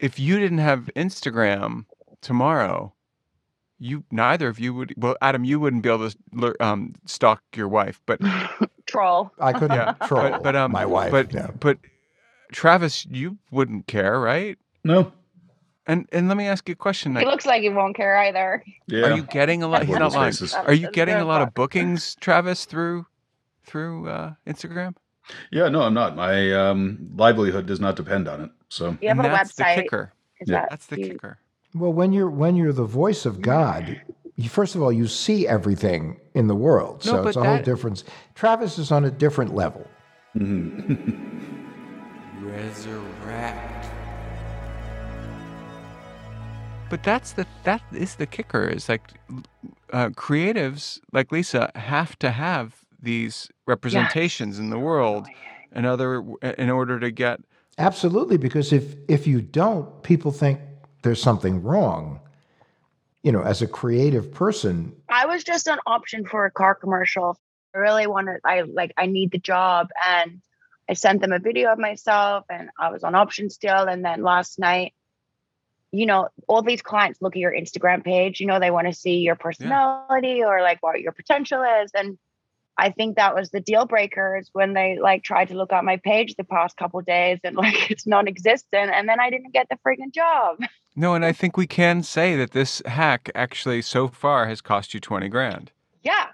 if 0.00 0.18
you 0.18 0.38
didn't 0.38 0.58
have 0.58 0.90
Instagram 0.96 1.86
tomorrow, 2.20 2.94
you 3.78 4.04
neither 4.10 4.48
of 4.48 4.58
you 4.58 4.74
would. 4.74 4.94
Well, 4.96 5.16
Adam, 5.20 5.44
you 5.44 5.60
wouldn't 5.60 5.82
be 5.82 5.88
able 5.88 6.10
to 6.10 6.64
um, 6.64 6.94
stalk 7.04 7.42
your 7.54 7.68
wife, 7.68 8.00
but 8.06 8.20
Troll. 8.86 9.30
I 9.38 9.52
couldn't 9.52 9.76
yeah, 9.76 9.92
troll 10.06 10.30
but, 10.30 10.42
but 10.42 10.56
um, 10.56 10.72
my 10.72 10.86
wife. 10.86 11.10
But 11.10 11.32
yeah. 11.32 11.50
but 11.58 11.78
Travis, 12.52 13.06
you 13.06 13.38
wouldn't 13.50 13.86
care, 13.86 14.18
right? 14.18 14.58
No. 14.84 15.12
And 15.86 16.06
and 16.12 16.28
let 16.28 16.36
me 16.36 16.46
ask 16.46 16.68
you 16.68 16.72
a 16.72 16.76
question. 16.76 17.12
He 17.12 17.18
Like, 17.18 17.26
looks 17.26 17.46
like 17.46 17.62
he 17.62 17.68
won't 17.70 17.96
care 17.96 18.16
either. 18.16 18.62
Yeah. 18.86 19.04
are 19.04 19.16
you 19.16 19.22
getting 19.22 19.62
a 19.62 19.68
lot? 19.68 19.84
He's 19.84 19.96
not 19.96 20.12
lying. 20.12 20.34
Are 20.66 20.72
you 20.72 20.90
getting 20.90 21.14
a 21.14 21.24
lot 21.24 21.42
of 21.42 21.54
bookings, 21.54 22.14
Travis, 22.20 22.64
through 22.64 23.06
through 23.64 24.08
uh, 24.08 24.34
Instagram? 24.46 24.94
Yeah, 25.50 25.68
no, 25.68 25.82
I'm 25.82 25.94
not. 25.94 26.16
My 26.16 26.52
um, 26.52 27.10
livelihood 27.14 27.66
does 27.66 27.80
not 27.80 27.96
depend 27.96 28.28
on 28.28 28.40
it. 28.40 28.50
So 28.68 28.96
You 29.00 29.08
have 29.08 29.18
and 29.18 29.26
a 29.26 29.30
that's 29.30 29.52
website. 29.52 29.76
the 29.76 29.82
kicker. 29.82 30.12
Is 30.40 30.48
Yeah. 30.48 30.60
that 30.60 30.70
That's 30.70 30.86
the 30.86 31.00
you- 31.00 31.08
kicker. 31.08 31.38
Well, 31.74 31.92
when 31.92 32.12
you're 32.12 32.30
when 32.30 32.56
you're 32.56 32.72
the 32.72 32.84
voice 32.84 33.26
of 33.26 33.42
God, 33.42 34.00
you, 34.36 34.48
first 34.48 34.74
of 34.74 34.82
all, 34.82 34.90
you 34.92 35.06
see 35.06 35.46
everything 35.46 36.18
in 36.34 36.46
the 36.46 36.54
world, 36.54 37.04
No, 37.04 37.12
so 37.12 37.26
it's 37.28 37.36
a 37.36 37.40
whole 37.44 37.54
that- 37.56 37.64
difference. 37.64 38.04
Travis 38.34 38.78
is 38.78 38.90
on 38.90 39.04
a 39.04 39.10
different 39.10 39.54
level. 39.54 39.86
Resurrect. 42.40 43.86
But 46.90 47.02
that's 47.02 47.32
the 47.32 47.46
that 47.64 47.82
is 47.92 48.14
the 48.14 48.26
kicker. 48.26 48.66
Is 48.66 48.88
like 48.88 49.02
uh, 49.92 50.08
creatives 50.10 51.00
like 51.12 51.30
Lisa 51.32 51.70
have 51.74 52.18
to 52.20 52.30
have 52.30 52.76
these 53.00 53.50
representations 53.66 54.58
in 54.58 54.70
the 54.70 54.78
world, 54.78 55.26
in 55.74 55.84
other 55.84 56.24
in 56.42 56.70
order 56.70 56.98
to 56.98 57.10
get. 57.10 57.40
Absolutely, 57.78 58.36
because 58.36 58.72
if 58.72 58.96
if 59.08 59.26
you 59.26 59.40
don't, 59.40 60.02
people 60.02 60.32
think 60.32 60.60
there's 61.02 61.22
something 61.22 61.62
wrong. 61.62 62.20
You 63.22 63.32
know, 63.32 63.42
as 63.42 63.62
a 63.62 63.66
creative 63.66 64.32
person, 64.32 64.94
I 65.08 65.26
was 65.26 65.44
just 65.44 65.66
an 65.68 65.78
option 65.86 66.26
for 66.26 66.44
a 66.44 66.50
car 66.50 66.74
commercial. 66.74 67.38
I 67.74 67.78
really 67.78 68.06
wanted, 68.06 68.40
I 68.44 68.62
like, 68.62 68.92
I 68.96 69.06
need 69.06 69.30
the 69.30 69.38
job. 69.38 69.88
And 70.06 70.40
I 70.88 70.94
sent 70.94 71.20
them 71.20 71.32
a 71.32 71.38
video 71.38 71.70
of 71.72 71.78
myself 71.78 72.44
and 72.48 72.70
I 72.78 72.90
was 72.90 73.04
on 73.04 73.14
option 73.14 73.50
still. 73.50 73.84
And 73.84 74.04
then 74.04 74.22
last 74.22 74.58
night, 74.58 74.94
you 75.92 76.06
know, 76.06 76.28
all 76.46 76.62
these 76.62 76.82
clients 76.82 77.20
look 77.20 77.34
at 77.34 77.40
your 77.40 77.52
Instagram 77.52 78.04
page, 78.04 78.40
you 78.40 78.46
know, 78.46 78.58
they 78.58 78.70
want 78.70 78.86
to 78.86 78.92
see 78.92 79.18
your 79.18 79.36
personality 79.36 80.42
or 80.42 80.62
like 80.62 80.82
what 80.82 81.00
your 81.00 81.12
potential 81.12 81.62
is. 81.82 81.90
And 81.94 82.18
I 82.78 82.90
think 82.90 83.16
that 83.16 83.34
was 83.34 83.50
the 83.50 83.60
deal 83.60 83.86
breakers 83.86 84.48
when 84.52 84.72
they 84.72 84.98
like 85.00 85.24
tried 85.24 85.48
to 85.48 85.54
look 85.54 85.72
at 85.72 85.84
my 85.84 85.96
page 85.96 86.36
the 86.36 86.44
past 86.44 86.76
couple 86.76 87.00
days 87.02 87.38
and 87.44 87.56
like 87.64 87.90
it's 87.90 88.06
non-existent. 88.06 88.90
And 88.94 89.08
then 89.08 89.20
I 89.20 89.30
didn't 89.30 89.52
get 89.52 89.68
the 89.68 89.76
freaking 89.86 90.12
job. 90.12 90.62
No, 90.96 91.14
and 91.14 91.24
I 91.24 91.32
think 91.32 91.56
we 91.56 91.66
can 91.66 92.02
say 92.02 92.36
that 92.36 92.52
this 92.52 92.82
hack 92.86 93.30
actually 93.34 93.82
so 93.82 94.08
far 94.08 94.46
has 94.46 94.60
cost 94.60 94.94
you 94.94 95.00
twenty 95.00 95.28
grand. 95.28 95.70
Yeah. 96.02 96.26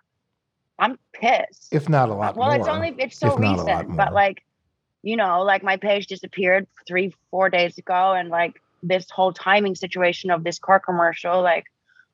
I'm 0.79 0.99
pissed. 1.13 1.73
if 1.73 1.89
not 1.89 2.09
a 2.09 2.15
lot 2.15 2.37
well 2.37 2.49
more. 2.49 2.59
it's 2.59 2.69
only 2.69 2.95
it's 2.99 3.19
so 3.19 3.35
if 3.35 3.39
not 3.39 3.59
a 3.59 3.63
lot 3.63 3.67
recent 3.67 3.97
but 3.97 4.13
like 4.13 4.43
you 5.05 5.17
know 5.17 5.43
like 5.43 5.63
my 5.63 5.77
page 5.77 6.09
disappeared 6.09 6.67
three 6.85 7.15
four 7.31 7.49
days 7.49 7.79
ago 7.79 8.13
and 8.13 8.29
like 8.29 8.61
this 8.85 9.11
whole 9.11 9.33
timing 9.33 9.75
situation 9.75 10.31
of 10.31 10.45
this 10.45 10.59
car 10.59 10.79
commercial. 10.79 11.43
Like 11.43 11.65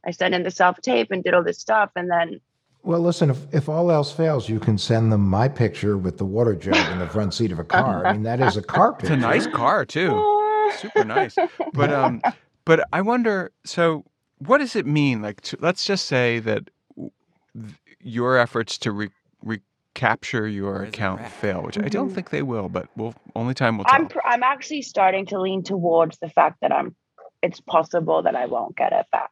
I 0.06 0.12
sent 0.12 0.34
in 0.34 0.44
the 0.44 0.50
self 0.50 0.80
tape 0.80 1.10
and 1.10 1.22
did 1.22 1.34
all 1.34 1.44
this 1.44 1.58
stuff, 1.58 1.90
and 1.96 2.10
then 2.10 2.40
Well, 2.82 3.00
listen, 3.00 3.30
if, 3.30 3.52
if 3.52 3.68
all 3.68 3.90
else 3.90 4.10
fails, 4.10 4.48
you 4.48 4.58
can 4.58 4.78
send 4.78 5.12
them 5.12 5.20
my 5.20 5.48
picture 5.48 5.98
with 5.98 6.16
the 6.16 6.24
water 6.24 6.54
jug 6.54 6.76
in 6.92 6.98
the 6.98 7.06
front 7.08 7.34
seat 7.34 7.52
of 7.52 7.58
a 7.58 7.64
car. 7.64 8.06
I 8.06 8.12
mean, 8.12 8.22
that 8.22 8.40
is 8.40 8.56
a 8.56 8.62
car 8.62 8.92
picture. 8.94 9.14
It's 9.14 9.22
a 9.22 9.26
nice 9.26 9.46
car 9.46 9.84
too. 9.84 10.70
Super 10.76 11.04
nice. 11.04 11.36
But 11.74 11.92
um 11.92 12.22
but 12.64 12.86
I 12.92 13.02
wonder 13.02 13.52
so 13.64 14.04
what 14.38 14.58
does 14.58 14.76
it 14.76 14.86
mean 14.86 15.20
like 15.20 15.40
to, 15.42 15.58
let's 15.60 15.84
just 15.84 16.06
say 16.06 16.38
that 16.38 16.70
th- 16.96 17.74
your 18.00 18.38
efforts 18.38 18.78
to 18.78 18.92
re, 18.92 19.10
recapture 19.42 20.46
your 20.48 20.84
account 20.84 21.28
fail, 21.28 21.62
which 21.62 21.78
I 21.78 21.88
don't 21.88 22.10
think 22.10 22.30
they 22.30 22.42
will, 22.42 22.68
but 22.70 22.88
we'll 22.96 23.14
only 23.36 23.52
time 23.52 23.76
will 23.76 23.84
tell. 23.84 23.94
I'm 23.94 24.08
pr- 24.08 24.24
I'm 24.24 24.42
actually 24.42 24.82
starting 24.82 25.26
to 25.26 25.40
lean 25.40 25.62
towards 25.62 26.18
the 26.18 26.28
fact 26.28 26.58
that 26.62 26.72
I'm 26.72 26.94
it's 27.42 27.60
possible 27.60 28.22
that 28.22 28.36
I 28.36 28.46
won't 28.46 28.76
get 28.76 28.92
it 28.92 29.06
back. 29.12 29.30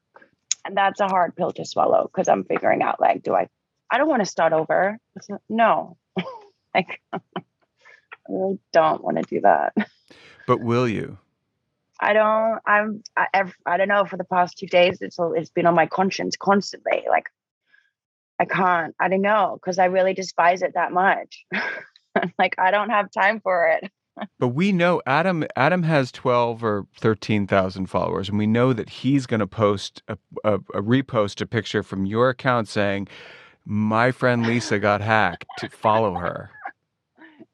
And 0.69 0.77
that's 0.77 1.01
a 1.01 1.09
hard 1.09 1.35
pill 1.35 1.51
to 1.53 1.65
swallow 1.65 2.11
because 2.13 2.29
I'm 2.29 2.45
figuring 2.45 2.83
out 2.83 3.01
like 3.01 3.23
do 3.23 3.35
I 3.35 3.49
I 3.91 3.97
don't 3.97 4.07
want 4.09 4.21
to 4.21 4.27
start 4.27 4.53
over. 4.53 4.99
Not- 5.31 5.41
no. 5.49 5.97
like 6.75 7.01
I 7.13 7.21
really 8.29 8.59
don't 8.71 9.03
want 9.03 9.17
to 9.17 9.23
do 9.23 9.41
that. 9.41 9.73
but 10.47 10.61
will 10.61 10.87
you? 10.87 11.17
I 11.99 12.13
don't 12.13 12.61
I'm 12.67 13.03
I, 13.17 13.29
ev- 13.33 13.57
I 13.65 13.79
don't 13.79 13.89
know 13.89 14.05
for 14.05 14.19
the 14.19 14.25
past 14.25 14.59
2 14.59 14.67
days 14.67 14.99
it's 15.01 15.19
all. 15.19 15.33
it's 15.33 15.49
been 15.49 15.65
on 15.65 15.75
my 15.75 15.87
conscience 15.87 16.37
constantly 16.37 17.03
like 17.09 17.31
I 18.39 18.45
can't 18.45 18.95
I 19.01 19.09
don't 19.09 19.23
know 19.23 19.59
cuz 19.65 19.79
I 19.79 19.87
really 19.87 20.13
despise 20.13 20.61
it 20.61 20.75
that 20.75 20.93
much. 20.93 21.47
like 22.39 22.57
I 22.59 22.71
don't 22.73 22.91
have 22.91 23.11
time 23.11 23.41
for 23.41 23.69
it. 23.69 23.91
But 24.39 24.49
we 24.49 24.73
know 24.73 25.01
Adam 25.07 25.45
Adam 25.57 25.83
has 25.85 26.11
12 26.13 26.63
or 26.65 26.87
13,000 27.01 27.87
followers 27.87 28.29
and 28.29 28.39
we 28.39 28.47
know 28.47 28.73
that 28.73 28.89
he's 28.89 29.27
going 29.27 29.41
to 29.41 29.47
post 29.47 30.03
a, 30.09 30.17
a, 30.45 30.55
a 30.55 30.83
repost 30.83 31.41
a 31.41 31.47
picture 31.47 31.83
from 31.83 32.07
your 32.07 32.29
account 32.31 32.69
saying 32.69 33.09
my 33.65 34.11
friend 34.13 34.47
Lisa 34.47 34.79
got 34.79 35.01
hacked 35.01 35.47
to 35.59 35.69
follow 35.69 36.15
her. 36.15 36.51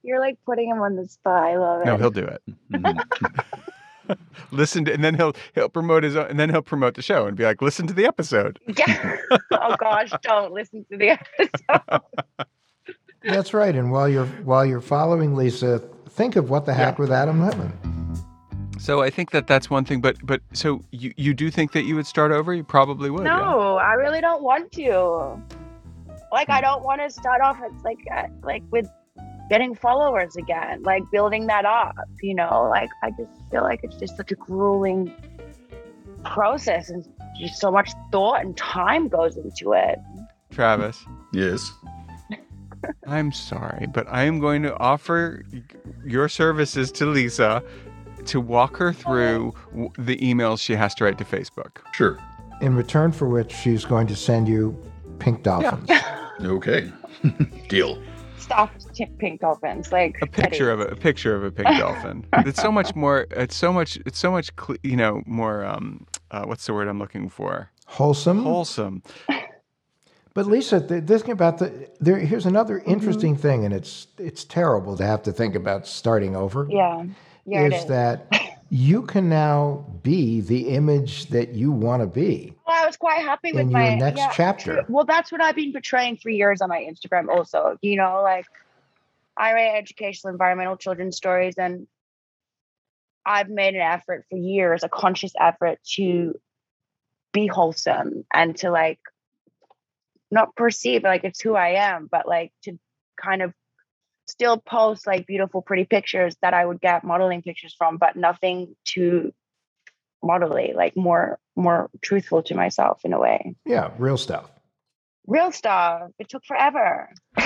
You're 0.03 0.21
like 0.21 0.39
putting 0.45 0.69
him 0.69 0.81
on 0.81 0.97
the 0.97 1.07
spot. 1.09 1.43
I 1.45 1.57
love 1.57 1.81
it. 1.83 1.87
No, 1.87 1.97
he'll 1.97 2.11
do 2.11 2.25
it. 2.25 2.43
Mhm. 2.73 4.17
Listen 4.51 4.85
to, 4.85 4.93
and 4.93 5.03
then 5.03 5.15
he'll 5.15 5.33
he'll 5.55 5.71
promote 5.71 6.03
his 6.05 6.15
own, 6.15 6.27
and 6.27 6.39
then 6.39 6.51
he'll 6.51 6.61
promote 6.61 6.95
the 6.95 7.01
show 7.01 7.27
and 7.27 7.35
be 7.39 7.43
like, 7.45 7.63
"Listen 7.63 7.87
to 7.87 7.95
the 7.95 8.05
episode." 8.05 8.59
Yeah. 8.79 9.17
oh 9.53 9.77
gosh, 9.81 10.11
don't 10.23 10.53
listen 10.53 10.85
to 10.93 10.99
the 10.99 11.09
episode. 11.39 12.03
That's 13.23 13.55
right. 13.55 13.75
And 13.75 13.91
while 13.91 14.07
you're 14.07 14.27
while 14.45 14.67
you're 14.67 14.83
following 14.83 15.35
Lisa, 15.35 15.83
think 16.15 16.37
of 16.37 16.51
What 16.51 16.65
the 16.67 16.75
Hack 16.75 16.99
with 16.99 17.11
Adam 17.11 17.41
Levin. 17.45 17.73
So 18.79 19.03
I 19.03 19.11
think 19.11 19.31
that 19.31 19.47
that's 19.47 19.71
one 19.71 19.85
thing. 19.85 20.01
But 20.01 20.17
but 20.25 20.41
so 20.53 20.81
you 20.91 21.13
you 21.17 21.35
do 21.35 21.51
think 21.51 21.73
that 21.73 21.85
you 21.85 21.95
would 21.97 22.07
start 22.07 22.33
over? 22.33 22.55
You 22.55 22.65
probably 22.65 23.11
would. 23.11 23.25
yeah. 23.25 23.39
No, 23.39 23.77
I 23.77 23.93
really 23.95 24.21
don't 24.21 24.43
want 24.43 24.73
to. 24.73 25.41
Like, 26.33 26.51
I 26.51 26.61
don't 26.61 26.83
want 26.83 27.01
to 27.01 27.11
start 27.11 27.41
off. 27.41 27.59
It's 27.63 27.85
like 27.85 27.99
uh, 28.15 28.25
like 28.43 28.63
with 28.71 28.89
getting 29.49 29.75
followers 29.75 30.37
again, 30.37 30.83
like 30.83 31.03
building 31.13 31.47
that 31.47 31.65
up. 31.65 31.95
You 32.23 32.35
know, 32.35 32.69
like 32.71 32.91
I 33.03 33.11
just 33.11 33.31
feel 33.51 33.63
like 33.63 33.81
it's 33.83 33.97
just 33.97 34.17
such 34.17 34.33
a 34.33 34.35
grueling 34.35 35.13
process, 36.25 36.91
and 36.91 37.07
just 37.39 37.61
so 37.61 37.71
much 37.71 37.91
thought 38.13 38.45
and 38.45 38.57
time 38.57 39.09
goes 39.09 39.37
into 39.37 39.73
it. 39.73 39.99
Travis. 40.51 41.05
yes. 41.33 41.73
I'm 43.07 43.33
sorry, 43.33 43.87
but 43.93 44.07
I 44.09 44.25
am 44.25 44.39
going 44.41 44.63
to 44.63 44.77
offer 44.79 45.43
your 46.05 46.29
services 46.29 46.91
to 46.93 47.07
Lisa 47.07 47.63
to 48.27 48.41
walk 48.41 48.77
her 48.79 48.93
through 48.93 49.53
the 49.99 50.17
emails 50.17 50.61
she 50.61 50.75
has 50.75 50.95
to 50.97 51.05
write 51.05 51.19
to 51.19 51.25
Facebook. 51.25 51.79
Sure. 51.93 52.19
In 52.61 52.75
return 52.77 53.13
for 53.13 53.29
which 53.29 53.53
she's 53.53 53.85
going 53.85 54.07
to 54.07 54.17
send 54.17 54.49
you 54.49 54.77
pink 55.19 55.43
dolphins. 55.43 55.91
Okay. 56.43 56.91
Deal. 57.69 58.03
Stop 58.39 58.75
pink 59.19 59.41
dolphins, 59.41 59.93
like 59.93 60.19
A 60.21 60.27
picture 60.27 60.71
of 60.71 60.81
a, 60.81 60.87
a 60.87 60.97
picture 60.97 61.35
of 61.37 61.45
a 61.45 61.51
pink 61.53 61.69
dolphin. 61.79 62.27
It's 62.39 62.61
so 62.61 62.73
much 62.73 62.95
more. 62.97 63.29
It's 63.31 63.55
so 63.57 63.73
much. 63.73 63.99
It's 64.05 64.19
so 64.19 64.33
much. 64.33 64.55
Cle- 64.57 64.77
you 64.83 64.97
know, 64.97 65.23
more. 65.27 65.65
Um, 65.65 66.07
uh, 66.33 66.45
what's 66.45 66.67
the 66.67 66.75
word 66.75 66.89
I'm 66.89 66.99
looking 66.99 67.29
for? 67.29 67.71
Wholesome. 67.87 68.43
Wholesome. 68.43 69.03
But 70.35 70.47
Lisa, 70.47 70.81
the, 70.81 71.01
this 71.01 71.23
thing 71.23 71.31
about 71.31 71.59
the 71.59 71.89
there. 72.01 72.19
Here's 72.19 72.45
another 72.47 72.81
mm-hmm. 72.81 72.91
interesting 72.91 73.37
thing, 73.37 73.65
and 73.65 73.73
it's 73.73 74.09
it's 74.19 74.43
terrible 74.45 74.97
to 74.97 75.07
have 75.07 75.23
to 75.23 75.33
think 75.33 75.55
about 75.55 75.87
starting 75.87 76.35
over. 76.35 76.67
Yeah, 76.69 77.05
yeah, 77.47 77.63
it 77.63 77.73
is 77.73 77.83
is. 77.83 77.89
that 77.89 78.35
you 78.69 79.03
can 79.03 79.29
now 79.29 79.87
be 80.03 80.41
the 80.41 80.71
image 80.71 81.27
that 81.27 81.51
you 81.51 81.71
want 81.71 82.03
to 82.03 82.09
be. 82.09 82.53
Well, 82.67 82.83
I 82.83 82.85
was 82.85 82.97
quite 82.97 83.21
happy 83.21 83.53
with 83.53 83.61
in 83.63 83.71
your 83.71 83.79
my 83.79 83.95
next 83.95 84.19
yeah, 84.19 84.33
chapter. 84.35 84.75
true. 84.75 84.85
Well, 84.89 85.05
that's 85.05 85.31
what 85.31 85.41
I've 85.41 85.55
been 85.55 85.73
portraying 85.73 86.17
for 86.17 86.31
years 86.31 86.61
on 86.61 86.69
my 86.69 86.81
Instagram. 86.81 87.29
Also, 87.29 87.79
you 87.81 87.97
know, 87.97 88.21
like 88.21 88.47
I 89.37 89.53
write 89.53 89.77
educational, 89.77 90.33
environmental 90.33 90.77
children's 90.77 91.17
stories, 91.17 91.55
and 91.59 91.87
I've 93.25 93.49
made 93.49 93.77
an 93.77 93.83
effort 93.83 94.27
for 94.29 94.37
years, 94.37 94.83
a 94.83 94.89
conscious 94.89 95.33
effort 95.39 95.79
to 95.95 96.41
be 97.33 97.47
wholesome 97.47 98.25
and 98.33 98.57
to 98.57 98.71
like 98.73 98.99
not 100.35 100.55
perceive 100.57 101.05
like 101.05 101.23
it's 101.25 101.41
who 101.41 101.55
I 101.55 101.93
am, 101.93 102.09
but 102.11 102.27
like 102.27 102.53
to 102.65 102.77
kind 103.21 103.41
of 103.41 103.55
still 104.27 104.59
post 104.59 105.07
like 105.07 105.27
beautiful, 105.27 105.63
pretty 105.63 105.85
pictures 105.85 106.35
that 106.43 106.53
I 106.53 106.67
would 106.67 106.81
get 106.81 107.05
modeling 107.05 107.41
pictures 107.41 107.75
from, 107.79 107.99
but 107.99 108.17
nothing 108.17 108.75
too 108.85 109.33
modelly, 110.23 110.75
like 110.75 110.97
more 110.97 111.39
more 111.57 111.89
truthful 112.03 112.43
to 112.43 112.55
myself 112.55 113.01
in 113.05 113.13
a 113.13 113.21
way. 113.21 113.55
Yeah, 113.65 113.93
real 113.97 114.17
stuff. 114.17 114.51
Real 115.27 115.53
stuff. 115.53 116.11
It 116.19 116.29
took 116.29 116.45
forever. 116.45 117.11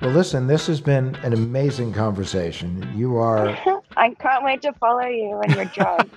Well, 0.00 0.10
listen, 0.10 0.48
this 0.48 0.66
has 0.66 0.80
been 0.80 1.14
an 1.22 1.32
amazing 1.32 1.92
conversation. 1.92 2.92
You 2.96 3.18
are 3.18 3.56
I 3.96 4.10
can't 4.14 4.42
wait 4.42 4.62
to 4.62 4.72
follow 4.72 5.06
you 5.06 5.40
and 5.44 5.54
your 5.54 5.64
job. 5.66 6.10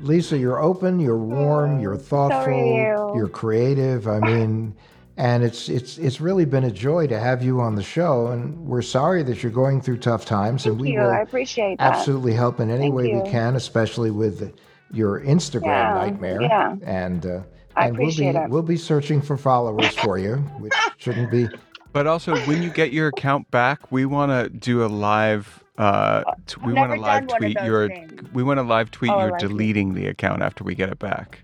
Lisa, 0.00 0.38
you're 0.38 0.60
open, 0.60 1.00
you're 1.00 1.18
warm, 1.18 1.80
you're 1.80 1.96
thoughtful, 1.96 2.52
you. 2.52 3.12
you're 3.16 3.28
creative. 3.28 4.06
I 4.06 4.20
mean, 4.20 4.74
and 5.16 5.42
it's 5.42 5.68
it's 5.68 5.98
it's 5.98 6.20
really 6.20 6.44
been 6.44 6.64
a 6.64 6.70
joy 6.70 7.06
to 7.08 7.18
have 7.18 7.42
you 7.42 7.60
on 7.60 7.74
the 7.74 7.82
show. 7.82 8.28
And 8.28 8.56
we're 8.66 8.82
sorry 8.82 9.22
that 9.24 9.42
you're 9.42 9.52
going 9.52 9.80
through 9.80 9.98
tough 9.98 10.24
times, 10.24 10.66
and 10.66 10.80
we 10.80 10.92
you. 10.92 11.00
will 11.00 11.10
I 11.10 11.20
appreciate 11.20 11.78
that. 11.78 11.94
absolutely 11.94 12.32
help 12.34 12.60
in 12.60 12.70
any 12.70 12.82
Thank 12.82 12.94
way 12.94 13.08
you. 13.10 13.20
we 13.22 13.30
can, 13.30 13.56
especially 13.56 14.10
with 14.12 14.54
your 14.92 15.20
Instagram 15.20 15.62
Yeah, 15.66 15.94
nightmare. 15.94 16.42
yeah. 16.42 16.76
And 16.84 17.26
uh, 17.26 17.40
and 17.76 17.98
we'll 17.98 18.14
be 18.14 18.26
it. 18.28 18.48
we'll 18.50 18.62
be 18.62 18.76
searching 18.76 19.20
for 19.20 19.36
followers 19.36 19.94
for 19.96 20.18
you, 20.18 20.36
which 20.60 20.74
shouldn't 20.98 21.30
be. 21.30 21.48
But 21.90 22.06
also, 22.06 22.36
when 22.40 22.62
you 22.62 22.68
get 22.70 22.92
your 22.92 23.08
account 23.08 23.50
back, 23.50 23.90
we 23.90 24.04
want 24.04 24.30
to 24.30 24.50
do 24.56 24.84
a 24.84 24.86
live. 24.86 25.64
Uh, 25.78 26.24
t- 26.46 26.56
we 26.64 26.72
want 26.72 26.90
never 26.90 26.96
to 26.96 27.00
live 27.00 27.20
done 27.20 27.26
one 27.28 27.36
of 27.36 27.38
tweet 27.38 27.56
those 27.58 27.66
your. 27.66 27.88
things. 27.88 28.32
We 28.32 28.42
want 28.42 28.58
to 28.58 28.62
live 28.64 28.90
tweet 28.90 29.10
Oh, 29.12 29.20
your 29.20 29.30
live 29.30 29.38
tweet. 29.40 29.50
deleting 29.50 29.94
the 29.94 30.06
account 30.08 30.42
after 30.42 30.64
we 30.64 30.74
get 30.74 30.88
it 30.90 30.98
back. 30.98 31.40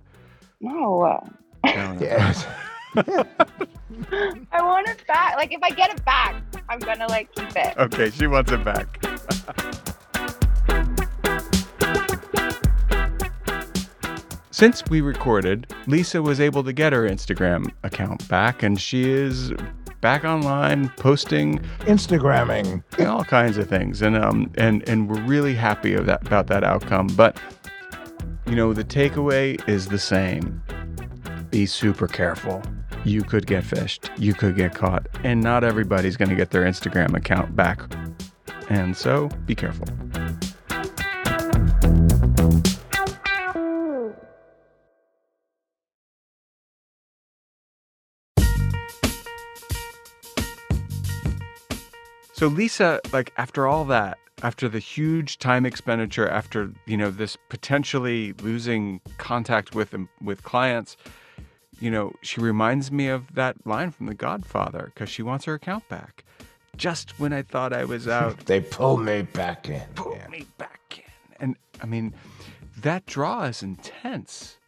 No. 0.60 1.20
No, 1.64 1.92
no. 1.92 1.98
Yes. 2.00 2.46
I 2.96 4.62
want 4.62 4.88
it 4.88 5.04
back. 5.06 5.36
Like 5.36 5.52
if 5.52 5.62
I 5.62 5.70
get 5.70 5.90
it 5.94 6.04
back, 6.04 6.34
I'm 6.68 6.78
gonna 6.80 7.06
like 7.08 7.32
keep 7.34 7.54
it. 7.56 7.76
Okay, 7.78 8.10
she 8.10 8.26
wants 8.26 8.50
it 8.52 8.62
back. 8.64 9.00
Since 14.50 14.84
we 14.88 15.00
recorded, 15.00 15.72
Lisa 15.86 16.22
was 16.22 16.40
able 16.40 16.62
to 16.64 16.72
get 16.72 16.92
her 16.92 17.08
Instagram 17.08 17.70
account 17.82 18.26
back, 18.28 18.62
and 18.62 18.80
she 18.80 19.10
is 19.10 19.52
back 20.04 20.22
online 20.22 20.90
posting 20.98 21.58
Instagramming. 21.86 22.84
all 23.06 23.24
kinds 23.24 23.56
of 23.56 23.66
things, 23.66 24.02
and 24.02 24.14
um, 24.18 24.52
and 24.58 24.86
and 24.86 25.08
we're 25.08 25.22
really 25.22 25.54
happy 25.54 25.94
of 25.94 26.04
that 26.04 26.26
about 26.26 26.46
that 26.48 26.62
outcome. 26.62 27.06
But 27.16 27.40
you 28.46 28.54
know, 28.54 28.74
the 28.74 28.84
takeaway 28.84 29.66
is 29.66 29.88
the 29.88 29.98
same: 29.98 30.62
be 31.50 31.64
super 31.64 32.06
careful. 32.06 32.62
You 33.06 33.22
could 33.22 33.46
get 33.46 33.64
phished. 33.64 34.10
You 34.18 34.34
could 34.34 34.56
get 34.56 34.74
caught, 34.74 35.06
and 35.24 35.40
not 35.40 35.64
everybody's 35.64 36.18
going 36.18 36.28
to 36.28 36.36
get 36.36 36.50
their 36.50 36.64
Instagram 36.64 37.16
account 37.16 37.56
back. 37.56 37.80
And 38.68 38.94
so, 38.94 39.30
be 39.46 39.54
careful. 39.54 39.88
So 52.44 52.48
Lisa, 52.48 53.00
like 53.10 53.32
after 53.38 53.66
all 53.66 53.86
that, 53.86 54.18
after 54.42 54.68
the 54.68 54.78
huge 54.78 55.38
time 55.38 55.64
expenditure, 55.64 56.28
after 56.28 56.72
you 56.84 56.94
know 56.98 57.10
this 57.10 57.38
potentially 57.48 58.34
losing 58.34 59.00
contact 59.16 59.74
with 59.74 59.94
with 60.20 60.42
clients, 60.42 60.98
you 61.80 61.90
know, 61.90 62.12
she 62.20 62.42
reminds 62.42 62.92
me 62.92 63.08
of 63.08 63.32
that 63.34 63.66
line 63.66 63.92
from 63.92 64.04
The 64.08 64.14
Godfather 64.14 64.92
because 64.92 65.08
she 65.08 65.22
wants 65.22 65.46
her 65.46 65.54
account 65.54 65.88
back. 65.88 66.22
Just 66.76 67.18
when 67.18 67.32
I 67.32 67.40
thought 67.40 67.72
I 67.72 67.86
was 67.86 68.06
out, 68.20 68.36
They 68.44 68.60
pull 68.60 68.98
me 68.98 69.22
back 69.22 69.70
in. 69.70 69.80
pull 69.94 70.12
Yeah. 70.14 70.26
me 70.28 70.44
back 70.58 70.98
in. 70.98 71.36
And 71.40 71.56
I 71.82 71.86
mean, 71.86 72.12
that 72.76 73.06
draw 73.06 73.44
is 73.44 73.62
intense. 73.62 74.58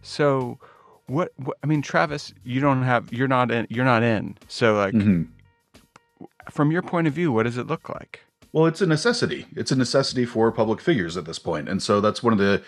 So, 0.00 0.60
what, 1.08 1.32
what? 1.34 1.56
I 1.64 1.66
mean, 1.66 1.82
Travis, 1.82 2.32
you 2.44 2.60
don't 2.60 2.84
have. 2.84 3.12
You're 3.12 3.26
not 3.26 3.50
in. 3.50 3.66
You're 3.68 3.84
not 3.84 4.04
in. 4.04 4.38
So, 4.46 4.76
like, 4.76 4.94
Mhm. 4.94 5.26
From 6.50 6.70
your 6.70 6.82
point 6.82 7.06
of 7.06 7.12
view, 7.12 7.32
what 7.32 7.44
does 7.44 7.56
it 7.56 7.66
look 7.66 7.88
like? 7.88 8.20
Well, 8.52 8.66
it's 8.66 8.80
a 8.80 8.86
necessity. 8.86 9.46
It's 9.54 9.70
a 9.70 9.76
necessity 9.76 10.24
for 10.24 10.50
public 10.50 10.80
figures 10.80 11.16
at 11.16 11.24
this 11.24 11.38
point, 11.38 11.68
and 11.68 11.82
so 11.82 12.00
that's 12.00 12.22
one 12.22 12.32
of 12.32 12.38
the 12.38 12.62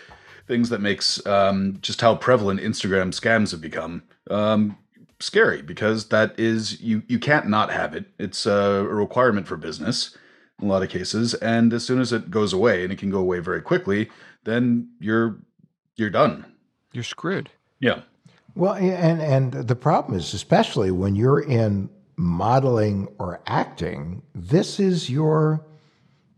things 0.46 0.68
that 0.68 0.80
makes 0.80 1.24
um, 1.26 1.78
just 1.80 2.00
how 2.00 2.14
prevalent 2.14 2.60
Instagram 2.60 3.08
scams 3.08 3.50
have 3.50 3.60
become 3.60 4.02
um, 4.30 4.76
scary 5.20 5.62
because 5.62 6.08
that 6.08 6.38
is 6.38 6.80
you 6.80 7.02
you 7.08 7.18
can't 7.18 7.48
not 7.48 7.70
have 7.70 7.94
it. 7.94 8.06
It's 8.18 8.46
a 8.46 8.84
requirement 8.84 9.46
for 9.46 9.56
business 9.56 10.16
in 10.60 10.68
a 10.68 10.70
lot 10.70 10.82
of 10.82 10.88
cases, 10.88 11.34
and 11.34 11.72
as 11.72 11.84
soon 11.84 12.00
as 12.00 12.12
it 12.12 12.30
goes 12.30 12.52
away, 12.52 12.84
and 12.84 12.92
it 12.92 12.98
can 12.98 13.10
go 13.10 13.18
away 13.18 13.40
very 13.40 13.62
quickly, 13.62 14.08
then 14.44 14.88
you're 15.00 15.38
you're 15.96 16.10
done. 16.10 16.44
You're 16.92 17.04
screwed. 17.04 17.50
Yeah. 17.80 18.02
Well, 18.54 18.74
and 18.74 19.20
and 19.20 19.52
the 19.68 19.76
problem 19.76 20.18
is, 20.18 20.34
especially 20.34 20.90
when 20.90 21.16
you're 21.16 21.40
in 21.40 21.88
modeling 22.16 23.08
or 23.18 23.40
acting, 23.46 24.22
this 24.34 24.78
is 24.80 25.08
your 25.10 25.64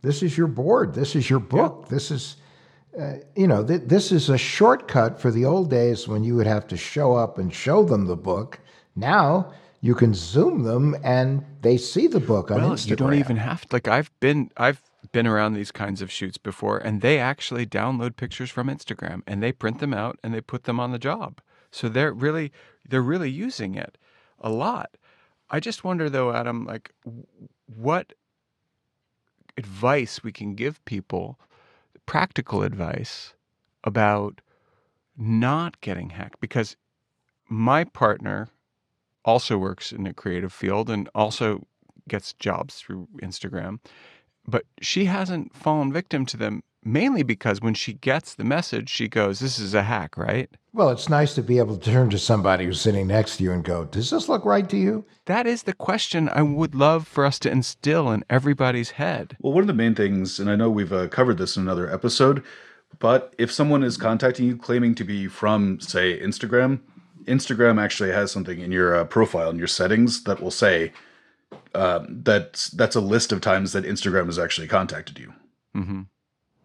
this 0.03 0.23
is 0.23 0.37
your 0.37 0.49
board. 0.49 0.95
This 0.95 1.17
is 1.17 1.31
your 1.31 1.41
book. 1.41 1.89
This 1.89 2.11
is 2.11 2.37
uh, 2.99 3.15
you 3.35 3.47
know 3.47 3.65
th- 3.65 3.83
this 3.87 4.13
is 4.13 4.29
a 4.29 4.39
shortcut 4.39 5.21
for 5.21 5.31
the 5.31 5.45
old 5.45 5.71
days 5.71 6.07
when 6.07 6.25
you 6.25 6.37
would 6.37 6.47
have 6.47 6.67
to 6.69 6.77
show 6.77 7.15
up 7.17 7.39
and 7.39 7.53
show 7.55 7.83
them 7.85 8.07
the 8.07 8.17
book. 8.17 8.61
Now 8.95 9.53
you 9.81 9.95
can 9.95 10.15
zoom 10.15 10.63
them 10.63 10.97
and 11.05 11.45
they 11.61 11.77
see 11.77 12.07
the 12.07 12.21
book 12.21 12.51
on 12.51 12.57
Well, 12.63 12.71
Instagram. 12.71 12.89
you 12.89 12.97
don't 12.97 13.15
even 13.15 13.37
have 13.37 13.67
to. 13.69 13.77
Like, 13.77 13.87
I've 13.87 14.11
been, 14.19 14.51
I've 14.57 14.81
been 15.13 15.27
around 15.27 15.53
these 15.53 15.71
kinds 15.71 16.01
of 16.01 16.11
shoots 16.11 16.39
before, 16.39 16.79
and 16.79 17.03
they 17.03 17.19
actually 17.19 17.67
download 17.67 18.17
pictures 18.17 18.51
from 18.51 18.69
Instagram 18.69 19.23
and 19.27 19.43
they 19.43 19.53
print 19.53 19.81
them 19.81 19.93
out 19.93 20.19
and 20.25 20.33
they 20.33 20.41
put 20.41 20.65
them 20.65 20.81
on 20.81 20.93
the 20.93 20.99
job. 20.99 21.43
So 21.71 21.91
they're 21.91 22.15
really, 22.15 22.51
they're 22.89 23.03
really 23.03 23.31
using 23.31 23.75
it 23.75 23.99
a 24.41 24.49
lot. 24.49 24.97
I 25.51 25.61
just 25.61 25.85
wonder, 25.85 26.09
though, 26.09 26.33
Adam, 26.33 26.65
like, 26.65 26.93
what 27.67 28.13
advice 29.57 30.23
we 30.25 30.33
can 30.33 30.55
give 30.55 30.85
people, 30.85 31.39
practical 32.07 32.63
advice 32.63 33.35
about 33.85 34.41
not 35.17 35.81
getting 35.81 36.11
hacked, 36.11 36.41
because 36.41 36.77
my 37.49 37.85
partner 37.85 38.49
also 39.25 39.57
works 39.57 39.93
in 39.93 40.07
a 40.07 40.15
creative 40.15 40.53
field 40.53 40.91
and 40.91 41.09
also 41.15 41.67
gets 42.09 42.33
jobs 42.35 42.77
through 42.77 43.09
Instagram. 43.23 43.79
But 44.47 44.65
she 44.81 45.07
hasn't 45.07 45.55
fallen 45.57 45.93
victim 45.93 46.27
to 46.27 46.37
them 46.37 46.63
mainly 46.85 47.23
because 47.23 47.61
when 47.61 47.75
she 47.75 47.95
gets 47.95 48.35
the 48.35 48.45
message, 48.45 48.89
she 48.89 49.09
goes, 49.09 49.39
This 49.39 49.59
is 49.59 49.75
a 49.75 49.83
hack, 49.83 50.17
right? 50.17 50.49
Well, 50.73 50.91
it's 50.91 51.09
nice 51.09 51.37
to 51.37 51.43
be 51.43 51.59
able 51.59 51.77
to 51.77 51.91
turn 51.91 52.11
to 52.11 52.19
somebody 52.19 52.65
who's 52.65 52.81
sitting 52.81 53.07
next 53.07 53.37
to 53.37 53.45
you 53.45 53.53
and 53.53 53.63
go, 53.63 53.85
"Does 53.85 54.11
this 54.11 54.29
look 54.29 54.45
right 54.45 54.69
to 54.69 54.77
you?" 54.77 55.05
That 55.27 55.47
is 55.47 55.63
the 55.63 55.73
question 55.73 56.29
I 56.29 56.43
would 56.43 56.75
love 56.75 57.07
for 57.07 57.25
us 57.25 57.39
to 57.41 57.51
instill 57.51 58.11
in 58.11 58.25
everybody's 58.29 58.91
head. 58.91 59.37
Well, 59.39 59.53
one 59.53 59.63
of 59.63 59.69
the 59.69 59.73
main 59.73 59.95
things, 59.95 60.41
and 60.41 60.51
I 60.51 60.57
know 60.57 60.69
we've 60.69 60.93
uh, 60.93 61.07
covered 61.07 61.39
this 61.39 61.57
in 61.57 61.63
another 61.63 61.89
episode, 61.89 62.43
but 62.99 63.35
if 63.39 63.53
someone 63.53 63.85
is 63.85 63.97
contacting 63.97 64.47
you 64.47 64.57
claiming 64.57 64.97
to 64.97 65.05
be 65.05 65.29
from, 65.29 65.79
say, 65.79 66.19
Instagram, 66.21 66.81
Instagram 67.27 67.81
actually 67.81 68.11
has 68.11 68.33
something 68.33 68.59
in 68.59 68.73
your 68.73 68.97
uh, 68.97 69.05
profile 69.05 69.51
in 69.51 69.59
your 69.59 69.69
settings 69.69 70.25
that 70.25 70.41
will 70.41 70.51
say 70.51 70.93
um, 71.75 72.21
that's 72.25 72.69
that's 72.71 72.97
a 72.97 73.01
list 73.01 73.31
of 73.31 73.41
times 73.41 73.73
that 73.73 73.85
Instagram 73.85 74.27
has 74.27 74.41
actually 74.41 74.67
contacted 74.67 75.21
you. 75.21 75.33
hmm 75.73 76.03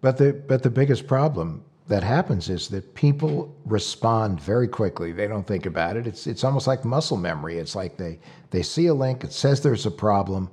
But 0.02 0.18
the 0.18 0.34
but 0.34 0.64
the 0.64 0.70
biggest 0.70 1.08
problem 1.08 1.64
that 1.88 2.04
happens 2.04 2.50
is 2.50 2.68
that 2.70 2.94
people 2.94 3.54
respond 3.66 4.40
very 4.40 4.68
quickly. 4.68 5.12
They 5.12 5.28
don't 5.28 5.46
think 5.46 5.66
about 5.66 5.98
it. 5.98 6.08
It's 6.08 6.28
it's 6.28 6.44
almost 6.44 6.68
like 6.68 6.86
muscle 6.86 7.18
memory. 7.18 7.58
It's 7.58 7.76
like 7.76 7.98
they 7.98 8.20
they 8.52 8.62
see 8.62 8.88
a 8.88 8.94
link, 8.94 9.24
it 9.24 9.34
says 9.34 9.62
there's 9.62 9.86
a 9.86 9.92
problem, 9.92 10.50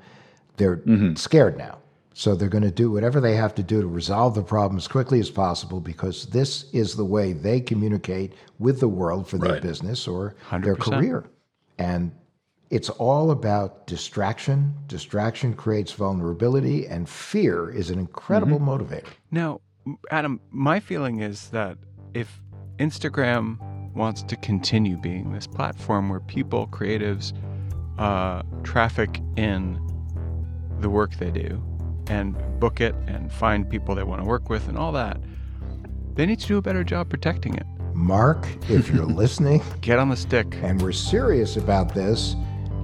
they're 0.56 0.78
mm-hmm. 0.78 1.14
scared 1.14 1.56
now. 1.58 1.78
So 2.14 2.34
they're 2.34 2.48
going 2.48 2.64
to 2.64 2.70
do 2.70 2.90
whatever 2.90 3.20
they 3.20 3.36
have 3.36 3.54
to 3.56 3.62
do 3.62 3.82
to 3.82 3.86
resolve 3.86 4.34
the 4.34 4.42
problem 4.42 4.78
as 4.78 4.88
quickly 4.88 5.20
as 5.20 5.28
possible 5.30 5.80
because 5.80 6.24
this 6.26 6.64
is 6.72 6.96
the 6.96 7.04
way 7.04 7.34
they 7.34 7.60
communicate 7.60 8.32
with 8.58 8.80
the 8.80 8.88
world 8.88 9.28
for 9.28 9.36
their 9.36 9.52
Right. 9.52 9.62
business 9.62 10.08
or 10.08 10.34
their 10.50 10.76
100%. 10.76 10.78
career. 10.78 11.24
And 11.76 12.12
it's 12.70 12.88
all 12.90 13.30
about 13.30 13.86
distraction. 13.86 14.74
Distraction 14.86 15.54
creates 15.54 15.92
vulnerability, 15.92 16.86
and 16.86 17.08
fear 17.08 17.70
is 17.70 17.90
an 17.90 17.98
incredible 17.98 18.58
motivator. 18.58 19.06
Now, 19.30 19.60
Adam, 20.10 20.40
my 20.50 20.80
feeling 20.80 21.20
is 21.20 21.48
that 21.50 21.78
if 22.14 22.40
Instagram 22.78 23.58
wants 23.94 24.22
to 24.24 24.36
continue 24.36 24.96
being 24.96 25.32
this 25.32 25.46
platform 25.46 26.08
where 26.08 26.20
people, 26.20 26.66
creatives, 26.68 27.32
uh, 27.98 28.42
traffic 28.62 29.20
in 29.36 29.80
the 30.80 30.90
work 30.90 31.14
they 31.16 31.30
do 31.30 31.62
and 32.08 32.36
book 32.60 32.80
it 32.80 32.94
and 33.06 33.32
find 33.32 33.68
people 33.70 33.94
they 33.94 34.02
want 34.02 34.20
to 34.20 34.28
work 34.28 34.50
with 34.50 34.68
and 34.68 34.76
all 34.76 34.92
that, 34.92 35.18
they 36.14 36.26
need 36.26 36.38
to 36.40 36.46
do 36.46 36.58
a 36.58 36.62
better 36.62 36.84
job 36.84 37.08
protecting 37.08 37.54
it. 37.54 37.66
Mark, 37.94 38.46
if 38.68 38.90
you're 38.90 39.04
listening 39.06 39.62
Get 39.80 39.98
on 39.98 40.10
the 40.10 40.16
stick. 40.16 40.54
and 40.62 40.82
we're 40.82 40.92
serious 40.92 41.56
about 41.56 41.94
this, 41.94 42.36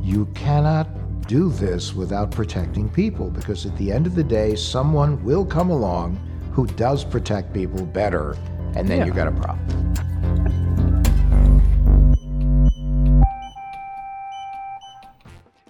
you 0.03 0.26
cannot 0.34 0.88
do 1.28 1.48
this 1.50 1.94
without 1.94 2.30
protecting 2.30 2.88
people 2.88 3.30
because 3.30 3.64
at 3.64 3.76
the 3.76 3.92
end 3.92 4.07
of 4.07 4.14
the 4.14 4.24
day, 4.24 4.57
someone 4.57 5.22
will 5.24 5.46
come 5.46 5.70
along 5.70 6.16
who 6.53 6.66
does 6.66 7.05
protect 7.05 7.55
people 7.55 7.86
better, 7.86 8.36
and 8.74 8.88
then 8.88 9.07
you've 9.07 9.16
got 9.16 9.28
a 9.28 9.32
problem. 9.32 9.94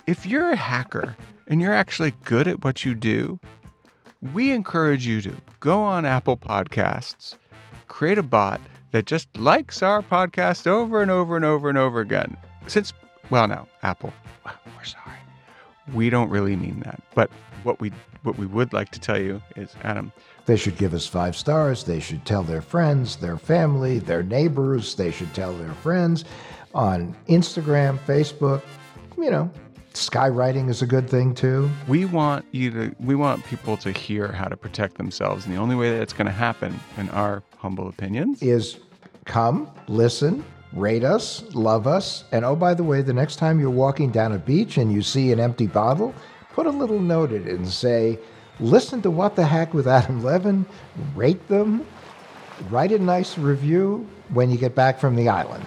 If 0.07 0.27
you're 0.27 0.51
a 0.51 0.57
hacker 0.57 1.17
and 1.47 1.61
you're 1.61 1.73
actually 1.73 2.13
good 2.25 2.49
at 2.49 2.65
what 2.65 2.85
you 2.85 2.95
do, 2.95 3.39
we 4.33 4.51
encourage 4.51 5.07
you 5.07 5.21
to 5.23 5.33
go 5.61 5.83
on 5.83 6.05
Apple 6.05 6.37
Podcasts, 6.37 7.37
create 7.87 8.19
a 8.19 8.23
bot 8.23 8.61
that 8.91 9.07
just 9.07 9.37
likes 9.37 9.83
our 9.83 10.03
podcast 10.03 10.67
over 10.67 11.03
and 11.03 11.11
over 11.11 11.37
and 11.37 11.45
over 11.45 11.69
and 11.69 11.79
over 11.79 12.01
again. 12.01 12.37
Since, 12.67 12.93
well, 13.31 13.49
now, 13.49 13.67
Apple, 13.83 14.13
we're 14.45 14.85
sorry. 14.85 15.17
We 15.95 16.11
don't 16.11 16.31
really 16.31 16.57
mean 16.57 16.81
that. 16.81 17.03
But 17.15 17.31
what 17.63 17.81
we 17.81 17.93
what 18.23 18.39
we 18.39 18.47
would 18.47 18.73
like 18.73 18.91
to 18.91 19.01
tell 19.01 19.21
you 19.21 19.43
is, 19.57 19.75
Adam, 19.83 20.13
They 20.47 20.57
should 20.57 20.77
give 20.77 20.95
us 20.95 21.07
five 21.07 21.37
stars. 21.37 21.85
They 21.85 21.99
should 22.01 22.25
tell 22.25 22.43
their 22.43 22.63
friends, 22.63 23.17
their 23.17 23.37
family, 23.37 23.99
their 23.99 24.23
neighbors. 24.23 24.95
They 24.95 25.11
should 25.11 25.33
tell 25.35 25.53
their 25.55 25.73
friends 25.75 26.25
on 26.75 27.17
Instagram, 27.29 27.99
Facebook. 28.07 28.63
You 29.19 29.31
know, 29.31 29.51
skywriting 29.95 30.69
is 30.69 30.83
a 30.83 30.87
good 30.87 31.09
thing 31.09 31.35
too. 31.35 31.69
we 31.89 32.05
want 32.05 32.45
you 32.53 32.71
to 32.71 32.95
we 33.01 33.15
want 33.15 33.45
people 33.47 33.77
to 33.79 33.93
hear 33.93 34.29
how 34.29 34.47
to 34.49 34.57
protect 34.57 34.97
themselves. 34.99 35.45
And 35.47 35.55
the 35.55 35.59
only 35.61 35.77
way 35.77 35.91
that 35.91 36.01
it's 36.01 36.13
going 36.13 36.27
to 36.27 36.33
happen, 36.33 36.79
in 36.97 37.09
our 37.11 37.43
humble 37.59 37.89
opinions, 37.89 38.43
is 38.43 38.79
come, 39.25 39.71
listen, 39.89 40.45
rate 40.73 41.05
us, 41.05 41.43
love 41.55 41.87
us, 41.87 42.25
and 42.33 42.45
oh, 42.45 42.57
by 42.57 42.75
the 42.75 42.85
way, 42.85 43.03
the 43.03 43.13
next 43.13 43.37
time 43.37 43.61
you're 43.61 43.71
walking 43.71 44.11
down 44.11 44.33
a 44.33 44.39
beach 44.39 44.79
and 44.79 44.93
you 44.93 45.03
see 45.03 45.33
an 45.33 45.41
empty 45.41 45.67
bottle, 45.67 46.15
put 46.53 46.67
a 46.67 46.71
little 46.71 47.01
note 47.01 47.33
in 47.33 47.47
it 47.47 47.55
and 47.55 47.69
say, 47.69 48.19
listen 48.61 49.03
to 49.03 49.11
What 49.11 49.37
the 49.37 49.45
Hack 49.45 49.75
with 49.75 49.87
Adam 49.87 50.23
Levin, 50.23 50.67
rate 51.15 51.47
them, 51.49 51.87
write 52.71 52.93
a 52.93 52.99
nice 52.99 53.37
review 53.37 54.09
when 54.31 54.51
you 54.51 54.57
get 54.57 54.75
back 54.75 54.99
from 54.99 55.17
the 55.17 55.29
island. 55.29 55.65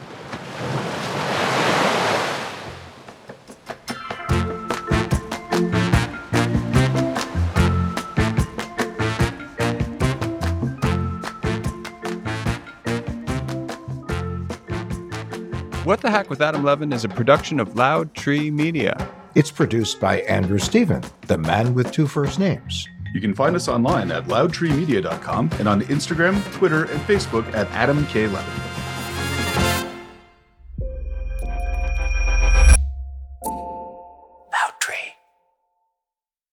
What 15.96 16.02
the 16.02 16.12
Hack 16.12 16.30
with 16.30 16.42
Adam 16.42 16.66
Levin 16.66 16.92
is 16.92 17.06
a 17.06 17.08
production 17.08 17.58
of 17.58 17.78
Loud 17.78 18.14
Tree 18.14 18.52
Media. 18.52 19.10
It's 19.34 19.50
produced 19.50 20.02
by 20.02 20.20
Andrew 20.24 20.60
Stephen, 20.60 21.02
the 21.28 21.38
man 21.38 21.74
with 21.74 21.94
two 21.94 22.06
first 22.06 22.38
names. 22.38 22.86
You 23.14 23.22
can 23.22 23.34
find 23.34 23.56
us 23.56 23.70
online 23.70 24.12
at 24.12 24.26
loudtreemedia.com 24.26 25.52
and 25.58 25.70
on 25.70 25.84
Instagram, 25.84 26.44
Twitter, 26.52 26.84
and 26.84 27.00
Facebook 27.04 27.48
at 27.54 27.72
Adam 27.72 28.06
K. 28.08 28.28
Levin. 28.28 28.75